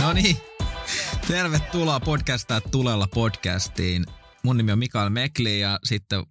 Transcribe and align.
No 0.00 0.12
niin, 0.12 0.36
tervetuloa 1.28 2.00
podcastaa 2.00 2.60
Tulella 2.60 3.06
podcastiin. 3.14 4.06
Mun 4.42 4.56
nimi 4.56 4.72
on 4.72 4.78
Mikael 4.78 5.10
Mekli 5.10 5.60
ja 5.60 5.78
sitten 5.84 6.22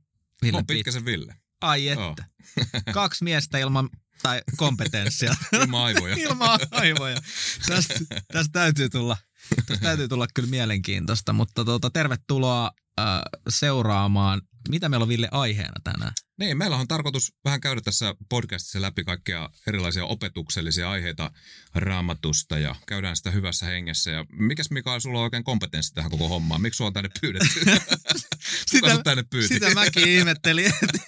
Ville 0.41 0.59
Mä 0.59 0.63
Pitkäsen 0.67 1.05
Ville. 1.05 1.35
Ai 1.61 1.87
että. 1.87 2.25
Kaksi 2.93 3.23
miestä 3.23 3.57
ilman 3.57 3.89
tai 4.23 4.41
kompetenssia. 4.57 5.35
Ilman 5.61 5.81
aivoja. 5.81 6.15
ilman 6.29 6.59
aivoja. 6.71 7.21
Tästä, 7.67 7.93
tästä, 8.33 8.51
täytyy 8.51 8.89
tulla, 8.89 9.17
tästä 9.65 9.83
täytyy 9.83 10.07
tulla 10.07 10.27
kyllä 10.33 10.49
mielenkiintoista, 10.49 11.33
mutta 11.33 11.65
tuota, 11.65 11.89
tervetuloa 11.89 12.71
äh, 12.99 13.05
seuraamaan. 13.49 14.41
Mitä 14.69 14.89
meillä 14.89 15.03
on 15.03 15.09
Ville 15.09 15.29
aiheena 15.31 15.81
tänään? 15.83 16.11
Niin, 16.39 16.57
meillä 16.57 16.77
on 16.77 16.87
tarkoitus 16.87 17.33
vähän 17.45 17.61
käydä 17.61 17.81
tässä 17.81 18.15
podcastissa 18.29 18.81
läpi 18.81 19.03
kaikkia 19.03 19.49
erilaisia 19.67 20.05
opetuksellisia 20.05 20.89
aiheita 20.91 21.31
raamatusta 21.75 22.59
ja 22.59 22.75
käydään 22.87 23.17
sitä 23.17 23.31
hyvässä 23.31 23.65
hengessä. 23.65 24.11
Ja 24.11 24.25
mikäs 24.31 24.71
Mikael, 24.71 24.99
sulla 24.99 25.19
on 25.19 25.23
oikein 25.23 25.43
kompetenssi 25.43 25.93
tähän 25.93 26.11
koko 26.11 26.27
hommaan? 26.27 26.61
Miksi 26.61 26.77
sulla 26.77 26.87
on 26.89 26.93
tänne 26.93 27.09
pyydetty? 27.21 27.59
sitä, 28.67 29.01
tänne 29.03 29.23
pyyti? 29.29 29.47
Sitä 29.47 29.73
mäkin 29.73 30.07
ihmettelin, 30.07 30.65
että 30.65 30.99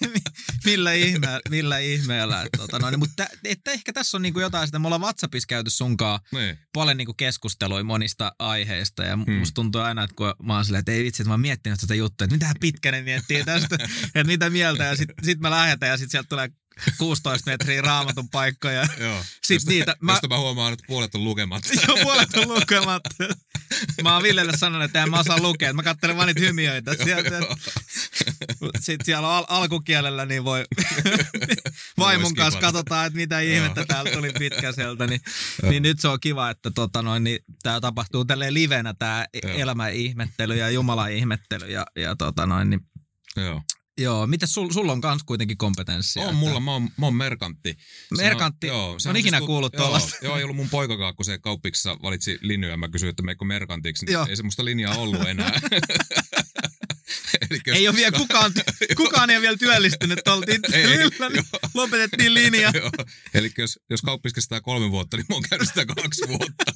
millä, 0.64 0.92
ihme, 0.92 1.40
millä 1.48 1.78
ihmeellä. 1.78 2.42
Että, 2.42 2.58
tota, 2.58 2.78
no, 2.78 2.90
niin, 2.90 2.98
mutta 2.98 3.26
että 3.44 3.70
ehkä 3.70 3.92
tässä 3.92 4.16
on 4.16 4.22
niinku 4.22 4.40
jotain 4.40 4.68
sitä, 4.68 4.78
me 4.78 4.86
ollaan 4.86 5.00
WhatsAppissa 5.00 5.46
käyty 5.46 5.70
sunkaan 5.70 6.20
niin. 6.32 6.58
paljon 6.72 6.96
niinku 6.96 7.14
keskustelua 7.14 7.84
monista 7.84 8.32
aiheista 8.38 9.04
ja 9.04 9.16
hmm. 9.16 9.32
musta 9.32 9.54
tuntuu 9.54 9.80
aina, 9.80 10.02
että 10.02 10.16
kun 10.16 10.34
mä 10.42 10.54
oon 10.54 10.64
silleen, 10.64 10.80
että 10.80 10.92
ei 10.92 11.04
vitsi, 11.04 11.22
että 11.22 11.28
mä 11.28 11.32
oon 11.32 11.40
miettinyt 11.40 11.80
tätä 11.80 11.94
juttua, 11.94 12.24
että 12.24 12.36
mitä 12.36 12.52
pitkänen 12.60 13.04
miettii 13.04 13.44
tästä, 13.44 13.76
että 14.06 14.24
mitä 14.24 14.50
mieltä 14.50 14.84
ja 14.84 14.96
sitten 14.96 15.24
sit 15.24 15.40
mä 15.40 15.50
lähetän 15.50 15.88
ja 15.88 15.96
sitten 15.96 16.10
sieltä 16.10 16.28
tulee 16.28 16.48
16 16.98 17.50
metriä 17.50 17.82
raamatun 17.82 18.28
paikkoja. 18.28 18.86
Joo. 19.00 19.24
Sitten 19.42 19.74
niitä, 19.74 19.96
mä... 20.00 20.18
mä 20.28 20.38
huomaan, 20.38 20.72
että 20.72 20.84
puolet 20.88 21.14
on 21.14 21.24
lukematta. 21.24 21.68
Joo, 21.88 21.96
puolet 22.02 22.34
on 22.36 22.48
lukematta. 22.48 23.10
Mä 24.02 24.14
oon 24.14 24.22
Villelle 24.22 24.56
sanonut, 24.56 24.84
että 24.84 25.02
en 25.02 25.10
mä 25.10 25.20
osaa 25.20 25.42
lukea. 25.42 25.72
Mä 25.72 25.82
katselen 25.82 26.16
vaan 26.16 26.26
niitä 26.26 26.40
hymiöitä. 26.40 26.94
Sieltä, 27.04 27.40
sitten 28.80 29.04
siellä 29.04 29.28
on 29.28 29.34
al- 29.34 29.46
alkukielellä, 29.48 30.26
niin 30.26 30.44
voi 30.44 30.64
vaimon 31.98 32.34
kanssa 32.34 32.60
katsotaan, 32.60 33.06
että 33.06 33.16
mitä 33.16 33.40
ihmettä 33.40 33.84
täällä 33.86 34.10
tuli 34.10 34.30
pitkäseltä. 34.38 35.06
Niin, 35.06 35.20
niin 35.62 35.82
nyt 35.82 36.00
se 36.00 36.08
on 36.08 36.20
kiva, 36.20 36.50
että 36.50 36.70
tota 36.70 37.02
noin, 37.02 37.24
niin 37.24 37.38
tää 37.62 37.80
tapahtuu 37.80 38.24
tälleen 38.24 38.54
livenä 38.54 38.94
tää 38.94 39.26
elämän 39.42 39.92
ihmettely 39.92 40.56
ja 40.56 40.70
Jumalan 40.70 41.12
ihmettely. 41.12 41.66
Ja, 41.66 41.86
ja 41.96 42.16
tota 42.16 42.46
noin, 42.46 42.70
niin 42.70 42.80
Joo. 43.36 43.62
Joo, 43.98 44.26
mitä 44.26 44.46
sul, 44.46 44.70
sulla 44.70 44.92
on 44.92 45.00
kans 45.00 45.22
kuitenkin 45.22 45.58
kompetenssia? 45.58 46.22
On 46.22 46.28
että... 46.28 46.38
mulla, 46.38 46.60
mä 46.60 46.72
oon, 46.72 46.82
mä 46.96 47.06
oon 47.06 47.14
merkantti. 47.14 47.76
Merkantti? 48.16 48.66
Se 48.66 48.72
on, 48.72 48.78
joo, 48.78 48.98
se 48.98 49.08
on, 49.08 49.16
ikinä 49.16 49.38
siis, 49.38 49.46
kuullut 49.46 49.72
tuollaista. 49.72 50.16
Joo, 50.22 50.30
joo, 50.30 50.36
ei 50.36 50.44
ollut 50.44 50.56
mun 50.56 50.70
poikakaan, 50.70 51.16
kun 51.16 51.24
se 51.24 51.38
kauppiksessa 51.38 51.96
valitsi 52.02 52.38
linjoja 52.40 52.72
ja 52.72 52.76
mä 52.76 52.88
kysyin, 52.88 53.10
että 53.10 53.22
meikö 53.22 53.44
merkantiksi, 53.44 54.06
niin 54.06 54.12
joo. 54.12 54.26
ei 54.28 54.36
semmoista 54.36 54.64
linjaa 54.64 54.96
ollut 54.96 55.28
enää. 55.28 55.60
Eli 57.50 57.60
jos... 57.66 57.76
Ei 57.76 57.88
ole 57.88 57.96
vielä 57.96 58.12
kukaan, 58.12 58.52
kukaan 58.96 59.30
ei 59.30 59.36
ole 59.36 59.42
vielä 59.42 59.56
työllistynyt 59.56 60.18
tuolla 60.24 60.46
tittelillä, 60.52 61.28
niin 61.28 61.44
lopetettiin 61.74 62.34
linja. 62.34 62.72
Eli 63.34 63.52
jos, 63.58 63.80
jos 63.90 64.02
kauppis 64.02 64.32
kestää 64.32 64.60
kolme 64.60 64.90
vuotta, 64.90 65.16
niin 65.16 65.26
mä 65.28 65.34
oon 65.34 65.44
käynyt 65.50 65.68
sitä 65.68 65.86
kaksi 65.86 66.28
vuotta. 66.28 66.72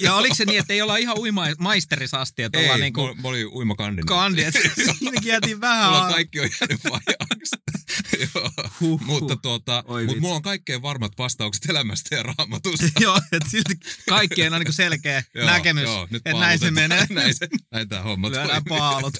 Ja 0.00 0.14
oliko 0.14 0.34
se 0.34 0.44
niin, 0.44 0.58
että 0.58 0.72
ei 0.72 0.82
olla 0.82 0.96
ihan 0.96 1.18
uima 1.18 1.44
maisterissa 1.58 2.20
asti? 2.20 2.42
Että 2.42 2.58
ei, 2.58 2.80
niin 2.80 2.92
kuin... 2.92 3.22
mä 3.22 3.28
olin 3.28 3.46
uimakandina. 3.46 4.06
Kandi, 4.06 4.42
että 4.44 4.60
siinäkin 4.98 5.28
jäätiin 5.28 5.60
vähän... 5.60 5.90
Mulla 5.90 6.10
kaikki 6.10 6.40
on 6.40 6.48
jäänyt 6.60 6.84
vajaaksi. 6.84 7.56
huh, 8.80 9.00
mutta 9.00 9.36
tuota, 9.36 9.84
Oi 9.86 10.06
mut 10.06 10.20
mulla 10.20 10.34
on 10.34 10.42
kaikkein 10.42 10.82
varmat 10.82 11.12
vastaukset 11.18 11.70
elämästä 11.70 12.16
ja 12.16 12.22
raamatusta. 12.22 12.86
joo, 13.00 13.20
että 13.32 13.50
silti 13.50 13.74
kaikkien 14.08 14.54
on 14.54 14.60
niin 14.60 14.72
selkeä 14.72 15.22
joo, 15.34 15.46
näkemys, 15.46 15.84
joo, 15.84 16.08
nyt 16.10 16.22
että 16.24 16.40
näin 16.40 16.58
se 16.58 16.70
menee. 16.70 17.06
näin, 17.10 17.34
se, 17.34 17.48
näin 17.72 17.88
tämä 17.88 18.02
homma 18.02 18.30
Lyödään 18.30 18.62
paalut, 18.68 19.14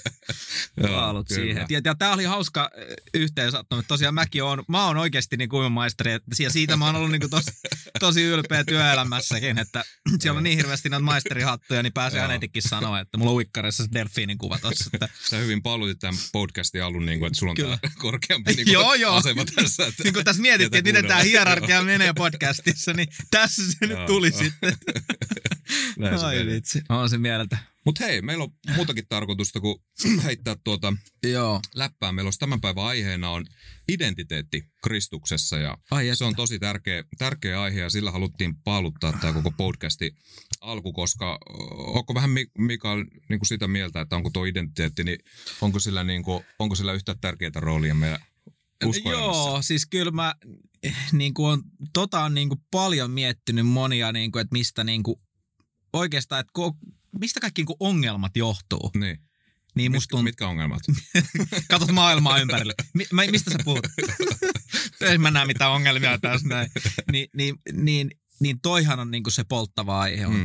paalut 0.81 1.27
siihen. 1.27 1.65
Ja, 1.69 1.81
ja 1.83 1.95
tämä 1.95 2.13
oli 2.13 2.23
hauska 2.23 2.69
yhteensattuma. 3.13 3.83
Tosiaan 3.83 4.13
mäkin 4.13 4.43
oon, 4.43 4.63
mä 4.67 4.85
oon 4.85 4.97
oikeasti 4.97 5.37
niin 5.37 5.53
uimamaisteri, 5.53 6.11
ja 6.39 6.49
siitä 6.49 6.77
mä 6.77 6.85
oon 6.85 6.95
ollut 6.95 7.11
niin 7.11 7.29
tosi, 7.29 7.51
tosi 7.99 8.23
ylpeä 8.23 8.63
työelämässäkin, 8.63 9.57
että 9.57 9.83
siellä 10.19 10.37
on 10.37 10.43
niin 10.43 10.59
hirveästi 10.73 10.89
näitä 10.89 11.03
maisterihattuja, 11.03 11.83
niin 11.83 11.93
pääsee 11.93 12.21
äänetikin 12.21 12.61
sanoa, 12.61 12.99
että 12.99 13.17
mulla 13.17 13.31
on 13.31 13.35
uikkarissa 13.35 13.83
se 13.83 13.89
delfiinin 13.93 14.37
kuva 14.37 14.59
tossa. 14.59 14.89
Että... 14.93 15.09
Sä 15.29 15.37
hyvin 15.37 15.63
palutit 15.63 15.99
tämän 15.99 16.19
podcastin 16.31 16.83
alun, 16.83 17.05
niin 17.05 17.19
kuin, 17.19 17.27
että 17.27 17.39
sulla 17.39 17.51
on 17.51 17.55
Kyllä. 17.55 17.77
tämä 17.81 17.93
korkeampi 17.97 18.53
niin 18.53 18.65
kuin, 18.65 18.73
joo, 18.81 18.93
joo. 18.93 19.15
asema 19.15 19.45
tässä. 19.45 19.87
Että 19.87 20.03
niin 20.03 20.13
kuin 20.13 20.25
tässä 20.25 20.41
mietittiin, 20.41 20.79
että 20.79 20.89
miten 20.89 21.07
tämä 21.07 21.23
hierarkia 21.23 21.81
menee 21.81 22.13
podcastissa, 22.13 22.93
niin 22.93 23.07
tässä 23.31 23.61
se 23.71 23.87
nyt 23.87 24.05
tuli 24.05 24.31
sitten. 24.31 24.77
Ai 26.25 26.45
vitsi, 26.45 26.81
on 26.89 27.09
se 27.09 27.17
mieltä. 27.17 27.72
Mutta 27.85 28.05
hei, 28.05 28.21
meillä 28.21 28.43
on 28.43 28.51
muutakin 28.75 29.07
tarkoitusta 29.09 29.59
kuin 29.59 29.75
heittää 30.25 30.55
tuota 30.63 30.93
Joo. 31.23 31.61
läppää. 31.75 32.11
Meillä 32.11 32.29
on 32.29 32.33
tämän 32.39 32.61
päivän 32.61 32.85
aiheena 32.85 33.29
on 33.29 33.45
identiteetti 33.89 34.63
Kristuksessa 34.83 35.57
ja 35.57 35.77
Ai 35.91 36.11
se 36.13 36.25
on 36.25 36.35
tosi 36.35 36.59
tärkeä, 36.59 37.03
tärkeä 37.17 37.61
aihe 37.61 37.79
ja 37.79 37.89
sillä 37.89 38.11
haluttiin 38.11 38.55
paaluttaa 38.63 39.13
tämä 39.21 39.33
koko 39.33 39.51
podcasti 39.51 40.15
alku, 40.61 40.93
koska 40.93 41.39
onko 41.77 42.13
vähän 42.13 42.29
Mikael 42.57 43.03
niin 43.29 43.39
kuin 43.39 43.47
sitä 43.47 43.67
mieltä, 43.67 44.01
että 44.01 44.15
onko 44.15 44.29
tuo 44.33 44.45
identiteetti, 44.45 45.03
niin 45.03 45.19
onko 45.61 45.79
sillä, 45.79 46.03
niin 46.03 46.23
kuin, 46.23 46.43
onko 46.59 46.75
sillä 46.75 46.93
yhtä 46.93 47.15
tärkeää 47.21 47.51
roolia 47.55 47.95
meidän 47.95 48.19
Joo, 49.05 49.61
siis 49.61 49.85
kyllä 49.85 50.11
mä 50.11 50.35
niin 51.11 51.33
kuin 51.33 51.51
on, 51.51 51.63
tota 51.93 52.23
on 52.23 52.33
niin 52.33 52.49
kuin 52.49 52.61
paljon 52.71 53.11
miettinyt 53.11 53.67
monia, 53.67 54.11
niin 54.11 54.31
kuin, 54.31 54.41
että 54.41 54.53
mistä 54.53 54.83
niin 54.83 55.03
kuin, 55.03 55.15
oikeastaan, 55.93 56.41
että 56.41 56.51
mistä 57.19 57.39
kaikki 57.39 57.63
niin 57.63 57.77
ongelmat 57.79 58.37
johtuu. 58.37 58.91
Niin. 58.95 59.19
Niin 59.75 59.91
musta 59.91 60.09
tunt... 60.09 60.23
Mitkä 60.23 60.47
ongelmat? 60.47 60.81
Katot 61.69 61.91
maailmaa 61.91 62.39
ympärille. 62.39 62.73
Mi- 62.93 63.07
mistä 63.31 63.51
sä 63.51 63.57
puhut? 63.63 63.87
Ei 65.01 65.17
mä 65.17 65.31
näe 65.31 65.45
mitään 65.45 65.71
ongelmia 65.71 66.17
tässä 66.17 66.47
näin. 66.47 66.69
Ni, 67.11 67.29
niin, 67.35 67.55
niin, 67.71 68.11
niin 68.39 68.59
toihan 68.61 68.99
on 68.99 69.11
niinku 69.11 69.29
se 69.29 69.43
polttava 69.43 69.99
aihe, 69.99 70.27
on 70.27 70.35
mm. 70.35 70.43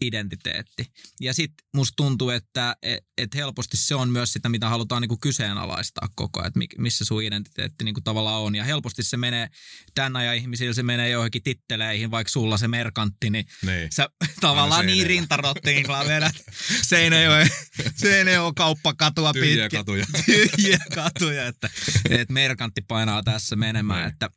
Identiteetti. 0.00 0.86
Ja 1.20 1.34
sitten 1.34 1.66
musta 1.74 1.96
tuntuu, 1.96 2.30
että 2.30 2.76
et, 2.82 3.04
et 3.18 3.34
helposti 3.34 3.76
se 3.76 3.94
on 3.94 4.08
myös 4.08 4.32
sitä, 4.32 4.48
mitä 4.48 4.68
halutaan 4.68 5.02
niinku 5.02 5.16
kyseenalaistaa 5.16 6.08
koko 6.14 6.40
ajan, 6.40 6.48
että 6.48 6.60
missä 6.78 7.04
sun 7.04 7.22
identiteetti 7.22 7.84
niinku 7.84 8.00
tavallaan 8.00 8.42
on. 8.42 8.54
Ja 8.54 8.64
helposti 8.64 9.02
se 9.02 9.16
menee, 9.16 9.48
tämän 9.94 10.16
ajan 10.16 10.36
ihmisillä 10.36 10.74
se 10.74 10.82
menee 10.82 11.10
johonkin 11.10 11.42
titteleihin, 11.42 12.10
vaikka 12.10 12.30
sulla 12.30 12.58
se 12.58 12.68
merkantti, 12.68 13.30
niin, 13.30 13.44
niin. 13.66 13.92
sä 13.92 14.08
tavallaan 14.40 14.86
niin 14.86 15.06
rintarottiin, 15.06 15.88
vaan 15.88 16.08
vedät 16.08 16.34
Seinäjoen, 16.82 17.50
Seinäjoen 17.94 18.54
kauppakatua 18.54 19.32
Tyhjiä 19.32 19.64
pitkin. 19.64 19.78
katuja. 19.78 20.06
Tyhjiä 20.26 20.78
katuja, 20.94 21.46
että, 21.46 21.70
että 22.10 22.32
merkantti 22.32 22.80
painaa 22.88 23.22
tässä 23.22 23.56
menemään, 23.56 24.00
niin. 24.00 24.12
että 24.12 24.30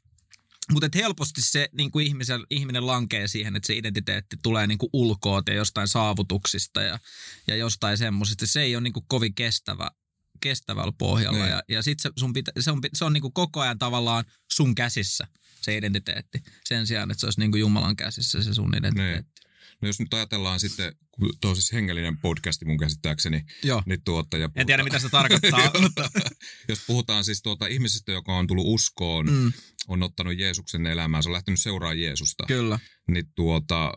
mutta 0.71 0.89
helposti 0.95 1.41
se 1.41 1.69
niin 1.71 1.91
kuin 1.91 2.07
ihmisen, 2.07 2.41
ihminen 2.49 2.87
lankee 2.87 3.27
siihen, 3.27 3.55
että 3.55 3.67
se 3.67 3.77
identiteetti 3.77 4.37
tulee 4.43 4.67
niin 4.67 4.77
kuin 4.77 4.89
ulkoa 4.93 5.41
ja 5.47 5.53
jostain 5.53 5.87
saavutuksista 5.87 6.81
ja, 6.81 6.99
ja 7.47 7.55
jostain 7.55 7.97
semmoisesta. 7.97 8.47
Se 8.47 8.61
ei 8.61 8.75
ole 8.75 8.83
niin 8.83 8.93
kuin 8.93 9.05
kovin 9.07 9.35
kestävä, 9.35 9.91
kestävällä 10.39 10.93
pohjalla. 10.97 11.39
Niin. 11.39 11.49
Ja, 11.49 11.63
ja 11.67 11.81
sitten 11.81 12.01
se, 12.01 12.19
sun 12.19 12.33
pitä, 12.33 12.51
se 12.59 12.71
on, 12.71 12.79
se 12.93 13.05
on 13.05 13.13
niin 13.13 13.21
kuin 13.21 13.33
koko 13.33 13.59
ajan 13.61 13.79
tavallaan 13.79 14.25
sun 14.51 14.75
käsissä 14.75 15.27
se 15.61 15.77
identiteetti. 15.77 16.43
Sen 16.65 16.87
sijaan, 16.87 17.11
että 17.11 17.19
se 17.19 17.27
olisi 17.27 17.39
niin 17.39 17.51
kuin 17.51 17.61
Jumalan 17.61 17.95
käsissä 17.95 18.43
se 18.43 18.53
sun 18.53 18.75
identiteetti. 18.75 19.31
Niin. 19.31 19.38
No 19.81 19.87
jos 19.87 19.99
nyt 19.99 20.13
ajatellaan 20.13 20.59
sitten, 20.59 20.95
kun 21.11 21.33
tuo 21.41 21.55
siis 21.55 21.73
hengellinen 21.73 22.17
podcasti 22.17 22.65
mun 22.65 22.77
käsittääkseni, 22.77 23.43
Joo. 23.63 23.83
niin 23.85 24.01
tuota, 24.05 24.37
ja 24.37 24.49
puhutaan, 24.49 24.61
En 24.61 24.67
tiedä, 24.67 24.83
mitä 24.83 24.99
se 24.99 25.09
tarkoittaa. 25.09 25.71
mutta... 25.81 26.09
jos 26.69 26.83
puhutaan 26.87 27.23
siis 27.23 27.41
tuota 27.41 27.67
ihmisestä, 27.67 28.11
joka 28.11 28.37
on 28.37 28.47
tullut 28.47 28.67
uskoon, 28.67 29.25
mm. 29.25 29.51
on 29.87 30.03
ottanut 30.03 30.37
Jeesuksen 30.37 30.85
elämään, 30.85 31.23
se 31.23 31.29
on 31.29 31.33
lähtenyt 31.33 31.59
seuraamaan 31.59 32.01
Jeesusta. 32.01 32.43
Kyllä. 32.47 32.79
Niin, 33.07 33.25
tuota, 33.35 33.93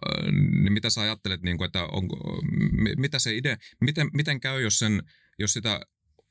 niin 0.62 0.72
mitä 0.72 0.90
sä 0.90 1.00
ajattelet, 1.00 1.42
niin 1.42 1.58
kuin, 1.58 1.66
että 1.66 1.84
on, 1.84 2.08
mitä 2.96 3.18
se 3.18 3.36
ide, 3.36 3.58
miten, 3.80 4.10
miten 4.12 4.40
käy, 4.40 4.62
jos, 4.62 4.78
sen, 4.78 5.02
jos 5.38 5.52
sitä 5.52 5.80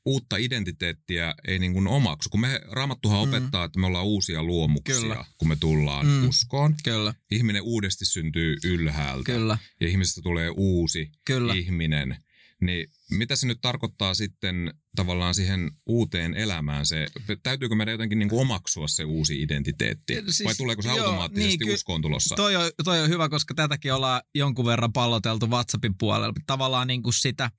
uutta 0.04 0.36
identiteettiä 0.36 1.34
ei 1.48 1.58
niin 1.58 1.72
kuin 1.72 1.88
omaksu. 1.88 2.28
Kun 2.28 2.40
me 2.40 2.60
Raamattuhan 2.70 3.18
mm. 3.18 3.22
opettaa, 3.22 3.64
että 3.64 3.80
me 3.80 3.86
ollaan 3.86 4.06
uusia 4.06 4.42
luomuksia, 4.42 5.00
Kyllä. 5.00 5.24
kun 5.38 5.48
me 5.48 5.56
tullaan 5.56 6.06
mm. 6.06 6.28
uskoon. 6.28 6.74
Kyllä. 6.84 7.14
Ihminen 7.30 7.62
uudesti 7.62 8.04
syntyy 8.04 8.56
ylhäältä. 8.64 9.32
Kyllä. 9.32 9.58
Ja 9.80 9.88
ihmisestä 9.88 10.20
tulee 10.22 10.50
uusi 10.56 11.10
Kyllä. 11.24 11.54
ihminen. 11.54 12.16
Niin 12.60 12.90
mitä 13.10 13.36
se 13.36 13.46
nyt 13.46 13.58
tarkoittaa 13.60 14.14
sitten 14.14 14.74
tavallaan 14.96 15.34
siihen 15.34 15.70
uuteen 15.86 16.34
elämään? 16.34 16.86
Se, 16.86 17.06
täytyykö 17.42 17.74
meidän 17.74 17.92
jotenkin 17.92 18.18
niin 18.18 18.28
kuin 18.28 18.40
omaksua 18.40 18.88
se 18.88 19.04
uusi 19.04 19.42
identiteetti? 19.42 20.14
Siis, 20.14 20.44
Vai 20.44 20.54
tuleeko 20.54 20.82
se 20.82 20.88
joo, 20.88 20.98
automaattisesti 20.98 21.64
niin, 21.64 21.74
uskoon 21.74 22.02
tulossa? 22.02 22.34
Toi 22.34 22.56
on, 22.56 22.70
toi 22.84 23.00
on 23.00 23.08
hyvä, 23.08 23.28
koska 23.28 23.54
tätäkin 23.54 23.94
ollaan 23.94 24.22
jonkun 24.34 24.66
verran 24.66 24.92
palloteltu 24.92 25.46
WhatsAppin 25.46 25.94
puolella. 25.98 26.34
Tavallaan 26.46 26.88
niin 26.88 27.02
kuin 27.02 27.14
sitä... 27.14 27.50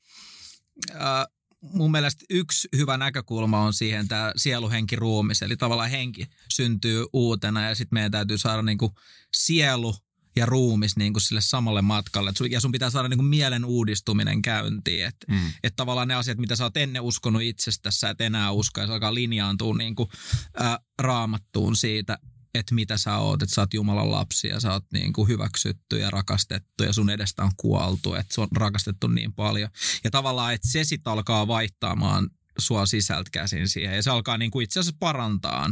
Äh, 0.91 1.32
mun 1.63 1.91
mielestä 1.91 2.25
yksi 2.29 2.67
hyvä 2.75 2.97
näkökulma 2.97 3.61
on 3.61 3.73
siihen 3.73 4.07
tämä 4.07 4.31
sieluhenki 4.35 4.95
ruumis. 4.95 5.41
Eli 5.41 5.57
tavallaan 5.57 5.89
henki 5.89 6.25
syntyy 6.53 7.05
uutena 7.13 7.67
ja 7.67 7.75
sitten 7.75 7.95
meidän 7.95 8.11
täytyy 8.11 8.37
saada 8.37 8.61
niinku 8.61 8.91
sielu 9.33 9.95
ja 10.35 10.45
ruumis 10.45 10.97
niin 10.97 11.13
kuin 11.13 11.21
sille 11.21 11.41
samalle 11.41 11.81
matkalle. 11.81 12.29
Et 12.29 12.37
sun, 12.37 12.51
ja 12.51 12.59
sun 12.59 12.71
pitää 12.71 12.89
saada 12.89 13.07
niin 13.07 13.17
kuin 13.17 13.27
mielen 13.27 13.65
uudistuminen 13.65 14.41
käyntiin. 14.41 15.05
Että 15.05 15.25
mm. 15.29 15.51
et 15.63 15.75
tavallaan 15.75 16.07
ne 16.07 16.13
asiat, 16.13 16.37
mitä 16.37 16.55
sä 16.55 16.63
oot 16.63 16.77
ennen 16.77 17.01
uskonut 17.01 17.41
itsestäsi, 17.41 17.99
sä 17.99 18.09
et 18.09 18.21
enää 18.21 18.51
usko 18.51 18.81
ja 18.81 18.87
se 18.87 18.93
alkaa 18.93 19.13
linjaantua 19.13 19.75
niin 19.77 19.95
kuin, 19.95 20.09
ä, 20.61 20.79
raamattuun 20.99 21.75
siitä, 21.75 22.17
että 22.53 22.75
mitä 22.75 22.97
sä 22.97 23.17
oot, 23.17 23.43
että 23.43 23.55
sä 23.55 23.61
oot 23.61 23.73
Jumalan 23.73 24.11
lapsi 24.11 24.47
ja 24.47 24.59
sä 24.59 24.73
oot 24.73 24.85
niin 24.93 25.13
kuin 25.13 25.27
hyväksytty 25.27 25.99
ja 25.99 26.09
rakastettu 26.09 26.83
ja 26.83 26.93
sun 26.93 27.09
edestä 27.09 27.43
on 27.43 27.51
kuoltu, 27.57 28.13
että 28.15 28.35
se 28.35 28.41
on 28.41 28.47
rakastettu 28.55 29.07
niin 29.07 29.33
paljon. 29.33 29.69
Ja 30.03 30.11
tavallaan, 30.11 30.53
että 30.53 30.67
se 30.71 30.83
sitten 30.83 31.13
alkaa 31.13 31.47
vaihtaamaan 31.47 32.29
sua 32.59 32.85
sisältä 32.85 33.29
käsin 33.31 33.69
siihen 33.69 33.95
ja 33.95 34.03
se 34.03 34.09
alkaa 34.09 34.37
niin 34.37 34.51
kuin 34.51 34.63
itse 34.63 34.79
asiassa 34.79 34.97
parantaa 34.99 35.69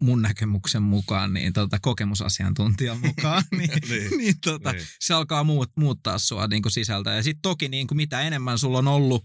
mun 0.00 0.22
näkemyksen 0.22 0.82
mukaan, 0.82 1.34
niin 1.34 1.52
tota, 1.52 1.78
kokemusasiantuntijan 1.82 3.00
mukaan, 3.00 3.42
niin, 3.58 3.70
niin, 3.88 4.18
niin, 4.18 4.34
tota, 4.44 4.72
niin. 4.72 4.86
se 5.00 5.14
alkaa 5.14 5.44
muut, 5.44 5.70
muuttaa 5.76 6.18
sua 6.18 6.46
niin 6.46 6.62
kuin 6.62 6.72
sisältä. 6.72 7.14
Ja 7.14 7.22
sitten 7.22 7.42
toki 7.42 7.68
niin 7.68 7.86
kuin 7.86 7.96
mitä 7.96 8.20
enemmän 8.20 8.58
sulla 8.58 8.78
on 8.78 8.88
ollut, 8.88 9.24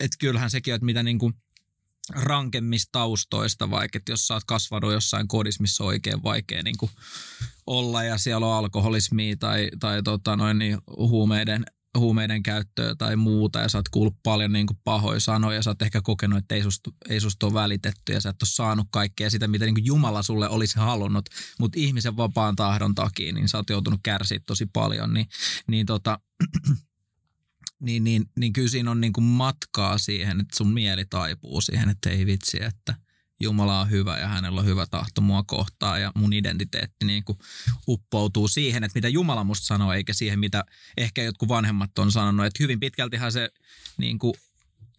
että 0.00 0.16
kyllähän 0.20 0.50
sekin, 0.50 0.74
että 0.74 0.84
mitä 0.84 1.02
niin 1.02 1.18
kuin 1.18 1.34
rankemmista 2.10 2.88
taustoista, 2.92 3.70
vaikka 3.70 3.98
jos 4.08 4.26
sä 4.26 4.34
oot 4.34 4.44
kasvanut 4.46 4.92
jossain 4.92 5.28
kodissa, 5.28 5.62
missä 5.62 5.84
on 5.84 5.88
oikein 5.88 6.22
vaikea 6.22 6.62
niin 6.62 6.78
kuin 6.78 6.90
olla 7.66 8.02
ja 8.02 8.18
siellä 8.18 8.46
on 8.46 8.54
alkoholismia 8.54 9.36
tai, 9.36 9.68
tai 9.80 10.02
tota 10.02 10.36
noin, 10.36 10.58
niin 10.58 10.78
huumeiden 10.96 11.64
huumeiden 11.98 12.42
käyttöä 12.42 12.94
tai 12.94 13.16
muuta 13.16 13.58
ja 13.58 13.68
sä 13.68 13.78
oot 13.78 13.88
kuullut 13.88 14.16
paljon 14.22 14.52
niin 14.52 14.66
kuin 14.66 14.78
pahoja 14.84 15.20
sanoja 15.20 15.56
ja 15.56 15.62
sä 15.62 15.70
oot 15.70 15.82
ehkä 15.82 16.00
kokenut, 16.02 16.38
että 16.38 16.54
ei 16.54 16.62
susta, 16.62 16.90
ei 17.08 17.20
susta 17.20 17.46
ole 17.46 17.54
välitetty 17.54 18.12
ja 18.12 18.20
sä 18.20 18.28
et 18.28 18.42
ole 18.42 18.48
saanut 18.48 18.86
kaikkea 18.90 19.30
sitä, 19.30 19.48
mitä 19.48 19.64
niin 19.64 19.74
kuin 19.74 19.86
Jumala 19.86 20.22
sulle 20.22 20.48
olisi 20.48 20.78
halunnut, 20.78 21.28
mutta 21.60 21.78
ihmisen 21.80 22.16
vapaan 22.16 22.56
tahdon 22.56 22.94
takia, 22.94 23.32
niin 23.32 23.48
sä 23.48 23.58
oot 23.58 23.70
joutunut 23.70 24.00
kärsiä 24.02 24.40
tosi 24.46 24.66
paljon, 24.72 25.14
niin, 25.14 25.26
niin 25.66 25.86
tota, 25.86 26.18
niin, 27.84 28.04
niin, 28.04 28.24
niin 28.38 28.52
kyllä 28.52 28.68
siinä 28.68 28.90
on 28.90 29.00
niin 29.00 29.12
kuin 29.12 29.24
matkaa 29.24 29.98
siihen, 29.98 30.40
että 30.40 30.56
sun 30.56 30.72
mieli 30.72 31.04
taipuu 31.04 31.60
siihen, 31.60 31.88
että 31.88 32.10
ei 32.10 32.26
vitsi, 32.26 32.64
että 32.64 32.94
Jumala 33.40 33.80
on 33.80 33.90
hyvä 33.90 34.18
ja 34.18 34.28
hänellä 34.28 34.60
on 34.60 34.66
hyvä 34.66 34.86
tahto 34.86 35.20
mua 35.20 35.42
kohtaan 35.42 36.02
ja 36.02 36.12
mun 36.14 36.32
identiteetti 36.32 37.06
niin 37.06 37.24
kuin 37.24 37.38
uppoutuu 37.88 38.48
siihen, 38.48 38.84
että 38.84 38.98
mitä 38.98 39.08
Jumala 39.08 39.44
musta 39.44 39.66
sanoo, 39.66 39.92
eikä 39.92 40.12
siihen, 40.12 40.38
mitä 40.38 40.64
ehkä 40.96 41.22
jotkut 41.22 41.48
vanhemmat 41.48 41.98
on 41.98 42.12
sanonut. 42.12 42.46
Että 42.46 42.62
hyvin 42.62 42.80
pitkältihan 42.80 43.32
se 43.32 43.50
niin 43.98 44.18
kuin 44.18 44.34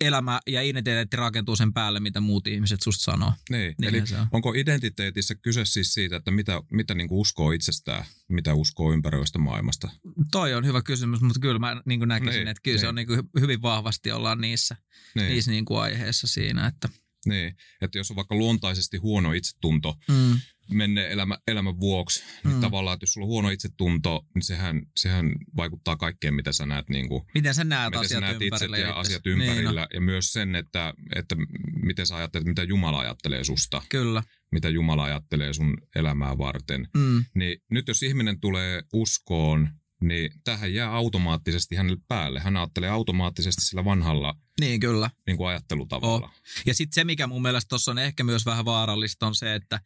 elämä 0.01 0.39
ja 0.47 0.61
identiteetti 0.61 1.17
rakentuu 1.17 1.55
sen 1.55 1.73
päälle, 1.73 1.99
mitä 1.99 2.21
muut 2.21 2.47
ihmiset 2.47 2.81
susta 2.81 3.03
sanoo. 3.03 3.33
Niin, 3.49 3.75
niin 3.81 3.95
eli 3.95 4.07
se 4.07 4.17
on. 4.17 4.27
onko 4.31 4.53
identiteetissä 4.53 5.35
kyse 5.35 5.65
siis 5.65 5.93
siitä, 5.93 6.15
että 6.15 6.31
mitä, 6.31 6.61
mitä 6.71 6.95
niin 6.95 7.07
kuin 7.07 7.19
uskoo 7.19 7.51
itsestään, 7.51 8.05
mitä 8.29 8.53
uskoo 8.53 8.93
ympäröistä 8.93 9.39
maailmasta? 9.39 9.89
Toi 10.31 10.53
on 10.53 10.65
hyvä 10.65 10.81
kysymys, 10.81 11.21
mutta 11.21 11.39
kyllä 11.39 11.59
mä 11.59 11.81
niin 11.85 11.99
kuin 11.99 12.09
näkisin, 12.09 12.33
niin, 12.33 12.47
että 12.47 12.61
kyllä 12.63 12.75
niin. 12.75 12.81
se 12.81 12.87
on 12.87 12.95
niin 12.95 13.07
kuin 13.07 13.21
hyvin 13.39 13.61
vahvasti 13.61 14.11
ollaan 14.11 14.41
niissä, 14.41 14.75
niin. 15.15 15.27
niissä 15.27 15.51
niin 15.51 15.65
kuin 15.65 15.81
aiheissa 15.81 16.27
siinä, 16.27 16.67
että– 16.67 16.89
niin, 17.25 17.55
että 17.81 17.97
jos 17.97 18.11
on 18.11 18.15
vaikka 18.15 18.35
luontaisesti 18.35 18.97
huono 18.97 19.33
itsetunto 19.33 19.95
mm. 20.07 20.39
Menneen 20.71 21.11
elämä, 21.11 21.37
elämän 21.47 21.79
vuoksi, 21.79 22.23
niin 22.43 22.55
mm. 22.55 22.61
tavallaan, 22.61 22.93
että 22.93 23.03
jos 23.03 23.13
sulla 23.13 23.25
on 23.25 23.29
huono 23.29 23.49
itsetunto, 23.49 24.25
niin 24.35 24.43
sehän, 24.43 24.81
sehän 24.95 25.31
vaikuttaa 25.57 25.95
kaikkeen, 25.95 26.33
mitä 26.33 26.51
sä 26.51 26.65
näet. 26.65 26.89
Niin 26.89 27.09
kuin, 27.09 27.23
miten 27.33 27.53
sä 27.53 27.63
näet 27.63 27.89
miten 27.89 27.99
asiat 27.99 28.17
sä 28.17 28.21
näet 28.21 28.41
ympärillä. 28.41 28.77
ja 28.77 28.93
asiat 28.93 29.27
ympärillä. 29.27 29.71
Niin, 29.71 29.75
no. 29.75 29.87
Ja 29.93 30.01
myös 30.01 30.33
sen, 30.33 30.55
että, 30.55 30.93
että 31.15 31.35
miten 31.83 32.07
sä 32.07 32.15
ajattelet, 32.15 32.47
mitä 32.47 32.63
Jumala 32.63 32.99
ajattelee 32.99 33.43
susta. 33.43 33.81
Kyllä. 33.89 34.23
Mitä 34.51 34.69
Jumala 34.69 35.03
ajattelee 35.03 35.53
sun 35.53 35.77
elämää 35.95 36.37
varten. 36.37 36.87
Mm. 36.97 37.25
Niin 37.35 37.57
nyt 37.71 37.87
jos 37.87 38.03
ihminen 38.03 38.39
tulee 38.39 38.83
uskoon, 38.93 39.69
niin 40.07 40.31
tähän 40.43 40.73
jää 40.73 40.91
automaattisesti 40.91 41.75
hänelle 41.75 42.01
päälle. 42.07 42.39
Hän 42.39 42.57
ajattelee 42.57 42.89
automaattisesti 42.89 43.65
sillä 43.65 43.85
vanhalla 43.85 44.35
niin, 44.59 44.79
kyllä. 44.79 45.09
Niin 45.27 45.37
kuin 45.37 45.49
ajattelutavalla. 45.49 46.25
Oh. 46.25 46.31
Ja 46.65 46.73
sitten 46.73 46.95
se, 46.95 47.03
mikä 47.03 47.27
mun 47.27 47.41
mielestä 47.41 47.69
tuossa 47.69 47.91
on 47.91 47.97
ehkä 47.97 48.23
myös 48.23 48.45
vähän 48.45 48.65
vaarallista, 48.65 49.27
on 49.27 49.35
se, 49.35 49.55
että 49.55 49.79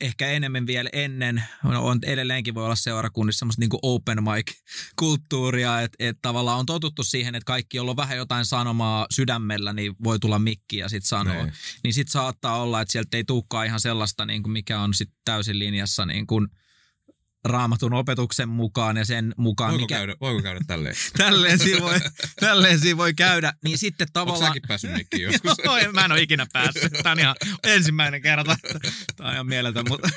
ehkä 0.00 0.28
enemmän 0.28 0.66
vielä 0.66 0.90
ennen, 0.92 1.44
on 1.64 1.98
edelleenkin 2.02 2.54
voi 2.54 2.64
olla 2.64 2.76
seurakunnissa 2.76 3.38
semmoista 3.38 3.60
niin 3.60 3.70
kuin 3.70 3.80
open 3.82 4.18
mic-kulttuuria, 4.22 5.80
että 5.80 5.96
et 5.98 6.18
tavallaan 6.22 6.58
on 6.58 6.66
totuttu 6.66 7.04
siihen, 7.04 7.34
että 7.34 7.46
kaikki, 7.46 7.76
jolla 7.76 7.90
on 7.90 7.96
vähän 7.96 8.16
jotain 8.16 8.44
sanomaa 8.44 9.06
sydämellä, 9.14 9.72
niin 9.72 9.94
voi 10.04 10.18
tulla 10.18 10.38
mikki 10.38 10.76
ja 10.76 10.88
sitten 10.88 11.08
sanoa. 11.08 11.42
Niin, 11.44 11.52
niin 11.84 11.94
sitten 11.94 12.12
saattaa 12.12 12.62
olla, 12.62 12.80
että 12.80 12.92
sieltä 12.92 13.16
ei 13.16 13.24
tulekaan 13.24 13.66
ihan 13.66 13.80
sellaista, 13.80 14.26
niin 14.26 14.42
kuin 14.42 14.52
mikä 14.52 14.80
on 14.80 14.94
sitten 14.94 15.18
täysin 15.24 15.58
linjassa 15.58 16.06
niin 16.06 16.26
kuin– 16.26 16.48
raamatun 17.50 17.92
opetuksen 17.92 18.48
mukaan 18.48 18.96
ja 18.96 19.04
sen 19.04 19.34
mukaan. 19.36 19.70
Voiko, 19.70 19.82
mikä... 19.82 19.94
käydä, 19.94 20.14
voiko 20.20 20.42
käydä 20.42 20.60
tälleen? 20.66 20.94
tälleen, 21.18 21.58
siinä 21.58 21.80
voi, 21.80 22.00
tälleen 22.40 22.80
siinä 22.80 22.96
voi 22.96 23.14
käydä. 23.14 23.52
Niin 23.64 23.78
sitten 23.78 24.08
tavallaan... 24.12 24.42
Onko 24.42 24.48
säkin 24.48 24.62
päässyt 24.68 24.92
mikkiin 24.92 25.22
joskus? 25.32 25.52
Joo, 25.64 25.92
mä 25.92 26.04
en 26.04 26.12
ole 26.12 26.22
ikinä 26.22 26.46
päässyt. 26.52 26.92
Tämä 27.02 27.12
on 27.12 27.18
ihan 27.18 27.36
ensimmäinen 27.64 28.22
kerta. 28.22 28.56
Tämä 29.16 29.28
on 29.28 29.34
ihan 29.34 29.46
mieletön. 29.46 29.84
Mutta 29.88 30.08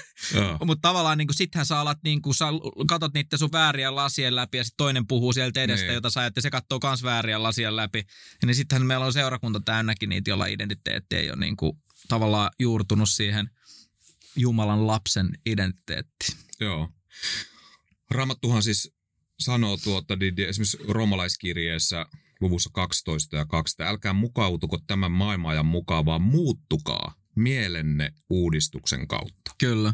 mut 0.66 0.80
tavallaan 0.82 1.18
niin 1.18 1.28
sittenhän 1.32 1.66
sä 1.66 1.80
alat, 1.80 1.98
niin 2.04 2.22
kuin, 2.22 2.36
sä 2.36 2.46
katot 2.88 3.14
niitä 3.14 3.38
sun 3.38 3.52
vääriä 3.52 3.96
lasien 3.96 4.36
läpi 4.36 4.58
ja 4.58 4.64
sitten 4.64 4.78
toinen 4.78 5.08
puhuu 5.08 5.34
sieltä 5.34 5.62
edestä, 5.62 5.86
niin. 5.86 5.94
jota 5.94 6.10
sä 6.10 6.20
ajattelet, 6.20 6.44
se 6.44 6.50
katsoo 6.50 6.80
kans 6.80 7.04
vääriä 7.04 7.44
lasien 7.44 7.76
läpi. 7.76 8.00
Ja 8.42 8.46
niin 8.46 8.56
sittenhän 8.56 8.88
meillä 8.88 9.06
on 9.06 9.14
seurakunta 9.14 9.62
täynnäkin 9.66 10.10
niitä, 10.10 10.30
joilla 10.30 10.46
identiteetti 10.46 11.16
ei 11.16 11.30
ole 11.30 11.40
niin 11.40 11.58
kuin, 11.58 11.78
tavallaan 12.08 12.52
juurtunut 12.60 13.10
siihen 13.10 13.50
Jumalan 14.36 14.88
lapsen 14.88 15.30
identiteetti. 15.46 16.36
Joo. 16.60 16.90
Raamattuhan 18.12 18.64
siis 18.64 18.94
sanoo 19.40 19.78
tuota, 19.78 20.18
esimerkiksi 20.48 20.78
romalaiskirjeessä 20.88 22.06
luvussa 22.42 22.70
12 22.74 23.38
ja 23.38 23.46
2, 23.46 23.74
että 23.74 23.90
älkää 23.90 24.14
mukautuko 24.14 24.80
tämän 24.88 25.12
maailman 25.12 25.66
mukaan, 25.66 26.06
vaan 26.06 26.22
muuttukaa 26.22 27.14
mielenne 27.36 28.14
uudistuksen 28.30 29.08
kautta. 29.08 29.52
Kyllä. 29.58 29.94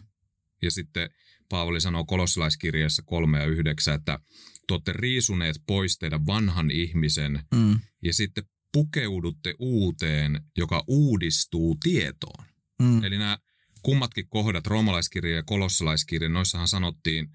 Ja 0.62 0.72
sitten 0.72 1.10
Paavali 1.50 1.82
sanoo 1.82 2.06
kolossalaiskirjeessä 2.06 3.04
3 3.06 3.40
ja 3.40 3.46
9, 3.46 3.96
että 3.96 4.20
te 4.68 4.74
olette 4.74 4.94
riisuneet 4.94 5.56
pois 5.68 5.98
teidän 5.98 6.26
vanhan 6.26 6.72
ihmisen 6.72 7.40
mm. 7.56 7.80
ja 8.04 8.14
sitten 8.14 8.44
pukeudutte 8.72 9.56
uuteen, 9.60 10.42
joka 10.58 10.84
uudistuu 10.88 11.78
tietoon. 11.84 12.46
Mm. 12.82 13.04
Eli 13.04 13.18
nämä 13.18 13.38
kummatkin 13.86 14.28
kohdat, 14.30 14.68
roomalaiskirja 14.68 15.36
ja 15.36 15.44
kolossalaiskirja, 15.44 16.30
noissahan 16.30 16.68
sanottiin, 16.68 17.28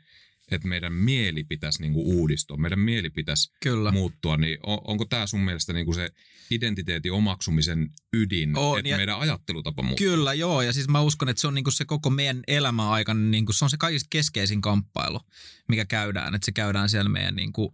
että 0.50 0.68
meidän 0.68 0.92
mieli 0.92 1.44
pitäisi 1.44 1.82
niinku 1.82 2.02
uudistua, 2.02 2.56
meidän 2.56 2.78
mieli 2.78 3.10
pitäisi 3.10 3.52
Kyllä. 3.62 3.92
muuttua, 3.92 4.36
niin 4.36 4.58
on, 4.62 4.78
onko 4.84 5.04
tämä 5.04 5.26
sun 5.26 5.40
mielestä 5.40 5.72
niinku 5.72 5.92
se 5.92 6.10
identiteetin 6.50 7.12
omaksumisen 7.12 7.88
ydin, 8.12 8.58
on, 8.58 8.78
että 8.78 8.88
ja 8.88 8.96
meidän 8.96 9.18
ajattelutapa 9.18 9.82
muuttuu? 9.82 10.06
Kyllä, 10.06 10.34
joo, 10.34 10.62
ja 10.62 10.72
siis 10.72 10.88
mä 10.88 11.00
uskon, 11.00 11.28
että 11.28 11.40
se 11.40 11.46
on 11.46 11.54
niinku 11.54 11.70
se 11.70 11.84
koko 11.84 12.10
meidän 12.10 12.42
elämän 12.48 12.86
aikana, 12.86 13.20
niinku, 13.20 13.52
se 13.52 13.64
on 13.64 13.70
se 13.70 13.76
kaikista 13.76 14.08
keskeisin 14.10 14.60
kamppailu, 14.60 15.20
mikä 15.68 15.84
käydään, 15.84 16.34
että 16.34 16.46
se 16.46 16.52
käydään 16.52 16.88
siellä 16.88 17.10
meidän 17.10 17.36
niinku, 17.36 17.72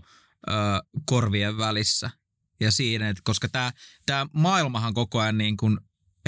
ö, 0.48 0.52
korvien 1.06 1.58
välissä. 1.58 2.10
Ja 2.60 2.72
siinä, 2.72 3.08
että 3.08 3.22
koska 3.24 3.48
tämä 4.06 4.26
maailmahan 4.32 4.94
koko 4.94 5.20
ajan 5.20 5.38
niin 5.38 5.56
kuin 5.56 5.78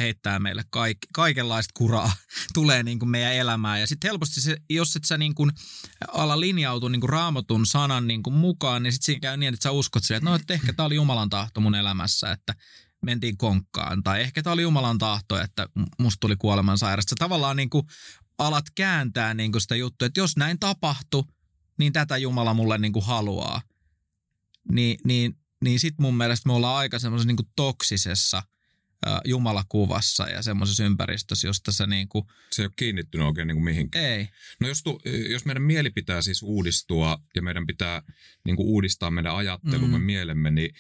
heittää 0.01 0.39
meille 0.39 0.65
kaik, 0.71 0.99
kaikenlaista 1.15 1.73
kuraa, 1.77 2.13
tulee 2.55 2.83
niin 2.83 2.99
kuin 2.99 3.09
meidän 3.09 3.35
elämään. 3.35 3.81
Ja 3.81 3.87
sitten 3.87 4.09
helposti 4.09 4.41
se, 4.41 4.57
jos 4.71 4.97
et 4.97 5.05
sä 5.05 5.19
niin 5.19 5.35
kuin 5.35 5.51
ala 6.09 6.41
linjautua 6.41 6.89
niin 6.89 7.01
kuin 7.01 7.11
raamatun 7.11 7.67
sanan 7.67 8.07
niin 8.07 8.23
kuin 8.23 8.35
mukaan, 8.35 8.83
niin 8.83 8.93
sitten 8.93 9.07
siinä 9.07 9.21
käy 9.21 9.37
niin, 9.37 9.55
että 9.55 9.63
sä 9.63 9.71
uskot 9.71 10.05
siihen, 10.05 10.19
että 10.19 10.31
no, 10.31 10.37
että 10.37 10.55
ehkä 10.55 10.73
tämä 10.73 10.87
oli 10.87 10.95
Jumalan 10.95 11.31
tahto 11.31 11.61
mun 11.61 11.75
elämässä, 11.75 12.33
että 12.33 12.55
mentiin 13.03 13.37
konkkaan. 13.37 14.03
Tai 14.03 14.21
ehkä 14.21 14.43
tämä 14.43 14.55
oli 14.55 14.63
Jumalan 14.63 14.99
tahto, 14.99 15.41
että 15.41 15.69
musta 15.99 16.21
tuli 16.21 16.37
kuoleman 16.37 16.79
sairasta. 16.79 17.15
Tavallaan 17.19 17.57
niin 17.57 17.71
kuin 17.71 17.87
alat 18.39 18.65
kääntää 18.75 19.35
niin 19.35 19.53
kuin 19.53 19.63
sitä 19.63 19.77
juttua, 19.77 20.07
että 20.07 20.21
jos 20.21 20.37
näin 20.37 20.59
tapahtui, 20.59 21.25
niin 21.79 21.93
tätä 21.93 22.17
Jumala 22.17 22.55
mulle 22.55 22.79
niin 22.79 22.93
kuin 22.93 23.05
haluaa. 23.05 23.63
Ni, 24.73 24.97
niin, 25.05 25.39
niin 25.65 25.81
sitten 25.81 26.03
mun 26.03 26.15
mielestä 26.15 26.49
me 26.49 26.53
ollaan 26.53 26.77
aika 26.77 26.99
semmoisessa 26.99 27.33
niin 27.33 27.51
toksisessa– 27.57 28.43
jumalakuvassa 29.25 30.29
ja 30.29 30.43
semmoisessa 30.43 30.85
ympäristössä, 30.85 31.47
josta 31.47 31.73
se 31.73 31.87
niin 31.87 32.09
kuin... 32.09 32.25
Se 32.53 32.63
ei 32.63 32.67
ole 32.67 32.73
kiinnittynyt 32.77 33.27
oikein 33.27 33.47
niin 33.47 33.57
kuin 33.57 33.65
mihinkään. 33.65 34.05
Ei. 34.05 34.29
No 34.61 34.69
jos, 34.69 34.83
tu, 34.83 35.01
jos 35.29 35.45
meidän 35.45 35.63
mieli 35.63 35.91
pitää 35.91 36.23
siis 36.23 36.43
uudistua 36.43 37.19
ja 37.35 37.43
meidän 37.43 37.67
pitää 37.67 38.03
niin 38.45 38.57
kuin 38.57 38.69
uudistaa 38.69 39.11
meidän 39.11 39.37
ajattelumme, 39.37 39.99
mm. 39.99 40.05
mielemme, 40.05 40.51
niin 40.51 40.71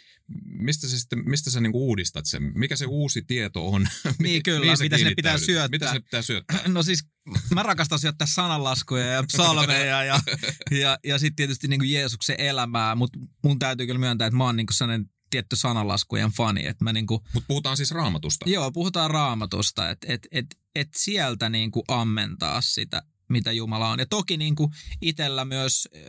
mistä, 0.45 0.89
se 0.89 0.99
sitten, 0.99 1.23
mistä 1.27 1.51
sä 1.51 1.61
niin 1.61 1.73
kuin 1.73 1.83
uudistat 1.83 2.27
sen? 2.27 2.53
Mikä 2.55 2.77
se 2.77 2.87
uusi 2.87 3.23
tieto 3.23 3.69
on? 3.69 3.89
Niin 4.19 4.43
kyllä, 4.43 4.75
mitä 4.81 4.99
se 4.99 5.13
pitää 5.17 5.39
syöttää. 5.39 5.69
Mitä 5.69 5.93
se 5.93 6.01
pitää 6.01 6.23
syöttää? 6.23 6.61
No 6.67 6.83
siis 6.83 7.07
mä 7.55 7.63
rakastan 7.63 7.99
syöttää 7.99 8.27
sananlaskuja 8.27 9.07
ja 9.07 9.23
psalmeja 9.23 10.05
ja, 10.05 10.21
ja, 10.83 10.99
ja 11.05 11.19
sitten 11.19 11.37
tietysti 11.37 11.69
niin 11.69 11.81
kuin 11.81 11.93
Jeesuksen 11.93 12.41
elämää, 12.41 12.95
mutta 12.95 13.19
mun 13.45 13.59
täytyy 13.59 13.87
kyllä 13.87 13.99
myöntää, 13.99 14.27
että 14.27 14.37
mä 14.37 14.45
oon 14.45 14.57
niin 14.57 14.67
kuin 14.67 14.77
sellainen 14.77 15.11
tietty 15.31 15.57
sanalaskujen 15.57 16.31
fani. 16.31 16.67
Että 16.67 16.85
mä 16.85 16.93
niinku, 16.93 17.25
Mutta 17.35 17.47
puhutaan 17.49 17.77
siis 17.77 17.91
raamatusta. 17.91 18.51
Joo, 18.51 18.73
puhutaan 18.73 19.11
raamatusta, 19.11 19.91
että 19.91 20.07
et, 20.11 20.29
et, 20.31 20.47
et 20.75 20.89
sieltä 20.97 21.49
niinku 21.49 21.85
ammentaa 21.89 22.61
sitä, 22.61 23.03
mitä 23.29 23.53
Jumala 23.53 23.91
on. 23.91 23.99
Ja 23.99 24.07
toki 24.07 24.37
niinku 24.37 24.71
itsellä 25.01 25.45
myös 25.45 25.89
äh, 25.97 26.03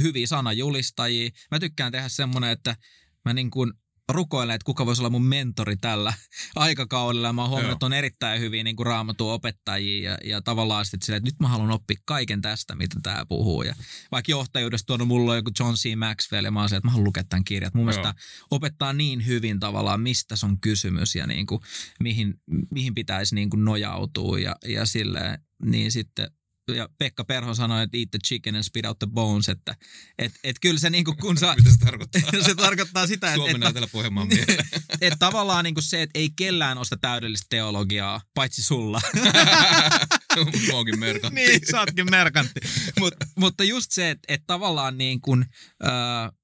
hyviä 0.00 0.26
sanajulistajia. 0.26 1.30
Mä 1.50 1.58
tykkään 1.58 1.92
tehdä 1.92 2.08
semmoinen, 2.08 2.50
että 2.50 2.76
mä 3.24 3.34
niinku 3.34 3.66
rukoilen, 4.08 4.54
että 4.54 4.64
kuka 4.64 4.86
voisi 4.86 5.02
olla 5.02 5.10
mun 5.10 5.24
mentori 5.24 5.76
tällä 5.76 6.14
aikakaudella. 6.56 7.32
Mä 7.32 7.42
oon 7.42 7.50
huomannut, 7.50 7.72
että 7.72 7.86
on 7.86 7.92
erittäin 7.92 8.40
hyviä 8.40 8.64
niin 8.64 8.76
raamatun 8.80 9.32
opettajia 9.32 10.10
ja, 10.10 10.18
ja 10.24 10.42
tavallaan 10.42 10.84
sitten 10.84 11.06
silleen, 11.06 11.18
että 11.18 11.26
nyt 11.28 11.40
mä 11.40 11.48
haluan 11.48 11.70
oppia 11.70 11.96
kaiken 12.04 12.40
tästä, 12.40 12.74
mitä 12.74 12.96
tämä 13.02 13.26
puhuu. 13.28 13.62
Ja 13.62 13.74
vaikka 14.12 14.30
johtajuudesta 14.30 14.86
tuonut 14.86 15.08
mulla 15.08 15.30
on 15.30 15.36
joku 15.36 15.50
John 15.60 15.74
C. 15.74 15.96
Maxwell 15.96 16.44
ja 16.44 16.50
mä 16.50 16.60
oon 16.60 16.68
se, 16.68 16.76
että 16.76 16.86
mä 16.86 16.90
haluan 16.90 17.04
lukea 17.04 17.24
tämän 17.28 17.44
kirjan. 17.44 17.70
Mun 17.74 17.84
mielestä 17.84 18.14
opettaa 18.50 18.92
niin 18.92 19.26
hyvin 19.26 19.60
tavallaan, 19.60 20.00
mistä 20.00 20.36
se 20.36 20.46
on 20.46 20.60
kysymys 20.60 21.14
ja 21.14 21.26
niin 21.26 21.46
kuin, 21.46 21.60
mihin, 22.00 22.34
mihin 22.70 22.94
pitäisi 22.94 23.34
niin 23.34 23.50
kuin 23.50 23.64
nojautua 23.64 24.38
ja, 24.38 24.56
ja 24.66 24.86
silleen, 24.86 25.38
niin 25.64 25.92
sitten 25.92 26.30
ja 26.72 26.88
Pekka 26.98 27.24
Perho 27.24 27.54
sanoi, 27.54 27.82
että 27.82 27.96
eat 27.96 28.10
the 28.10 28.18
chicken 28.26 28.54
and 28.54 28.62
spit 28.62 28.86
out 28.86 28.98
the 28.98 29.06
bones, 29.06 29.48
että 29.48 29.76
et, 30.18 30.32
et 30.44 30.56
kyllä 30.60 30.78
se 30.78 30.90
niinku 30.90 31.14
kun 31.20 31.38
saa... 31.38 31.56
Mitä 31.56 31.70
se 31.70 31.78
tarkoittaa? 31.78 32.20
se 32.46 32.54
tarkoittaa 32.54 33.06
sitä, 33.06 33.26
että... 33.26 33.36
Suomen 33.36 33.62
et, 33.62 33.68
Etelä-Pohjanmaan 33.68 34.28
niin, 34.28 34.50
et, 34.50 34.58
et 35.00 35.14
tavallaan 35.18 35.64
niinku 35.64 35.80
se, 35.80 36.02
että 36.02 36.18
ei 36.18 36.30
kellään 36.36 36.78
osta 36.78 36.96
täydellistä 36.96 37.46
teologiaa, 37.48 38.20
paitsi 38.34 38.62
sulla. 38.62 39.00
Mä 40.68 40.74
oonkin 40.74 40.98
merkantti. 40.98 41.40
niin, 41.40 41.60
sä 41.70 41.80
ootkin 41.80 42.10
merkantti. 42.10 42.60
Mut, 42.98 43.14
mutta 43.36 43.64
just 43.64 43.92
se, 43.92 44.10
että 44.10 44.34
et 44.34 44.42
tavallaan 44.46 44.98
niin 44.98 45.20
kuin, 45.20 45.44
äh, 45.84 46.37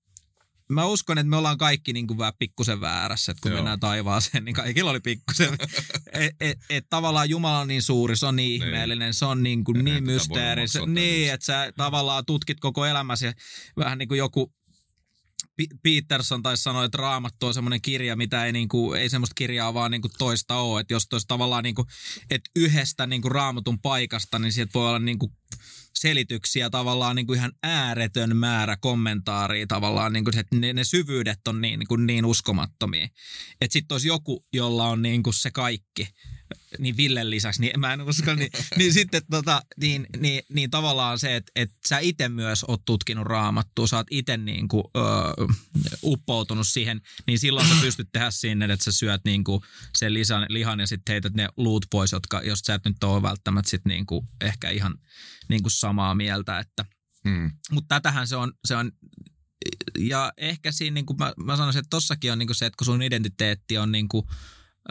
mä 0.70 0.84
uskon, 0.86 1.18
että 1.18 1.30
me 1.30 1.36
ollaan 1.36 1.58
kaikki 1.58 1.92
niin 1.92 2.06
kuin 2.06 2.18
vähän 2.18 2.32
pikkusen 2.38 2.80
väärässä, 2.80 3.32
että 3.32 3.42
kun 3.42 3.50
Joo. 3.50 3.58
mennään 3.58 3.80
taivaaseen, 3.80 4.44
niin 4.44 4.54
kaikilla 4.54 4.90
oli 4.90 5.00
pikkusen. 5.00 5.54
et, 6.12 6.36
et, 6.40 6.58
et, 6.70 6.86
tavallaan 6.90 7.30
Jumala 7.30 7.58
on 7.58 7.68
niin 7.68 7.82
suuri, 7.82 8.16
se 8.16 8.26
on 8.26 8.36
niin, 8.36 8.60
niin. 8.60 8.68
ihmeellinen, 8.68 9.14
se 9.14 9.24
on 9.24 9.42
niin, 9.42 9.64
kuin 9.64 9.84
niin 9.84 10.04
mysteeri. 10.04 10.68
Se, 10.68 10.86
niin, 10.86 11.32
että 11.32 11.46
sä 11.46 11.72
tavallaan 11.76 12.26
tutkit 12.26 12.60
koko 12.60 12.86
elämäsi 12.86 13.26
vähän 13.76 13.98
niin 13.98 14.08
kuin 14.08 14.18
joku 14.18 14.52
Peterson 15.82 16.42
taisi 16.42 16.62
sanoa, 16.62 16.84
että 16.84 16.98
Raamattu 16.98 17.46
on 17.46 17.54
semmoinen 17.54 17.82
kirja, 17.82 18.16
mitä 18.16 18.46
ei, 18.46 18.52
niinku, 18.52 18.92
ei 18.92 19.08
semmoista 19.08 19.34
kirjaa 19.34 19.74
vaan 19.74 19.90
niinku 19.90 20.08
toista 20.18 20.56
ole. 20.56 20.80
Että 20.80 20.94
jos 20.94 21.06
toista 21.08 21.28
tavallaan 21.28 21.64
niinku, 21.64 21.84
että 22.30 22.50
yhdestä 22.56 23.06
niinku 23.06 23.28
raamatun 23.28 23.80
paikasta, 23.80 24.38
niin 24.38 24.52
sieltä 24.52 24.70
voi 24.74 24.88
olla 24.88 24.98
niinku 24.98 25.32
selityksiä 25.94 26.70
tavallaan 26.70 27.16
niin 27.16 27.26
kuin 27.26 27.38
ihan 27.38 27.52
ääretön 27.62 28.36
määrä 28.36 28.76
kommentaaria 28.76 29.66
tavallaan, 29.66 30.12
niin 30.12 30.24
kuin, 30.24 30.38
että 30.38 30.56
ne, 30.56 30.72
ne 30.72 30.84
syvyydet 30.84 31.48
on 31.48 31.60
niin, 31.60 31.78
niin, 31.78 31.88
kuin 31.88 32.06
niin 32.06 32.24
uskomattomia. 32.24 33.08
Että 33.60 33.72
sitten 33.72 33.94
olisi 33.94 34.08
joku, 34.08 34.44
jolla 34.52 34.88
on 34.88 35.02
niin 35.02 35.22
kuin 35.22 35.34
se 35.34 35.50
kaikki, 35.50 36.08
niin 36.78 36.96
Villen 36.96 37.30
lisäksi, 37.30 37.60
niin 37.60 37.80
mä 37.80 37.92
en 37.92 38.00
usko, 38.00 38.34
niin, 38.34 38.50
niin 38.78 38.92
sitten 38.92 39.22
tota, 39.30 39.62
niin, 39.80 40.06
niin, 40.18 40.42
niin 40.52 40.70
tavallaan 40.70 41.18
se, 41.18 41.36
että, 41.36 41.52
että 41.56 41.76
sä 41.88 41.98
itse 41.98 42.28
myös 42.28 42.64
oot 42.68 42.84
tutkinut 42.84 43.26
raamattua, 43.26 43.86
sä 43.86 43.96
oot 43.96 44.06
itse 44.10 44.36
niin 44.36 44.68
kuin, 44.68 44.84
ö, 44.96 45.00
uppoutunut 46.02 46.68
siihen, 46.68 47.00
niin 47.26 47.38
silloin 47.38 47.68
sä 47.68 47.74
pystyt 47.80 48.08
tehdä 48.12 48.30
sinne, 48.30 48.64
että 48.64 48.84
sä 48.84 48.92
syöt 48.92 49.20
niin 49.24 49.44
kuin 49.44 49.62
sen 49.96 50.14
lisan, 50.14 50.46
lihan 50.48 50.80
ja 50.80 50.86
sitten 50.86 51.12
heität 51.12 51.34
ne 51.34 51.48
luut 51.56 51.86
pois, 51.90 52.12
jotka, 52.12 52.42
jos 52.44 52.58
sä 52.58 52.74
et 52.74 52.84
nyt 52.84 53.04
ole 53.04 53.22
välttämättä 53.22 53.70
sit 53.70 53.84
niin 53.84 54.06
kuin 54.06 54.26
ehkä 54.40 54.70
ihan 54.70 54.94
niin 55.48 55.62
kuin 55.62 55.72
samaa 55.72 56.14
mieltä, 56.14 56.58
että 56.58 56.84
hmm. 57.28 57.50
mutta 57.70 57.94
tätähän 57.94 58.28
se 58.28 58.36
on, 58.36 58.52
se 58.64 58.76
on 58.76 58.92
ja 59.98 60.32
ehkä 60.36 60.72
siinä, 60.72 60.94
niin 60.94 61.06
kuin 61.06 61.18
mä, 61.18 61.32
mä 61.36 61.56
sanoisin, 61.56 61.78
että 61.78 61.90
tossakin 61.90 62.32
on 62.32 62.38
niin 62.38 62.46
kuin 62.46 62.56
se, 62.56 62.66
että 62.66 62.76
kun 62.78 62.84
sun 62.84 63.02
identiteetti 63.02 63.78
on 63.78 63.92
niin 63.92 64.08
kuin, 64.08 64.26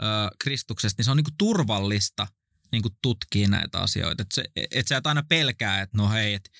ö, 0.02 0.04
Kristuksesta, 0.38 1.00
niin 1.00 1.04
se 1.04 1.10
on 1.10 1.16
niin 1.16 1.24
kuin 1.24 1.34
turvallista 1.38 2.26
niin 2.72 2.82
kuin 2.82 2.94
tutkia 3.02 3.48
näitä 3.48 3.78
asioita. 3.78 4.22
Että 4.22 4.34
se, 4.34 4.44
et 4.70 4.88
sä 4.88 4.96
et 4.96 5.06
aina 5.06 5.22
pelkää, 5.28 5.82
että 5.82 5.96
no 5.96 6.10
hei, 6.10 6.34
että 6.34 6.50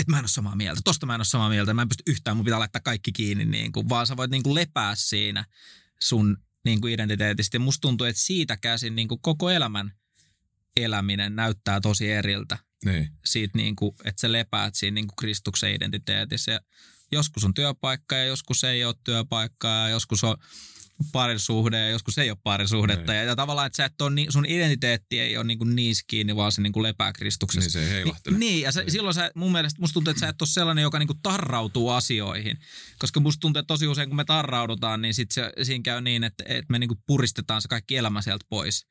et 0.00 0.08
mä 0.08 0.16
en 0.16 0.22
ole 0.22 0.28
samaa 0.28 0.56
mieltä, 0.56 0.80
tosta 0.84 1.06
mä 1.06 1.14
en 1.14 1.20
ole 1.20 1.24
samaa 1.24 1.48
mieltä, 1.48 1.74
mä 1.74 1.82
en 1.82 1.88
pysty 1.88 2.02
yhtään, 2.06 2.36
mun 2.36 2.44
pitää 2.44 2.58
laittaa 2.58 2.80
kaikki 2.84 3.12
kiinni, 3.12 3.44
niin 3.44 3.72
kuin, 3.72 3.88
vaan 3.88 4.06
sä 4.06 4.16
voit 4.16 4.30
niin 4.30 4.42
kuin 4.42 4.54
lepää 4.54 4.94
siinä 4.94 5.44
sun 6.00 6.36
niin 6.64 6.80
kuin 6.80 6.94
identiteetistä. 6.94 7.56
Ja 7.56 7.60
musta 7.60 7.80
tuntuu, 7.80 8.06
että 8.06 8.22
siitä 8.22 8.56
käsin 8.56 8.96
niin 8.96 9.08
kuin 9.08 9.20
koko 9.20 9.50
elämän 9.50 9.92
eläminen 10.76 11.36
näyttää 11.36 11.80
tosi 11.80 12.10
eriltä. 12.10 12.58
Niin. 12.84 13.08
Siitä, 13.24 13.58
niin 13.58 13.76
kuin, 13.76 13.94
että 14.04 14.20
sä 14.20 14.32
lepäät 14.32 14.74
siinä 14.74 14.94
niin 14.94 15.06
kuin 15.06 15.16
Kristuksen 15.16 15.74
identiteetissä. 15.74 16.52
Ja 16.52 16.60
joskus 17.12 17.44
on 17.44 17.54
työpaikka 17.54 18.16
ja 18.16 18.24
joskus 18.24 18.64
ei 18.64 18.84
ole 18.84 18.94
työpaikkaa 19.04 19.88
ja 19.88 19.88
joskus 19.88 20.24
on 20.24 20.36
parisuhde 21.12 21.78
ja 21.78 21.88
joskus 21.88 22.18
ei 22.18 22.30
ole 22.30 22.38
parisuhdetta. 22.42 23.14
Ja, 23.14 23.22
ja 23.22 23.36
tavallaan, 23.36 23.66
että 23.66 23.76
sä 23.76 23.84
et 23.84 24.00
ole, 24.00 24.12
sun 24.28 24.46
identiteetti 24.46 25.20
ei 25.20 25.36
ole 25.36 25.44
niin 25.44 25.58
kuin 25.58 25.76
niissä 25.76 26.04
kiinni, 26.06 26.36
vaan 26.36 26.52
se 26.52 26.62
niin 26.62 26.72
kuin 26.72 26.82
lepää 26.82 27.12
Kristuksessa. 27.12 27.78
Niin 27.78 27.88
se 27.88 27.98
ei. 27.98 28.38
Niin, 28.38 28.62
ja 28.62 28.72
sä, 28.72 28.80
niin. 28.80 28.90
silloin 28.90 29.14
sä, 29.14 29.30
mun 29.34 29.52
mielestä 29.52 29.80
musta 29.80 29.94
tuntuu, 29.94 30.10
että 30.10 30.20
sä 30.20 30.28
et 30.28 30.42
ole 30.42 30.48
sellainen, 30.48 30.82
joka 30.82 30.98
niin 30.98 31.06
kuin 31.06 31.20
tarrautuu 31.22 31.90
asioihin. 31.90 32.58
Koska 32.98 33.20
musta 33.20 33.40
tuntuu, 33.40 33.60
että 33.60 33.66
tosi 33.66 33.86
usein 33.86 34.08
kun 34.08 34.16
me 34.16 34.24
tarraudutaan, 34.24 35.02
niin 35.02 35.14
sit 35.14 35.30
se, 35.30 35.52
siinä 35.62 35.82
käy 35.82 36.00
niin, 36.00 36.24
että, 36.24 36.44
että 36.46 36.66
me 36.68 36.78
niin 36.78 36.88
kuin 36.88 37.02
puristetaan 37.06 37.62
se 37.62 37.68
kaikki 37.68 37.96
elämä 37.96 38.22
sieltä 38.22 38.46
pois. 38.48 38.86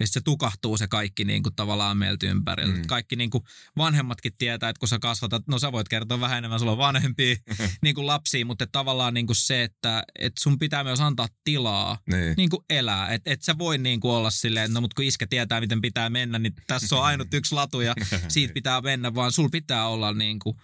Ja 0.00 0.06
sitten 0.06 0.20
se 0.20 0.24
tukahtuu 0.24 0.76
se 0.76 0.88
kaikki 0.88 1.24
niin 1.24 1.42
kuin 1.42 1.54
tavallaan 1.54 1.96
meiltä 1.96 2.26
ympäriltä. 2.26 2.78
Mm. 2.78 2.86
Kaikki 2.86 3.16
niin 3.16 3.30
kuin 3.30 3.44
vanhemmatkin 3.76 4.32
tietää, 4.38 4.70
että 4.70 4.80
kun 4.80 4.88
sä 4.88 4.98
kasvatat, 4.98 5.48
no 5.48 5.58
sä 5.58 5.72
voit 5.72 5.88
kertoa 5.88 6.20
vähän 6.20 6.38
enemmän, 6.38 6.58
sulla 6.58 6.72
on 6.72 6.78
vanhempia 6.78 7.36
niin 7.82 7.94
kuin 7.94 8.06
lapsia, 8.06 8.46
mutta 8.46 8.66
tavallaan 8.72 9.14
niin 9.14 9.26
kuin 9.26 9.36
se, 9.36 9.62
että, 9.62 10.02
että 10.18 10.42
sun 10.42 10.58
pitää 10.58 10.84
myös 10.84 11.00
antaa 11.00 11.28
tilaa 11.44 11.98
niin. 12.10 12.34
Niin 12.36 12.50
kuin 12.50 12.64
elää. 12.70 13.08
Että 13.08 13.30
et 13.30 13.42
sä 13.42 13.58
voi 13.58 13.78
niin 13.78 14.00
kuin 14.00 14.12
olla 14.12 14.30
silleen, 14.30 14.72
no 14.72 14.80
mutta 14.80 14.94
kun 14.94 15.04
iskä 15.04 15.26
tietää, 15.26 15.60
miten 15.60 15.80
pitää 15.80 16.10
mennä, 16.10 16.38
niin 16.38 16.54
tässä 16.66 16.96
on 16.96 17.04
ainut 17.04 17.34
yksi 17.34 17.54
latu 17.54 17.80
ja 17.80 17.94
siitä 18.28 18.54
pitää 18.54 18.80
mennä, 18.80 19.14
vaan 19.14 19.32
sul 19.32 19.48
pitää 19.48 19.88
olla 19.88 20.12
niin 20.12 20.38
kuin, 20.38 20.56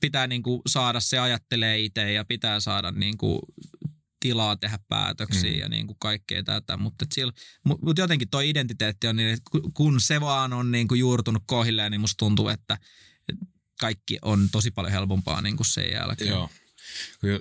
pitää 0.00 0.26
niin 0.26 0.42
kuin 0.42 0.62
saada 0.66 1.00
se 1.00 1.18
ajattelee 1.18 1.80
itse 1.80 2.12
ja 2.12 2.24
pitää 2.24 2.60
saada 2.60 2.92
niin 2.92 3.18
kuin 3.18 3.38
tilaa 4.20 4.56
tehdä 4.56 4.78
päätöksiä 4.88 5.52
mm. 5.52 5.58
ja 5.58 5.68
niin 5.68 5.86
kuin 5.86 5.96
kaikkea 6.00 6.42
tätä, 6.42 6.76
mutta 6.76 7.04
mut, 7.64 7.82
mut 7.82 7.98
jotenkin 7.98 8.30
tuo 8.30 8.40
identiteetti 8.40 9.08
on 9.08 9.16
niin, 9.16 9.28
että 9.28 9.50
kun 9.74 10.00
se 10.00 10.20
vaan 10.20 10.52
on 10.52 10.70
niin 10.70 10.88
kuin 10.88 10.98
juurtunut 10.98 11.42
kohilleen, 11.46 11.90
niin 11.90 12.00
musta 12.00 12.18
tuntuu, 12.18 12.48
että 12.48 12.78
kaikki 13.80 14.18
on 14.22 14.48
tosi 14.52 14.70
paljon 14.70 14.92
helpompaa 14.92 15.42
niin 15.42 15.56
kuin 15.56 15.66
sen 15.66 15.90
jälkeen. 15.92 16.30
Joo. 16.30 16.50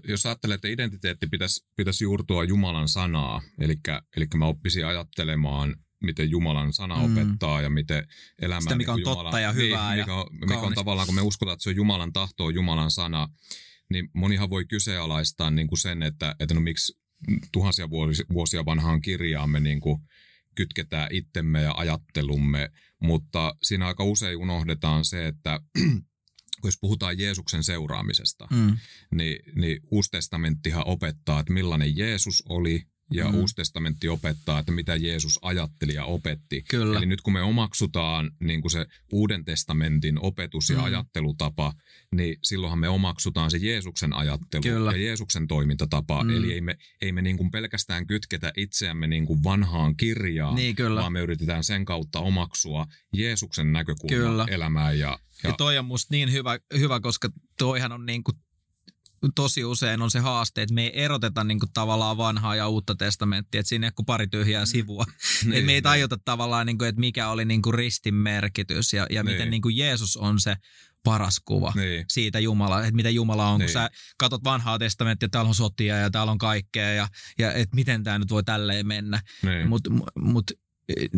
Jos 0.07 0.25
ajattelee, 0.25 0.55
että 0.55 0.67
identiteetti 0.67 1.27
pitäisi, 1.27 1.65
pitäisi 1.75 2.03
juurtua 2.03 2.43
Jumalan 2.43 2.89
sanaa, 2.89 3.41
eli, 3.59 4.27
mä 4.37 4.45
oppisin 4.45 4.85
ajattelemaan 4.85 5.75
miten 6.03 6.29
Jumalan 6.29 6.73
sana 6.73 6.95
mm. 6.95 7.03
opettaa 7.11 7.61
ja 7.61 7.69
miten 7.69 8.07
elämä... 8.41 8.61
Sitä, 8.61 8.75
mikä 8.75 8.95
niin 8.95 9.07
on 9.07 9.11
Jumalan, 9.11 9.25
totta 9.25 9.39
ja 9.39 9.51
hyvää 9.51 9.89
niin, 9.89 9.99
ja 9.99 10.05
mikä 10.05 10.15
on, 10.15 10.27
mikä 10.31 10.59
on 10.59 10.73
tavallaan, 10.73 11.05
kun 11.05 11.15
me 11.15 11.21
uskotaan, 11.21 11.53
että 11.53 11.63
se 11.63 11.69
on 11.69 11.75
Jumalan 11.75 12.13
tahto, 12.13 12.49
Jumalan 12.49 12.91
sana, 12.91 13.29
niin 13.89 14.09
monihan 14.13 14.49
voi 14.49 14.65
kyseenalaistaa 14.65 15.51
niin 15.51 15.67
kuin 15.67 15.79
sen, 15.79 16.03
että, 16.03 16.35
että 16.39 16.55
no 16.55 16.61
miksi 16.61 16.99
tuhansia 17.51 17.89
vuosia 18.33 18.65
vanhaan 18.65 19.01
kirjaan 19.01 19.49
me 19.49 19.59
niin 19.59 19.79
kuin 19.79 20.01
kytketään 20.55 21.07
itsemme 21.11 21.61
ja 21.61 21.73
ajattelumme, 21.77 22.69
mutta 23.01 23.55
siinä 23.63 23.87
aika 23.87 24.03
usein 24.03 24.37
unohdetaan 24.37 25.05
se, 25.05 25.27
että 25.27 25.59
jos 26.65 26.77
puhutaan 26.81 27.19
Jeesuksen 27.19 27.63
seuraamisesta, 27.63 28.47
mm. 28.51 28.77
niin, 29.15 29.39
niin 29.55 29.79
Uusi 29.91 30.11
testamenttihan 30.11 30.87
opettaa, 30.87 31.39
että 31.39 31.53
millainen 31.53 31.97
Jeesus 31.97 32.43
oli 32.49 32.83
ja 33.11 33.31
mm. 33.31 33.35
Uusi 33.35 33.55
testamentti 33.55 34.09
opettaa, 34.09 34.59
että 34.59 34.71
mitä 34.71 34.95
Jeesus 34.95 35.39
ajatteli 35.41 35.93
ja 35.93 36.05
opetti. 36.05 36.63
Kyllä. 36.69 36.97
Eli 36.97 37.05
nyt 37.05 37.21
kun 37.21 37.33
me 37.33 37.41
omaksutaan 37.41 38.31
niin 38.39 38.61
kuin 38.61 38.71
se 38.71 38.85
Uuden 39.11 39.45
testamentin 39.45 40.19
opetus 40.21 40.69
ja 40.69 40.77
mm. 40.77 40.83
ajattelutapa, 40.83 41.73
niin 42.15 42.37
silloinhan 42.43 42.79
me 42.79 42.89
omaksutaan 42.89 43.51
se 43.51 43.57
Jeesuksen 43.57 44.13
ajattelu 44.13 44.63
Kyllä. 44.63 44.91
ja 44.91 44.97
Jeesuksen 44.97 45.47
toimintatapa. 45.47 46.23
Mm. 46.23 46.29
Eli 46.29 46.53
ei 46.53 46.61
me, 46.61 46.77
ei 47.01 47.11
me 47.11 47.21
niin 47.21 47.37
kuin 47.37 47.51
pelkästään 47.51 48.07
kytketä 48.07 48.51
itseämme 48.57 49.07
niin 49.07 49.25
kuin 49.25 49.43
vanhaan 49.43 49.95
kirjaan, 49.95 50.55
niin, 50.55 50.75
kyllä. 50.75 51.01
vaan 51.01 51.13
me 51.13 51.19
yritetään 51.19 51.63
sen 51.63 51.85
kautta 51.85 52.19
omaksua 52.19 52.85
Jeesuksen 53.13 53.71
näkökulma 53.73 54.15
kyllä. 54.15 54.45
elämään. 54.49 54.99
Ja, 54.99 55.19
ja... 55.43 55.49
ja 55.49 55.55
toi 55.57 55.77
on 55.77 55.85
musta 55.85 56.13
niin 56.13 56.31
hyvä, 56.31 56.59
hyvä 56.77 56.99
koska 56.99 57.29
toihan 57.57 57.91
on 57.91 58.05
niin 58.05 58.23
kuin 58.23 58.37
tosi 59.35 59.65
usein 59.65 60.01
on 60.01 60.11
se 60.11 60.19
haaste, 60.19 60.61
että 60.61 60.73
me 60.73 60.83
ei 60.83 61.03
eroteta 61.03 61.43
niin 61.43 61.59
kuin 61.59 61.69
tavallaan 61.73 62.17
vanhaa 62.17 62.55
ja 62.55 62.67
uutta 62.67 62.95
testamenttia, 62.95 63.59
että 63.59 63.69
siinä 63.69 63.87
ei 63.87 63.91
ole 63.97 64.05
pari 64.05 64.27
tyhjää 64.27 64.63
mm. 64.63 64.67
sivua. 64.67 65.05
niin, 65.43 65.53
että 65.53 65.65
me 65.65 65.71
ei 65.71 65.75
niin. 65.75 65.83
tajuta 65.83 66.17
tavallaan, 66.25 66.65
niin 66.65 66.77
kuin, 66.77 66.89
että 66.89 66.99
mikä 66.99 67.29
oli 67.29 67.45
niin 67.45 67.61
kuin 67.61 67.73
ristin 67.73 68.15
merkitys 68.15 68.93
ja, 68.93 69.07
ja 69.09 69.23
niin. 69.23 69.33
miten 69.33 69.49
niin 69.49 69.61
kuin 69.61 69.77
Jeesus 69.77 70.17
on 70.17 70.39
se 70.39 70.55
paras 71.03 71.39
kuva 71.45 71.73
niin. 71.75 72.05
siitä 72.09 72.39
Jumala, 72.39 72.81
että 72.81 72.95
mitä 72.95 73.09
Jumala 73.09 73.47
on, 73.47 73.59
niin. 73.59 73.67
kun 73.67 73.73
sä 73.73 73.89
katsot 74.17 74.43
vanhaa 74.43 74.79
testamenttia, 74.79 75.29
täällä 75.29 75.49
on 75.49 75.55
sotia 75.55 75.97
ja 75.97 76.09
täällä 76.09 76.31
on 76.31 76.37
kaikkea 76.37 76.93
ja, 76.93 77.07
ja 77.39 77.53
että 77.53 77.75
miten 77.75 78.03
tämä 78.03 78.19
nyt 78.19 78.29
voi 78.29 78.43
tälleen 78.43 78.87
mennä. 78.87 79.21
Niin. 79.43 79.69
Mutta 79.69 79.89
mut, 80.19 80.51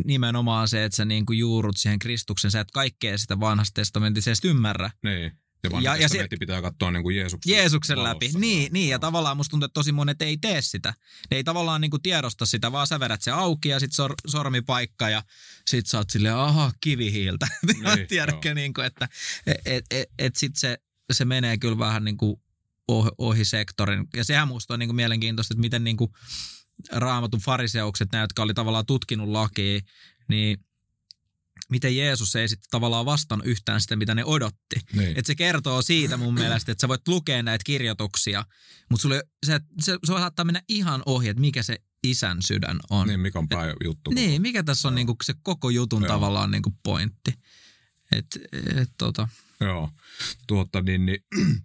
nimenomaan 0.06 0.68
se, 0.68 0.86
että 0.86 0.96
sä 0.96 1.06
niin 1.06 1.26
kuin 1.26 1.40
juurut 1.40 1.78
siihen 1.78 2.00
Kristuksen, 2.00 2.52
sä 2.52 2.60
et 2.60 2.72
kaikkea 2.72 3.18
sitä 3.18 3.40
vanhasta 3.40 3.74
testamentista 3.74 4.48
ymmärrä. 4.48 4.90
Niin 5.04 5.32
Ja 5.64 5.82
ja, 5.82 5.96
ja 5.96 6.10
se, 6.10 6.28
pitää 6.40 6.62
katsoa 6.62 6.92
niin 6.92 7.04
kuin 7.04 7.16
Jeesuksen, 7.16 7.54
Jeesuksen 7.54 8.04
läpi. 8.04 8.32
Niin, 8.38 8.74
niin, 8.74 8.90
ja 8.90 9.00
tavallaan 9.00 9.38
musta 9.38 9.52
tuntuu, 9.52 9.66
että 9.66 9.74
tosi 9.74 9.92
monet 9.92 10.22
ei 10.22 10.38
tee 10.38 10.62
sitä. 10.62 10.94
Ne 11.32 11.38
ei 11.38 11.44
tavallaan 11.44 11.82
niin 11.82 11.92
kuin 11.92 12.02
tiedosta 12.02 12.46
sitä, 12.46 12.72
vaan 12.72 12.88
sä 12.88 13.00
vedät 13.00 13.22
se 13.22 13.32
auki 13.32 13.70
ja 13.70 13.80
sit 13.80 13.94
sor, 13.94 14.14
sormipaikka 14.28 15.10
ja 15.10 15.24
sit 15.66 15.88
sä 15.88 15.98
oot 15.98 16.10
silleen, 16.10 16.36
aha, 16.36 16.72
kivihiiltä. 16.82 17.48
Niin, 17.68 18.08
Tiedätkö, 18.08 18.54
niin 18.54 18.74
kuin, 18.74 18.86
että 18.86 19.10
et, 19.48 19.62
et, 19.66 19.86
et, 19.92 20.10
et 20.20 20.36
sit 20.36 20.56
se, 20.56 20.78
se 21.12 21.26
menee 21.26 21.58
kyllä 21.58 21.80
vähän 21.80 22.04
niin 22.04 22.18
kuin 22.18 22.42
ohi, 22.88 23.10
ohi 23.18 23.46
sektorin. 23.46 24.08
Ja 24.16 24.24
sehän 24.24 24.48
musta 24.48 24.74
on 24.74 24.80
niin 24.80 24.90
kuin 24.90 24.96
mielenkiintoista, 24.96 25.54
että 25.54 25.62
miten 25.62 25.84
niin 25.84 25.98
kuin 25.98 26.12
raamatun 26.92 27.40
fariseukset, 27.40 28.12
nämä, 28.12 28.24
jotka 28.24 28.44
oli 28.44 28.54
tavallaan 28.54 28.86
tutkinut 28.86 29.30
lakia, 29.30 29.80
niin 30.28 30.58
miten 31.70 31.98
Jeesus 31.98 32.36
ei 32.36 32.48
sitten 32.48 32.70
tavallaan 32.72 33.06
vastannut 33.06 33.48
yhtään 33.48 33.82
sitä, 33.82 33.96
mitä 33.96 34.16
ne 34.16 34.26
odotti. 34.26 34.76
Niin. 34.94 35.10
Että 35.10 35.28
se 35.28 35.36
kertoo 35.36 35.82
siitä 35.82 36.18
mun 36.18 36.34
mielestä, 36.34 36.72
että 36.72 36.82
sä 36.82 36.88
voit 36.88 37.08
lukea 37.08 37.44
näitä 37.44 37.64
kirjoituksia, 37.66 38.46
mutta 38.90 39.02
sulle, 39.02 39.24
se, 39.46 39.60
se, 39.82 39.98
se 40.06 40.08
saattaa 40.08 40.46
mennä 40.46 40.62
ihan 40.68 41.04
ohi, 41.06 41.30
että 41.30 41.42
mikä 41.42 41.64
se 41.64 41.78
isän 42.04 42.42
sydän 42.42 42.80
on. 42.90 43.08
Niin, 43.08 43.20
mikä 43.20 43.40
on 43.40 43.50
pääjuttu. 43.50 44.12
Niin, 44.12 44.42
mikä 44.42 44.64
tässä 44.64 44.88
on 44.88 44.96
niinku 44.96 45.16
se 45.24 45.34
koko 45.44 45.70
jutun 45.70 46.02
Joo. 46.02 46.08
tavallaan 46.08 46.52
niinku 46.52 46.78
pointti. 46.84 47.34
Et, 48.12 48.26
et, 48.76 48.90
tota. 48.98 49.28
Joo, 49.60 49.90
tuota 50.48 50.82
niin, 50.82 51.06
niin 51.06 51.26